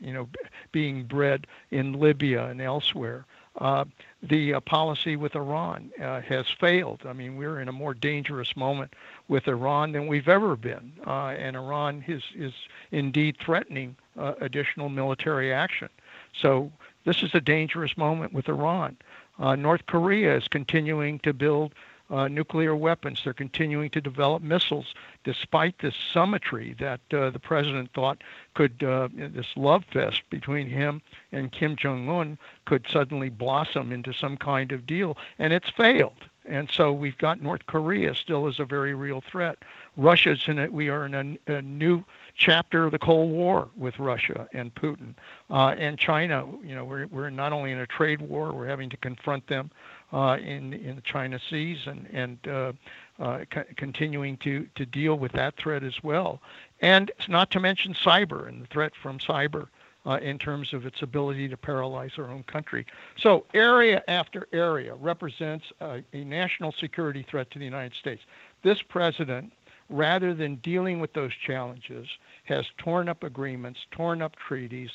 you 0.00 0.12
know, 0.12 0.28
being 0.72 1.04
bred 1.04 1.46
in 1.70 1.92
Libya 1.94 2.46
and 2.46 2.60
elsewhere. 2.60 3.24
Uh, 3.58 3.84
the 4.22 4.54
uh, 4.54 4.60
policy 4.60 5.16
with 5.16 5.34
Iran 5.34 5.90
uh, 6.02 6.20
has 6.20 6.46
failed. 6.60 7.02
I 7.06 7.12
mean, 7.12 7.36
we're 7.36 7.60
in 7.60 7.68
a 7.68 7.72
more 7.72 7.94
dangerous 7.94 8.54
moment 8.56 8.92
with 9.28 9.48
Iran 9.48 9.92
than 9.92 10.06
we've 10.06 10.28
ever 10.28 10.56
been, 10.56 10.92
and 11.06 11.56
Iran 11.56 12.04
is 12.06 12.22
is 12.34 12.52
indeed 12.90 13.36
threatening 13.38 13.96
additional 14.16 14.88
military 14.88 15.52
action. 15.52 15.88
So 16.32 16.70
this 17.04 17.22
is 17.22 17.34
a 17.34 17.40
dangerous 17.40 17.96
moment 17.96 18.32
with 18.32 18.48
Iran. 18.48 18.96
North 19.38 19.86
Korea 19.86 20.36
is 20.36 20.48
continuing 20.48 21.18
to 21.20 21.32
build 21.32 21.74
uh, 22.10 22.28
nuclear 22.28 22.74
weapons. 22.76 23.20
They're 23.22 23.32
continuing 23.32 23.90
to 23.90 24.00
develop 24.00 24.42
missiles 24.42 24.94
despite 25.24 25.78
this 25.78 25.94
summitry 26.12 26.74
that 26.78 27.00
uh, 27.12 27.30
the 27.30 27.38
president 27.38 27.90
thought 27.92 28.22
could, 28.54 28.82
uh, 28.82 29.08
this 29.14 29.56
love 29.56 29.84
fest 29.92 30.22
between 30.30 30.68
him 30.68 31.02
and 31.32 31.52
Kim 31.52 31.76
Jong 31.76 32.08
un 32.08 32.38
could 32.64 32.86
suddenly 32.88 33.28
blossom 33.28 33.92
into 33.92 34.12
some 34.12 34.36
kind 34.36 34.72
of 34.72 34.86
deal. 34.86 35.16
And 35.38 35.52
it's 35.52 35.70
failed. 35.70 36.24
And 36.48 36.70
so 36.70 36.92
we've 36.92 37.18
got 37.18 37.42
North 37.42 37.66
Korea 37.66 38.14
still 38.14 38.46
as 38.46 38.60
a 38.60 38.64
very 38.64 38.94
real 38.94 39.20
threat. 39.20 39.58
Russia's 39.96 40.42
in 40.46 40.58
it. 40.58 40.72
We 40.72 40.88
are 40.88 41.06
in 41.06 41.38
a, 41.48 41.52
a 41.52 41.62
new 41.62 42.04
chapter 42.36 42.84
of 42.84 42.92
the 42.92 42.98
Cold 42.98 43.32
War 43.32 43.68
with 43.76 43.98
Russia 43.98 44.48
and 44.52 44.74
Putin. 44.74 45.14
Uh, 45.50 45.74
and 45.78 45.98
China, 45.98 46.46
you 46.62 46.74
know, 46.74 46.84
we're, 46.84 47.06
we're 47.06 47.30
not 47.30 47.52
only 47.52 47.72
in 47.72 47.78
a 47.78 47.86
trade 47.86 48.20
war, 48.20 48.52
we're 48.52 48.66
having 48.66 48.90
to 48.90 48.96
confront 48.98 49.46
them 49.48 49.70
uh, 50.12 50.36
in 50.40 50.72
in 50.72 50.96
the 50.96 51.02
China 51.02 51.38
Seas 51.50 51.86
and 51.86 52.06
and 52.12 52.38
uh, 52.48 52.72
uh, 53.18 53.44
continuing 53.76 54.36
to 54.38 54.66
to 54.74 54.86
deal 54.86 55.16
with 55.16 55.32
that 55.32 55.56
threat 55.56 55.82
as 55.82 56.02
well, 56.02 56.40
and 56.80 57.10
not 57.28 57.50
to 57.52 57.60
mention 57.60 57.94
cyber 57.94 58.48
and 58.48 58.62
the 58.62 58.66
threat 58.66 58.92
from 59.00 59.18
cyber. 59.18 59.68
Uh, 60.04 60.18
in 60.18 60.38
terms 60.38 60.72
of 60.72 60.86
its 60.86 61.02
ability 61.02 61.48
to 61.48 61.56
paralyze 61.56 62.12
our 62.16 62.30
own 62.30 62.44
country. 62.44 62.86
So, 63.18 63.44
area 63.54 64.04
after 64.06 64.46
area 64.52 64.94
represents 64.94 65.64
a, 65.80 66.00
a 66.12 66.22
national 66.22 66.70
security 66.70 67.26
threat 67.28 67.50
to 67.50 67.58
the 67.58 67.64
United 67.64 67.92
States. 67.92 68.22
This 68.62 68.80
president 68.82 69.52
rather 69.88 70.34
than 70.34 70.56
dealing 70.56 71.00
with 71.00 71.12
those 71.12 71.32
challenges, 71.34 72.08
has 72.44 72.66
torn 72.78 73.08
up 73.08 73.22
agreements, 73.22 73.80
torn 73.90 74.22
up 74.22 74.36
treaties, 74.36 74.90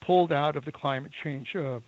pulled 0.00 0.32
out 0.32 0.56
of 0.56 0.64
the 0.64 0.72
climate 0.72 1.12
change 1.22 1.54
uh, 1.56 1.80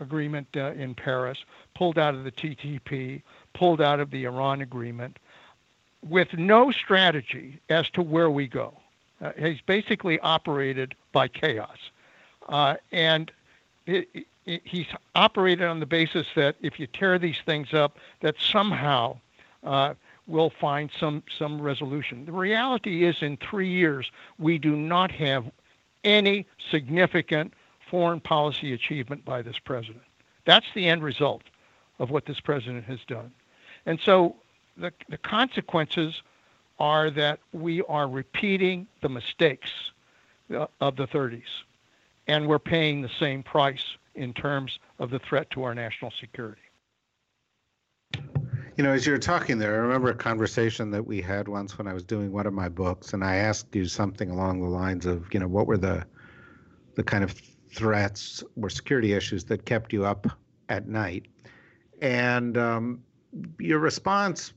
agreement 0.00 0.48
uh, 0.56 0.72
in 0.72 0.94
Paris, 0.94 1.38
pulled 1.74 1.98
out 1.98 2.14
of 2.14 2.24
the 2.24 2.32
TTP, 2.32 3.22
pulled 3.54 3.80
out 3.80 4.00
of 4.00 4.10
the 4.10 4.24
Iran 4.24 4.60
agreement, 4.60 5.18
with 6.08 6.32
no 6.34 6.70
strategy 6.70 7.60
as 7.68 7.90
to 7.90 8.02
where 8.02 8.30
we 8.30 8.46
go. 8.46 8.74
Uh, 9.20 9.32
he's 9.36 9.60
basically 9.60 10.20
operated 10.20 10.94
by 11.12 11.26
chaos. 11.26 11.78
Uh, 12.48 12.76
and 12.92 13.32
it, 13.86 14.08
it, 14.46 14.62
he's 14.64 14.86
operated 15.14 15.66
on 15.66 15.80
the 15.80 15.86
basis 15.86 16.26
that 16.36 16.56
if 16.60 16.78
you 16.78 16.86
tear 16.86 17.18
these 17.18 17.38
things 17.44 17.74
up, 17.74 17.98
that 18.20 18.36
somehow 18.38 19.18
uh, 19.64 19.94
we'll 20.28 20.50
find 20.50 20.90
some, 20.98 21.22
some 21.36 21.60
resolution. 21.60 22.24
The 22.24 22.32
reality 22.32 23.04
is, 23.04 23.22
in 23.22 23.36
three 23.38 23.68
years, 23.68 24.10
we 24.38 24.58
do 24.58 24.76
not 24.76 25.10
have 25.10 25.44
any 26.04 26.46
significant 26.70 27.52
foreign 27.90 28.20
policy 28.20 28.72
achievement 28.72 29.24
by 29.24 29.42
this 29.42 29.58
president. 29.58 30.02
That's 30.44 30.66
the 30.74 30.88
end 30.88 31.02
result 31.02 31.42
of 31.98 32.10
what 32.10 32.26
this 32.26 32.40
president 32.40 32.84
has 32.84 33.00
done. 33.06 33.32
And 33.86 33.98
so 34.00 34.36
the, 34.76 34.92
the 35.08 35.18
consequences 35.18 36.22
are 36.78 37.10
that 37.10 37.40
we 37.52 37.82
are 37.82 38.08
repeating 38.08 38.86
the 39.02 39.08
mistakes 39.08 39.70
uh, 40.54 40.66
of 40.80 40.96
the 40.96 41.06
30s, 41.06 41.42
and 42.26 42.46
we're 42.46 42.58
paying 42.58 43.02
the 43.02 43.10
same 43.18 43.42
price 43.42 43.84
in 44.14 44.32
terms 44.32 44.78
of 44.98 45.10
the 45.10 45.18
threat 45.18 45.50
to 45.50 45.62
our 45.64 45.74
national 45.74 46.12
security. 46.20 46.62
You 48.76 48.84
know, 48.84 48.92
as 48.92 49.04
you're 49.04 49.18
talking 49.18 49.58
there, 49.58 49.74
I 49.74 49.78
remember 49.78 50.08
a 50.10 50.14
conversation 50.14 50.92
that 50.92 51.04
we 51.04 51.20
had 51.20 51.48
once 51.48 51.76
when 51.78 51.88
I 51.88 51.92
was 51.92 52.04
doing 52.04 52.30
one 52.30 52.46
of 52.46 52.52
my 52.52 52.68
books, 52.68 53.12
and 53.12 53.24
I 53.24 53.36
asked 53.36 53.74
you 53.74 53.86
something 53.86 54.30
along 54.30 54.60
the 54.60 54.68
lines 54.68 55.04
of, 55.04 55.26
you 55.32 55.40
know, 55.40 55.48
what 55.48 55.66
were 55.66 55.78
the 55.78 56.06
the 56.94 57.02
kind 57.04 57.22
of 57.22 57.32
threats 57.70 58.42
or 58.60 58.70
security 58.70 59.12
issues 59.12 59.44
that 59.44 59.64
kept 59.64 59.92
you 59.92 60.04
up 60.04 60.26
at 60.68 60.88
night, 60.88 61.26
and 62.00 62.56
um, 62.56 63.02
your 63.58 63.78
response 63.78 64.52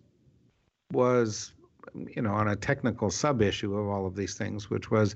was 0.92 1.54
you 1.94 2.22
know, 2.22 2.34
on 2.34 2.48
a 2.48 2.56
technical 2.56 3.10
sub 3.10 3.42
issue 3.42 3.76
of 3.78 3.88
all 3.88 4.06
of 4.06 4.16
these 4.16 4.36
things, 4.36 4.70
which 4.70 4.92
was 4.92 5.16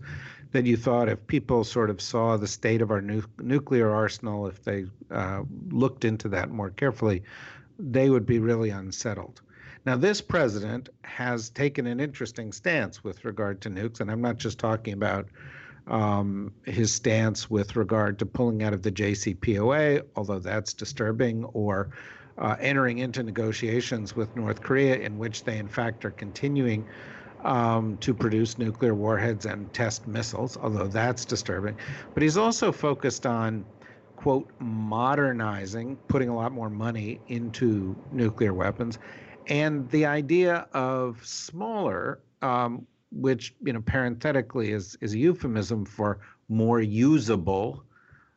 that 0.51 0.65
you 0.65 0.77
thought 0.77 1.09
if 1.09 1.25
people 1.27 1.63
sort 1.63 1.89
of 1.89 2.01
saw 2.01 2.37
the 2.37 2.47
state 2.47 2.81
of 2.81 2.91
our 2.91 3.01
nu- 3.01 3.23
nuclear 3.39 3.89
arsenal, 3.91 4.47
if 4.47 4.63
they 4.63 4.85
uh, 5.11 5.43
looked 5.69 6.05
into 6.05 6.29
that 6.29 6.49
more 6.49 6.69
carefully, 6.69 7.23
they 7.79 8.09
would 8.09 8.25
be 8.25 8.39
really 8.39 8.69
unsettled. 8.69 9.41
Now, 9.85 9.95
this 9.95 10.21
president 10.21 10.89
has 11.03 11.49
taken 11.49 11.85
an 11.85 11.99
interesting 11.99 12.51
stance 12.51 13.03
with 13.03 13.23
regard 13.23 13.61
to 13.61 13.69
nukes, 13.69 13.99
and 13.99 14.09
I'm 14.09 14.21
not 14.21 14.37
just 14.37 14.57
talking 14.57 14.93
about 14.93 15.27
um, 15.87 16.51
his 16.63 16.93
stance 16.93 17.49
with 17.49 17.75
regard 17.75 18.19
to 18.19 18.25
pulling 18.25 18.63
out 18.63 18.73
of 18.73 18.81
the 18.81 18.91
JCPOA, 18.91 20.01
although 20.15 20.39
that's 20.39 20.73
disturbing, 20.73 21.43
or 21.45 21.89
uh, 22.37 22.55
entering 22.59 22.99
into 22.99 23.23
negotiations 23.23 24.15
with 24.15 24.35
North 24.35 24.61
Korea, 24.61 24.95
in 24.97 25.17
which 25.17 25.43
they, 25.43 25.57
in 25.57 25.67
fact, 25.67 26.03
are 26.05 26.11
continuing 26.11 26.85
um, 27.43 27.97
to 27.97 28.13
produce 28.13 28.57
nuclear 28.57 28.95
warheads 28.95 29.45
and 29.45 29.71
test 29.73 30.07
missiles, 30.07 30.57
although 30.57 30.87
that's 30.87 31.25
disturbing. 31.25 31.77
But 32.13 32.23
he's 32.23 32.37
also 32.37 32.71
focused 32.71 33.25
on, 33.25 33.63
quote, 34.15 34.49
modernizing, 34.59 35.97
putting 36.07 36.29
a 36.29 36.35
lot 36.35 36.51
more 36.51 36.69
money 36.69 37.21
into 37.27 37.95
nuclear 38.11 38.53
weapons, 38.53 38.97
and 39.47 39.87
the 39.91 40.07
idea 40.07 40.67
of 40.73 41.23
smaller, 41.23 42.19
um, 42.41 42.87
which, 43.15 43.55
you 43.63 43.73
know, 43.73 43.81
parenthetically 43.81 44.71
is, 44.71 44.97
is 45.01 45.13
a 45.13 45.17
euphemism 45.17 45.85
for 45.85 46.19
more 46.49 46.81
usable, 46.81 47.83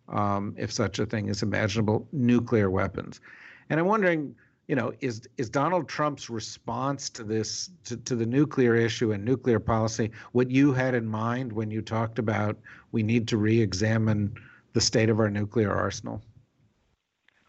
um, 0.09 0.55
if 0.57 0.73
such 0.73 0.99
a 0.99 1.07
thing 1.07 1.29
is 1.29 1.43
imaginable, 1.43 2.07
nuclear 2.13 2.71
weapons. 2.71 3.21
And 3.69 3.79
I'm 3.79 3.87
wondering, 3.87 4.35
you 4.69 4.77
know, 4.77 4.93
is 5.01 5.23
is 5.37 5.51
Donald 5.51 5.89
Trump's 5.89 6.31
response 6.31 7.11
to 7.11 7.25
this 7.25 7.71
to, 7.85 7.97
to 7.97 8.15
the 8.15 8.27
nuclear 8.27 8.75
issue 8.75 9.13
and 9.13 9.25
nuclear 9.25 9.59
policy 9.59 10.11
what 10.33 10.51
you 10.51 10.73
had 10.73 10.95
in 10.95 11.07
mind 11.07 11.53
when 11.53 11.71
you 11.71 11.81
talked 11.81 12.19
about 12.19 12.59
we 12.93 13.03
need 13.03 13.29
to 13.29 13.39
re-examine 13.39 14.35
the 14.75 14.81
state 14.81 15.09
of 15.09 15.21
our 15.21 15.31
nuclear 15.31 15.75
arsenal? 15.75 16.23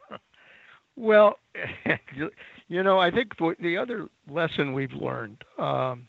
Well, 0.96 1.40
you 2.68 2.84
know, 2.84 3.00
I 3.00 3.10
think 3.10 3.32
the 3.38 3.78
other 3.78 4.10
lesson 4.30 4.74
we've 4.74 4.92
learned 4.92 5.46
um, 5.58 6.08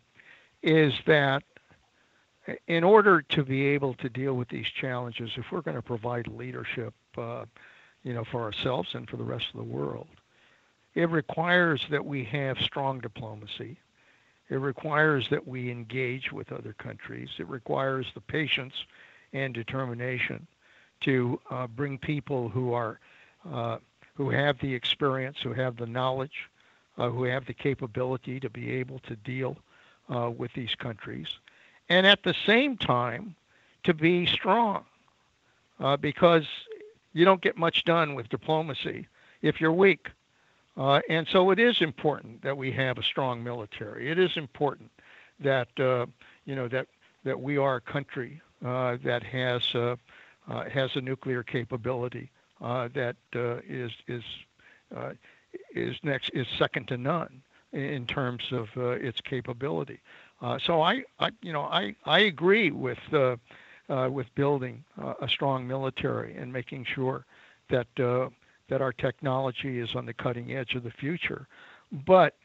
is 0.62 0.92
that 1.06 1.42
in 2.66 2.84
order 2.84 3.22
to 3.22 3.44
be 3.44 3.66
able 3.66 3.94
to 3.94 4.08
deal 4.08 4.34
with 4.34 4.48
these 4.48 4.66
challenges, 4.66 5.30
if 5.36 5.52
we're 5.52 5.60
going 5.60 5.76
to 5.76 5.82
provide 5.82 6.26
leadership, 6.26 6.94
uh, 7.16 7.44
you 8.02 8.14
know, 8.14 8.24
for 8.24 8.42
ourselves 8.42 8.94
and 8.94 9.08
for 9.08 9.16
the 9.16 9.24
rest 9.24 9.46
of 9.52 9.58
the 9.58 9.64
world. 9.64 10.08
It 10.94 11.08
requires 11.08 11.86
that 11.90 12.04
we 12.04 12.24
have 12.24 12.58
strong 12.58 12.98
diplomacy. 12.98 13.78
It 14.48 14.56
requires 14.56 15.28
that 15.30 15.46
we 15.46 15.70
engage 15.70 16.32
with 16.32 16.50
other 16.50 16.72
countries. 16.72 17.28
It 17.38 17.46
requires 17.48 18.06
the 18.14 18.20
patience 18.20 18.74
and 19.32 19.54
determination 19.54 20.46
to 21.02 21.40
uh, 21.50 21.66
bring 21.68 21.98
people 21.98 22.48
who 22.48 22.72
are 22.72 22.98
uh, 23.50 23.78
who 24.14 24.28
have 24.28 24.58
the 24.58 24.74
experience, 24.74 25.38
who 25.42 25.52
have 25.52 25.76
the 25.76 25.86
knowledge, 25.86 26.50
uh, 26.98 27.08
who 27.08 27.24
have 27.24 27.46
the 27.46 27.54
capability 27.54 28.40
to 28.40 28.50
be 28.50 28.70
able 28.72 28.98
to 29.00 29.16
deal 29.16 29.56
uh, 30.10 30.30
with 30.30 30.52
these 30.54 30.74
countries, 30.74 31.26
and 31.88 32.06
at 32.06 32.22
the 32.22 32.34
same 32.46 32.76
time 32.76 33.34
to 33.84 33.94
be 33.94 34.26
strong, 34.26 34.84
uh, 35.78 35.96
because 35.96 36.44
you 37.12 37.24
don't 37.24 37.40
get 37.40 37.56
much 37.56 37.84
done 37.84 38.14
with 38.14 38.28
diplomacy 38.28 39.06
if 39.42 39.60
you're 39.60 39.72
weak. 39.72 40.08
Uh, 40.76 41.00
and 41.08 41.26
so 41.30 41.50
it 41.50 41.58
is 41.58 41.80
important 41.80 42.42
that 42.42 42.56
we 42.56 42.70
have 42.70 42.98
a 42.98 43.02
strong 43.02 43.42
military. 43.42 44.10
It 44.10 44.18
is 44.18 44.30
important 44.36 44.90
that 45.40 45.68
uh, 45.78 46.06
you 46.44 46.54
know 46.54 46.68
that 46.68 46.86
that 47.24 47.40
we 47.40 47.56
are 47.56 47.76
a 47.76 47.80
country 47.80 48.40
uh, 48.64 48.96
that 49.04 49.22
has 49.22 49.62
uh, 49.74 49.96
has 50.72 50.90
a 50.94 51.00
nuclear 51.00 51.42
capability 51.42 52.30
that 52.60 53.16
is 53.68 53.90
is 54.06 54.22
is 55.74 55.96
next 56.02 56.30
is 56.34 56.46
second 56.58 56.88
to 56.88 56.96
none 56.96 57.42
in 57.72 58.06
terms 58.06 58.42
of 58.52 58.68
its 58.76 59.20
capability. 59.20 60.00
so 60.58 60.82
I, 60.82 61.04
I 61.18 61.30
you 61.42 61.52
know 61.52 61.62
I 61.62 61.94
I 62.04 62.20
agree 62.20 62.70
with 62.70 62.98
uh, 63.90 64.08
with 64.08 64.32
building 64.34 64.84
uh, 65.02 65.14
a 65.20 65.28
strong 65.28 65.66
military 65.66 66.36
and 66.36 66.52
making 66.52 66.84
sure 66.84 67.26
that 67.70 67.88
uh, 67.98 68.28
that 68.68 68.80
our 68.80 68.92
technology 68.92 69.80
is 69.80 69.96
on 69.96 70.06
the 70.06 70.14
cutting 70.14 70.52
edge 70.52 70.74
of 70.74 70.84
the 70.84 70.90
future. 70.92 71.48
But 72.06 72.36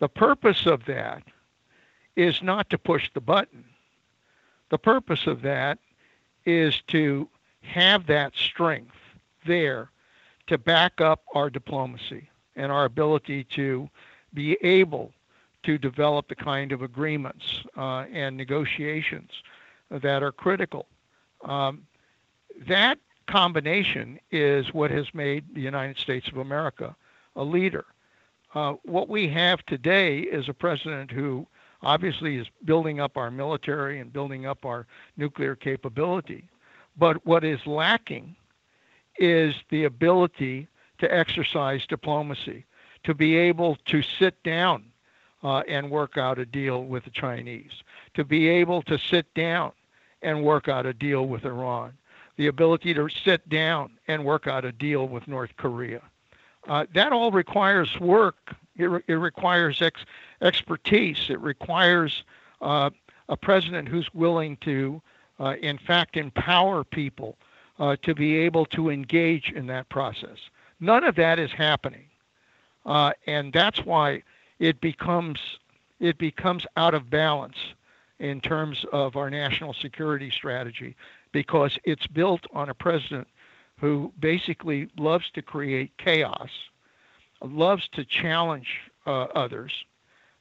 the 0.00 0.08
purpose 0.08 0.66
of 0.66 0.84
that 0.86 1.22
is 2.16 2.42
not 2.42 2.68
to 2.70 2.78
push 2.78 3.08
the 3.14 3.20
button. 3.20 3.64
The 4.70 4.78
purpose 4.78 5.26
of 5.26 5.42
that 5.42 5.78
is 6.44 6.82
to 6.88 7.28
have 7.62 8.06
that 8.06 8.34
strength 8.34 8.96
there 9.46 9.90
to 10.48 10.58
back 10.58 11.00
up 11.00 11.22
our 11.34 11.48
diplomacy 11.48 12.28
and 12.56 12.72
our 12.72 12.86
ability 12.86 13.44
to 13.44 13.88
be 14.32 14.56
able 14.62 15.12
to 15.62 15.78
develop 15.78 16.28
the 16.28 16.34
kind 16.34 16.72
of 16.72 16.82
agreements 16.82 17.62
uh, 17.76 18.04
and 18.12 18.36
negotiations 18.36 19.30
that 19.90 20.22
are 20.22 20.32
critical. 20.32 20.86
Um, 21.44 21.86
that 22.66 22.98
combination 23.26 24.18
is 24.30 24.72
what 24.72 24.90
has 24.90 25.06
made 25.14 25.54
the 25.54 25.60
United 25.60 25.98
States 25.98 26.28
of 26.28 26.38
America 26.38 26.96
a 27.36 27.44
leader. 27.44 27.84
Uh, 28.54 28.74
what 28.82 29.08
we 29.08 29.28
have 29.28 29.64
today 29.66 30.20
is 30.20 30.48
a 30.48 30.54
president 30.54 31.10
who 31.10 31.46
obviously 31.82 32.36
is 32.36 32.46
building 32.64 33.00
up 33.00 33.16
our 33.16 33.30
military 33.30 34.00
and 34.00 34.12
building 34.12 34.46
up 34.46 34.64
our 34.64 34.86
nuclear 35.16 35.54
capability. 35.54 36.48
But 36.96 37.24
what 37.24 37.44
is 37.44 37.64
lacking 37.66 38.34
is 39.18 39.54
the 39.70 39.84
ability 39.84 40.66
to 40.98 41.14
exercise 41.14 41.86
diplomacy, 41.86 42.64
to 43.04 43.14
be 43.14 43.36
able 43.36 43.76
to 43.86 44.02
sit 44.02 44.42
down 44.42 44.84
uh, 45.42 45.62
and 45.68 45.90
work 45.90 46.18
out 46.18 46.38
a 46.38 46.44
deal 46.44 46.84
with 46.84 47.04
the 47.04 47.10
Chinese, 47.10 47.82
to 48.14 48.24
be 48.24 48.48
able 48.48 48.82
to 48.82 48.98
sit 48.98 49.32
down 49.34 49.72
and 50.22 50.42
work 50.42 50.68
out 50.68 50.86
a 50.86 50.92
deal 50.92 51.26
with 51.26 51.44
Iran, 51.44 51.92
the 52.36 52.46
ability 52.46 52.94
to 52.94 53.08
sit 53.24 53.48
down 53.48 53.92
and 54.08 54.24
work 54.24 54.46
out 54.46 54.64
a 54.64 54.72
deal 54.72 55.08
with 55.08 55.26
North 55.26 55.56
Korea. 55.56 56.02
Uh, 56.68 56.84
that 56.94 57.12
all 57.12 57.30
requires 57.30 57.98
work. 58.00 58.54
It, 58.76 58.84
re- 58.84 59.02
it 59.06 59.14
requires 59.14 59.80
ex- 59.80 60.04
expertise. 60.42 61.26
It 61.30 61.40
requires 61.40 62.24
uh, 62.60 62.90
a 63.28 63.36
president 63.36 63.88
who's 63.88 64.12
willing 64.12 64.58
to, 64.58 65.00
uh, 65.38 65.56
in 65.62 65.78
fact, 65.78 66.16
empower 66.16 66.84
people 66.84 67.38
uh, 67.78 67.96
to 68.02 68.14
be 68.14 68.36
able 68.36 68.66
to 68.66 68.90
engage 68.90 69.50
in 69.50 69.66
that 69.68 69.88
process. 69.88 70.38
None 70.80 71.04
of 71.04 71.14
that 71.16 71.38
is 71.38 71.50
happening. 71.50 72.09
Uh, 72.90 73.12
and 73.28 73.52
that's 73.52 73.84
why 73.84 74.20
it 74.58 74.80
becomes 74.80 75.38
it 76.00 76.18
becomes 76.18 76.66
out 76.76 76.92
of 76.92 77.08
balance 77.08 77.56
in 78.18 78.40
terms 78.40 78.84
of 78.92 79.14
our 79.14 79.30
national 79.30 79.72
security 79.74 80.28
strategy 80.28 80.96
because 81.30 81.78
it's 81.84 82.08
built 82.08 82.40
on 82.52 82.68
a 82.68 82.74
president 82.74 83.28
who 83.78 84.12
basically 84.18 84.88
loves 84.98 85.30
to 85.30 85.40
create 85.40 85.96
chaos, 85.98 86.50
loves 87.42 87.88
to 87.92 88.04
challenge 88.04 88.66
uh, 89.06 89.26
others. 89.36 89.72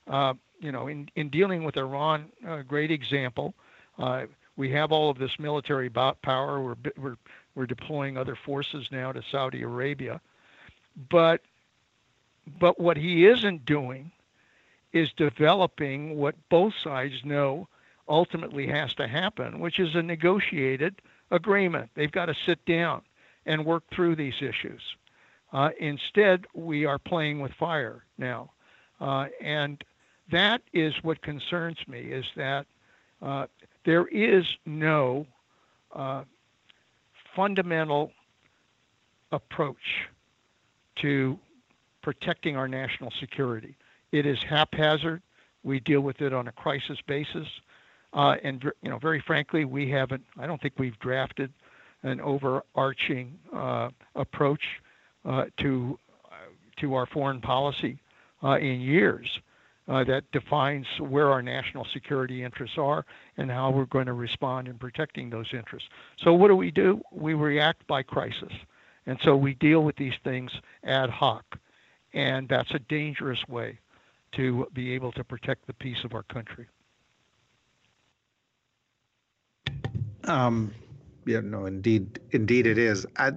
Uh, 0.08 0.34
you 0.60 0.72
know, 0.72 0.88
in, 0.88 1.08
in 1.16 1.30
dealing 1.30 1.64
with 1.64 1.78
Iran, 1.78 2.26
a 2.47 2.64
great 2.64 2.89
example. 2.89 3.54
Uh, 4.00 4.24
we 4.58 4.72
have 4.72 4.91
all 4.91 5.12
of 5.12 5.20
this 5.20 5.32
military 5.38 5.89
power. 5.89 6.62
We're, 6.62 6.76
we're, 6.97 7.18
we're 7.54 7.68
deploying 7.68 8.18
other 8.18 8.38
forces 8.43 8.88
now 8.91 9.12
to 9.12 9.22
Saudi 9.32 9.62
Arabia. 9.62 10.20
But, 11.12 11.41
but 12.60 12.80
what 12.80 12.97
he 12.97 13.26
isn't 13.26 13.66
doing 13.66 14.12
is 14.93 15.12
developing 15.14 16.18
what 16.18 16.36
both 16.50 16.74
sides 16.84 17.16
know 17.24 17.68
ultimately 18.08 18.68
has 18.68 18.93
to 18.95 19.08
happen, 19.08 19.60
which 19.60 19.80
is 19.80 19.95
a 19.95 20.02
negotiated 20.02 21.02
agreement. 21.32 21.89
They've 21.93 22.12
got 22.12 22.26
to 22.26 22.36
sit 22.45 22.64
down 22.66 23.02
and 23.45 23.66
work 23.66 23.84
through 23.91 24.16
these 24.16 24.41
issues. 24.41 24.82
Uh, 25.54 25.70
instead, 25.80 26.45
we 26.54 26.86
are 26.86 26.97
playing 26.97 27.39
with 27.39 27.52
fire 27.54 28.04
now. 28.18 28.52
Uh, 29.00 29.28
and 29.41 29.84
that 30.32 30.62
is 30.74 30.93
what 31.02 31.22
concerns 31.22 31.78
me 31.88 32.00
is 32.00 32.26
that 32.36 32.66
uh, 33.22 33.47
there 33.86 34.08
is 34.08 34.45
no 34.66 35.26
uh, 35.93 36.24
fundamental 37.36 38.12
approach 39.32 40.08
to 40.97 41.39
protecting 42.02 42.56
our 42.56 42.68
national 42.68 43.12
security. 43.20 43.76
It 44.12 44.26
is 44.26 44.41
haphazard. 44.43 45.22
We 45.64 45.80
deal 45.80 46.02
with 46.02 46.22
it 46.22 46.34
on 46.34 46.47
a 46.47 46.52
crisis 46.52 47.00
basis. 47.06 47.47
Uh, 48.14 48.36
and 48.43 48.64
you 48.82 48.89
know, 48.89 48.97
very 48.97 49.20
frankly, 49.20 49.66
we 49.66 49.89
haven't. 49.89 50.24
I 50.38 50.47
don't 50.47 50.62
think 50.62 50.74
we've 50.78 50.97
drafted 51.00 51.54
an 52.04 52.22
overarching 52.22 53.38
uh, 53.54 53.89
approach 54.16 54.64
uh, 55.26 55.45
to 55.58 56.00
uh, 56.26 56.36
to 56.78 56.95
our 56.95 57.06
foreign 57.06 57.41
policy 57.41 58.00
uh, 58.43 58.58
in 58.58 58.80
years 58.80 59.39
uh, 59.88 60.04
that 60.06 60.32
defines 60.32 60.86
where 61.00 61.30
our 61.30 61.41
national 61.41 61.86
security 61.86 62.43
interests 62.43 62.78
are 62.78 63.06
and 63.38 63.52
how 63.52 63.70
we're 63.70 63.86
going 63.86 64.06
to 64.06 64.14
respond 64.14 64.68
in 64.68 64.78
protecting 64.78 65.30
those 65.30 65.47
interests. 65.54 65.89
So 66.18 66.34
what 66.34 66.47
do 66.47 66.56
we 66.56 66.72
do? 66.72 67.02
We 67.12 67.34
react 67.34 67.86
by 67.88 68.04
crisis, 68.04 68.54
and 69.06 69.20
so 69.22 69.36
we 69.36 69.56
deal 69.56 69.84
with 69.84 69.97
these 69.97 70.14
things 70.24 70.52
ad 70.84 71.10
hoc, 71.10 71.60
and 72.14 72.47
that's 72.47 72.72
a 72.72 72.80
dangerous 72.80 73.39
way 73.47 73.80
to 74.34 74.68
be 74.74 74.93
able 74.93 75.12
to 75.14 75.24
protect 75.24 75.68
the 75.68 75.74
peace 75.74 76.03
of 76.03 76.14
our 76.14 76.24
country. 76.24 76.68
Um, 80.26 80.74
yeah, 81.26 81.39
no, 81.39 81.66
indeed, 81.66 82.20
indeed 82.32 82.68
it 82.68 82.78
is. 82.78 83.05
I, 83.18 83.32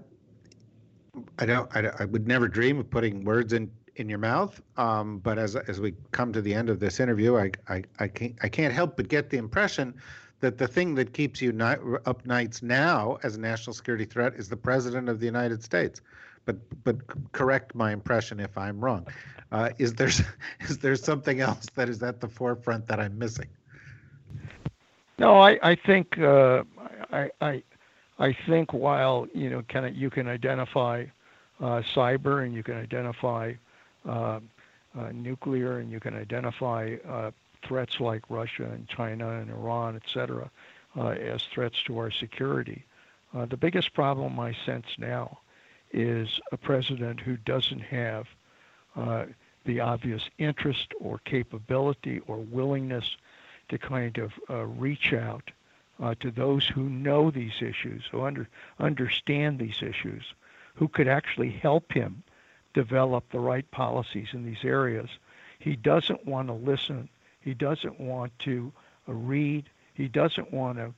I 1.38 1.46
don't, 1.46 1.74
I, 1.74 1.90
I 2.00 2.04
would 2.04 2.26
never 2.26 2.48
dream 2.48 2.78
of 2.78 2.90
putting 2.90 3.24
words 3.24 3.52
in 3.52 3.70
in 3.96 4.08
your 4.08 4.18
mouth. 4.18 4.60
Um, 4.76 5.18
but 5.18 5.38
as 5.38 5.56
as 5.56 5.80
we 5.80 5.94
come 6.12 6.32
to 6.32 6.40
the 6.40 6.54
end 6.54 6.70
of 6.70 6.80
this 6.80 7.00
interview, 7.00 7.36
I, 7.36 7.50
I 7.68 7.82
I 7.98 8.08
can't 8.08 8.34
I 8.42 8.48
can't 8.48 8.72
help 8.72 8.96
but 8.96 9.08
get 9.08 9.30
the 9.30 9.36
impression 9.36 9.94
that 10.40 10.58
the 10.58 10.66
thing 10.66 10.94
that 10.96 11.12
keeps 11.12 11.40
you 11.40 11.56
up 11.60 12.26
nights 12.26 12.62
now 12.62 13.18
as 13.22 13.36
a 13.36 13.40
national 13.40 13.74
security 13.74 14.04
threat 14.04 14.34
is 14.34 14.48
the 14.48 14.56
president 14.56 15.08
of 15.08 15.20
the 15.20 15.26
United 15.26 15.62
States. 15.62 16.00
But 16.44 16.56
but 16.84 16.96
correct 17.32 17.74
my 17.74 17.92
impression 17.92 18.40
if 18.40 18.56
I'm 18.58 18.80
wrong. 18.80 19.06
Uh, 19.52 19.70
is 19.78 19.94
there 19.94 20.10
is 20.60 20.78
there 20.78 20.96
something 20.96 21.40
else 21.40 21.66
that 21.74 21.88
is 21.88 22.02
at 22.02 22.20
the 22.20 22.28
forefront 22.28 22.86
that 22.88 22.98
I'm 23.00 23.18
missing? 23.18 23.48
No, 25.18 25.38
I 25.38 25.58
I 25.62 25.74
think 25.74 26.18
uh, 26.18 26.64
I 27.12 27.30
I 27.40 27.62
I 28.18 28.36
think 28.46 28.72
while 28.72 29.28
you 29.34 29.50
know 29.50 29.62
kind 29.62 29.94
you 29.94 30.10
can 30.10 30.26
identify 30.26 31.04
uh, 31.60 31.82
cyber 31.94 32.44
and 32.44 32.54
you 32.54 32.62
can 32.62 32.76
identify 32.76 33.52
uh, 34.08 34.40
uh, 34.98 35.10
nuclear 35.12 35.78
and 35.78 35.90
you 35.90 36.00
can 36.00 36.14
identify 36.14 36.96
uh, 37.08 37.30
threats 37.62 38.00
like 38.00 38.22
Russia 38.28 38.64
and 38.64 38.88
China 38.88 39.38
and 39.38 39.50
Iran, 39.50 39.94
et 39.94 40.02
cetera, 40.12 40.50
as 40.96 41.42
threats 41.44 41.80
to 41.84 41.98
our 41.98 42.10
security. 42.10 42.84
The 43.32 43.56
biggest 43.56 43.94
problem 43.94 44.40
I 44.40 44.54
sense 44.66 44.86
now 44.98 45.38
is 45.92 46.40
a 46.50 46.56
president 46.56 47.20
who 47.20 47.36
doesn't 47.36 47.80
have 47.80 48.26
the 49.64 49.80
obvious 49.80 50.22
interest 50.38 50.92
or 51.00 51.18
capability 51.18 52.20
or 52.26 52.38
willingness 52.38 53.16
to 53.68 53.78
kind 53.78 54.18
of 54.18 54.32
uh, 54.50 54.64
reach 54.64 55.12
out 55.12 55.50
uh, 56.00 56.14
to 56.20 56.30
those 56.30 56.66
who 56.66 56.88
know 56.88 57.30
these 57.30 57.60
issues, 57.60 58.02
who 58.10 58.22
under, 58.22 58.48
understand 58.78 59.58
these 59.58 59.82
issues, 59.82 60.24
who 60.74 60.88
could 60.88 61.08
actually 61.08 61.50
help 61.50 61.92
him 61.92 62.22
develop 62.74 63.24
the 63.30 63.38
right 63.38 63.70
policies 63.70 64.28
in 64.32 64.44
these 64.44 64.64
areas. 64.64 65.08
He 65.58 65.76
doesn't 65.76 66.26
want 66.26 66.48
to 66.48 66.54
listen. 66.54 67.08
He 67.40 67.54
doesn't 67.54 68.00
want 68.00 68.36
to 68.40 68.72
uh, 69.08 69.12
read. 69.12 69.68
He 69.94 70.08
doesn't 70.08 70.52
want 70.52 70.78
to 70.78 70.94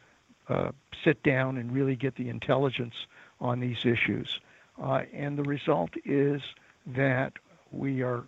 uh, 0.48 0.72
sit 1.04 1.22
down 1.22 1.58
and 1.58 1.72
really 1.72 1.96
get 1.96 2.14
the 2.16 2.28
intelligence 2.28 2.94
on 3.40 3.60
these 3.60 3.84
issues. 3.84 4.40
Uh, 4.80 5.02
and 5.12 5.38
the 5.38 5.42
result 5.42 5.90
is 6.04 6.42
that 6.86 7.32
we 7.70 8.02
are 8.02 8.24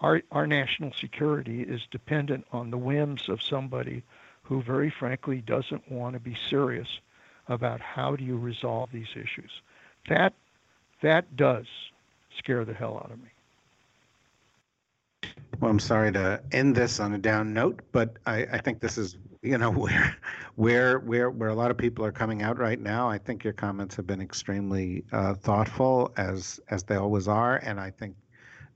our, 0.00 0.22
our 0.30 0.46
national 0.46 0.92
security 0.92 1.62
is 1.62 1.80
dependent 1.90 2.46
on 2.52 2.70
the 2.70 2.78
whims 2.78 3.28
of 3.28 3.42
somebody 3.42 4.04
who 4.42 4.62
very 4.62 4.90
frankly 4.90 5.40
doesn't 5.40 5.90
want 5.90 6.14
to 6.14 6.20
be 6.20 6.36
serious 6.48 7.00
about 7.48 7.80
how 7.80 8.14
do 8.14 8.24
you 8.24 8.36
resolve 8.36 8.90
these 8.92 9.08
issues. 9.14 9.50
That 10.08 10.34
that 11.02 11.36
does 11.36 11.66
scare 12.36 12.64
the 12.64 12.74
hell 12.74 12.96
out 12.96 13.10
of 13.10 13.18
me. 13.18 13.28
Well, 15.60 15.70
I'm 15.70 15.80
sorry 15.80 16.12
to 16.12 16.40
end 16.52 16.76
this 16.76 17.00
on 17.00 17.14
a 17.14 17.18
down 17.18 17.52
note, 17.52 17.80
but 17.92 18.16
I, 18.26 18.44
I 18.44 18.58
think 18.58 18.80
this 18.80 18.98
is 18.98 19.16
you 19.42 19.58
know 19.58 19.70
where 19.84 20.16
where 20.56 20.98
where 20.98 21.30
where 21.30 21.48
a 21.48 21.54
lot 21.54 21.70
of 21.70 21.76
people 21.76 22.04
are 22.04 22.12
coming 22.12 22.42
out 22.42 22.58
right 22.58 22.80
now. 22.80 23.08
I 23.08 23.18
think 23.18 23.44
your 23.44 23.52
comments 23.52 23.96
have 23.96 24.06
been 24.06 24.20
extremely 24.20 25.04
uh, 25.12 25.34
thoughtful, 25.34 26.12
as 26.16 26.60
as 26.70 26.82
they 26.84 26.96
always 26.96 27.28
are, 27.28 27.56
and 27.58 27.80
I 27.80 27.90
think 27.90 28.16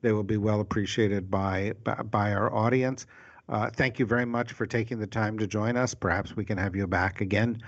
they 0.02 0.12
will 0.12 0.24
be 0.24 0.36
well 0.36 0.60
appreciated 0.60 1.30
by 1.30 1.74
by, 1.84 1.94
by 1.94 2.32
our 2.32 2.54
audience. 2.54 3.06
Uh, 3.48 3.68
thank 3.70 3.98
you 3.98 4.06
very 4.06 4.24
much 4.24 4.52
for 4.52 4.66
taking 4.66 4.98
the 4.98 5.06
time 5.06 5.38
to 5.38 5.46
join 5.46 5.76
us. 5.76 5.94
Perhaps 5.94 6.36
we 6.36 6.44
can 6.44 6.56
have 6.58 6.76
you 6.76 6.86
back 6.86 7.20
again 7.20 7.60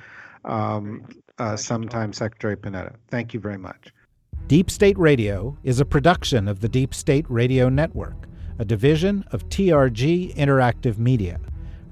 um, 0.44 1.04
uh, 1.38 1.56
sometime, 1.56 2.12
Secretary 2.12 2.56
Panetta. 2.56 2.94
Thank 3.08 3.34
you 3.34 3.40
very 3.40 3.58
much. 3.58 3.92
Deep 4.46 4.70
State 4.70 4.98
Radio 4.98 5.56
is 5.64 5.80
a 5.80 5.84
production 5.84 6.48
of 6.48 6.60
the 6.60 6.68
Deep 6.68 6.94
State 6.94 7.26
Radio 7.28 7.68
Network, 7.68 8.28
a 8.58 8.64
division 8.64 9.24
of 9.32 9.48
TRG 9.48 10.34
Interactive 10.36 10.98
Media. 10.98 11.40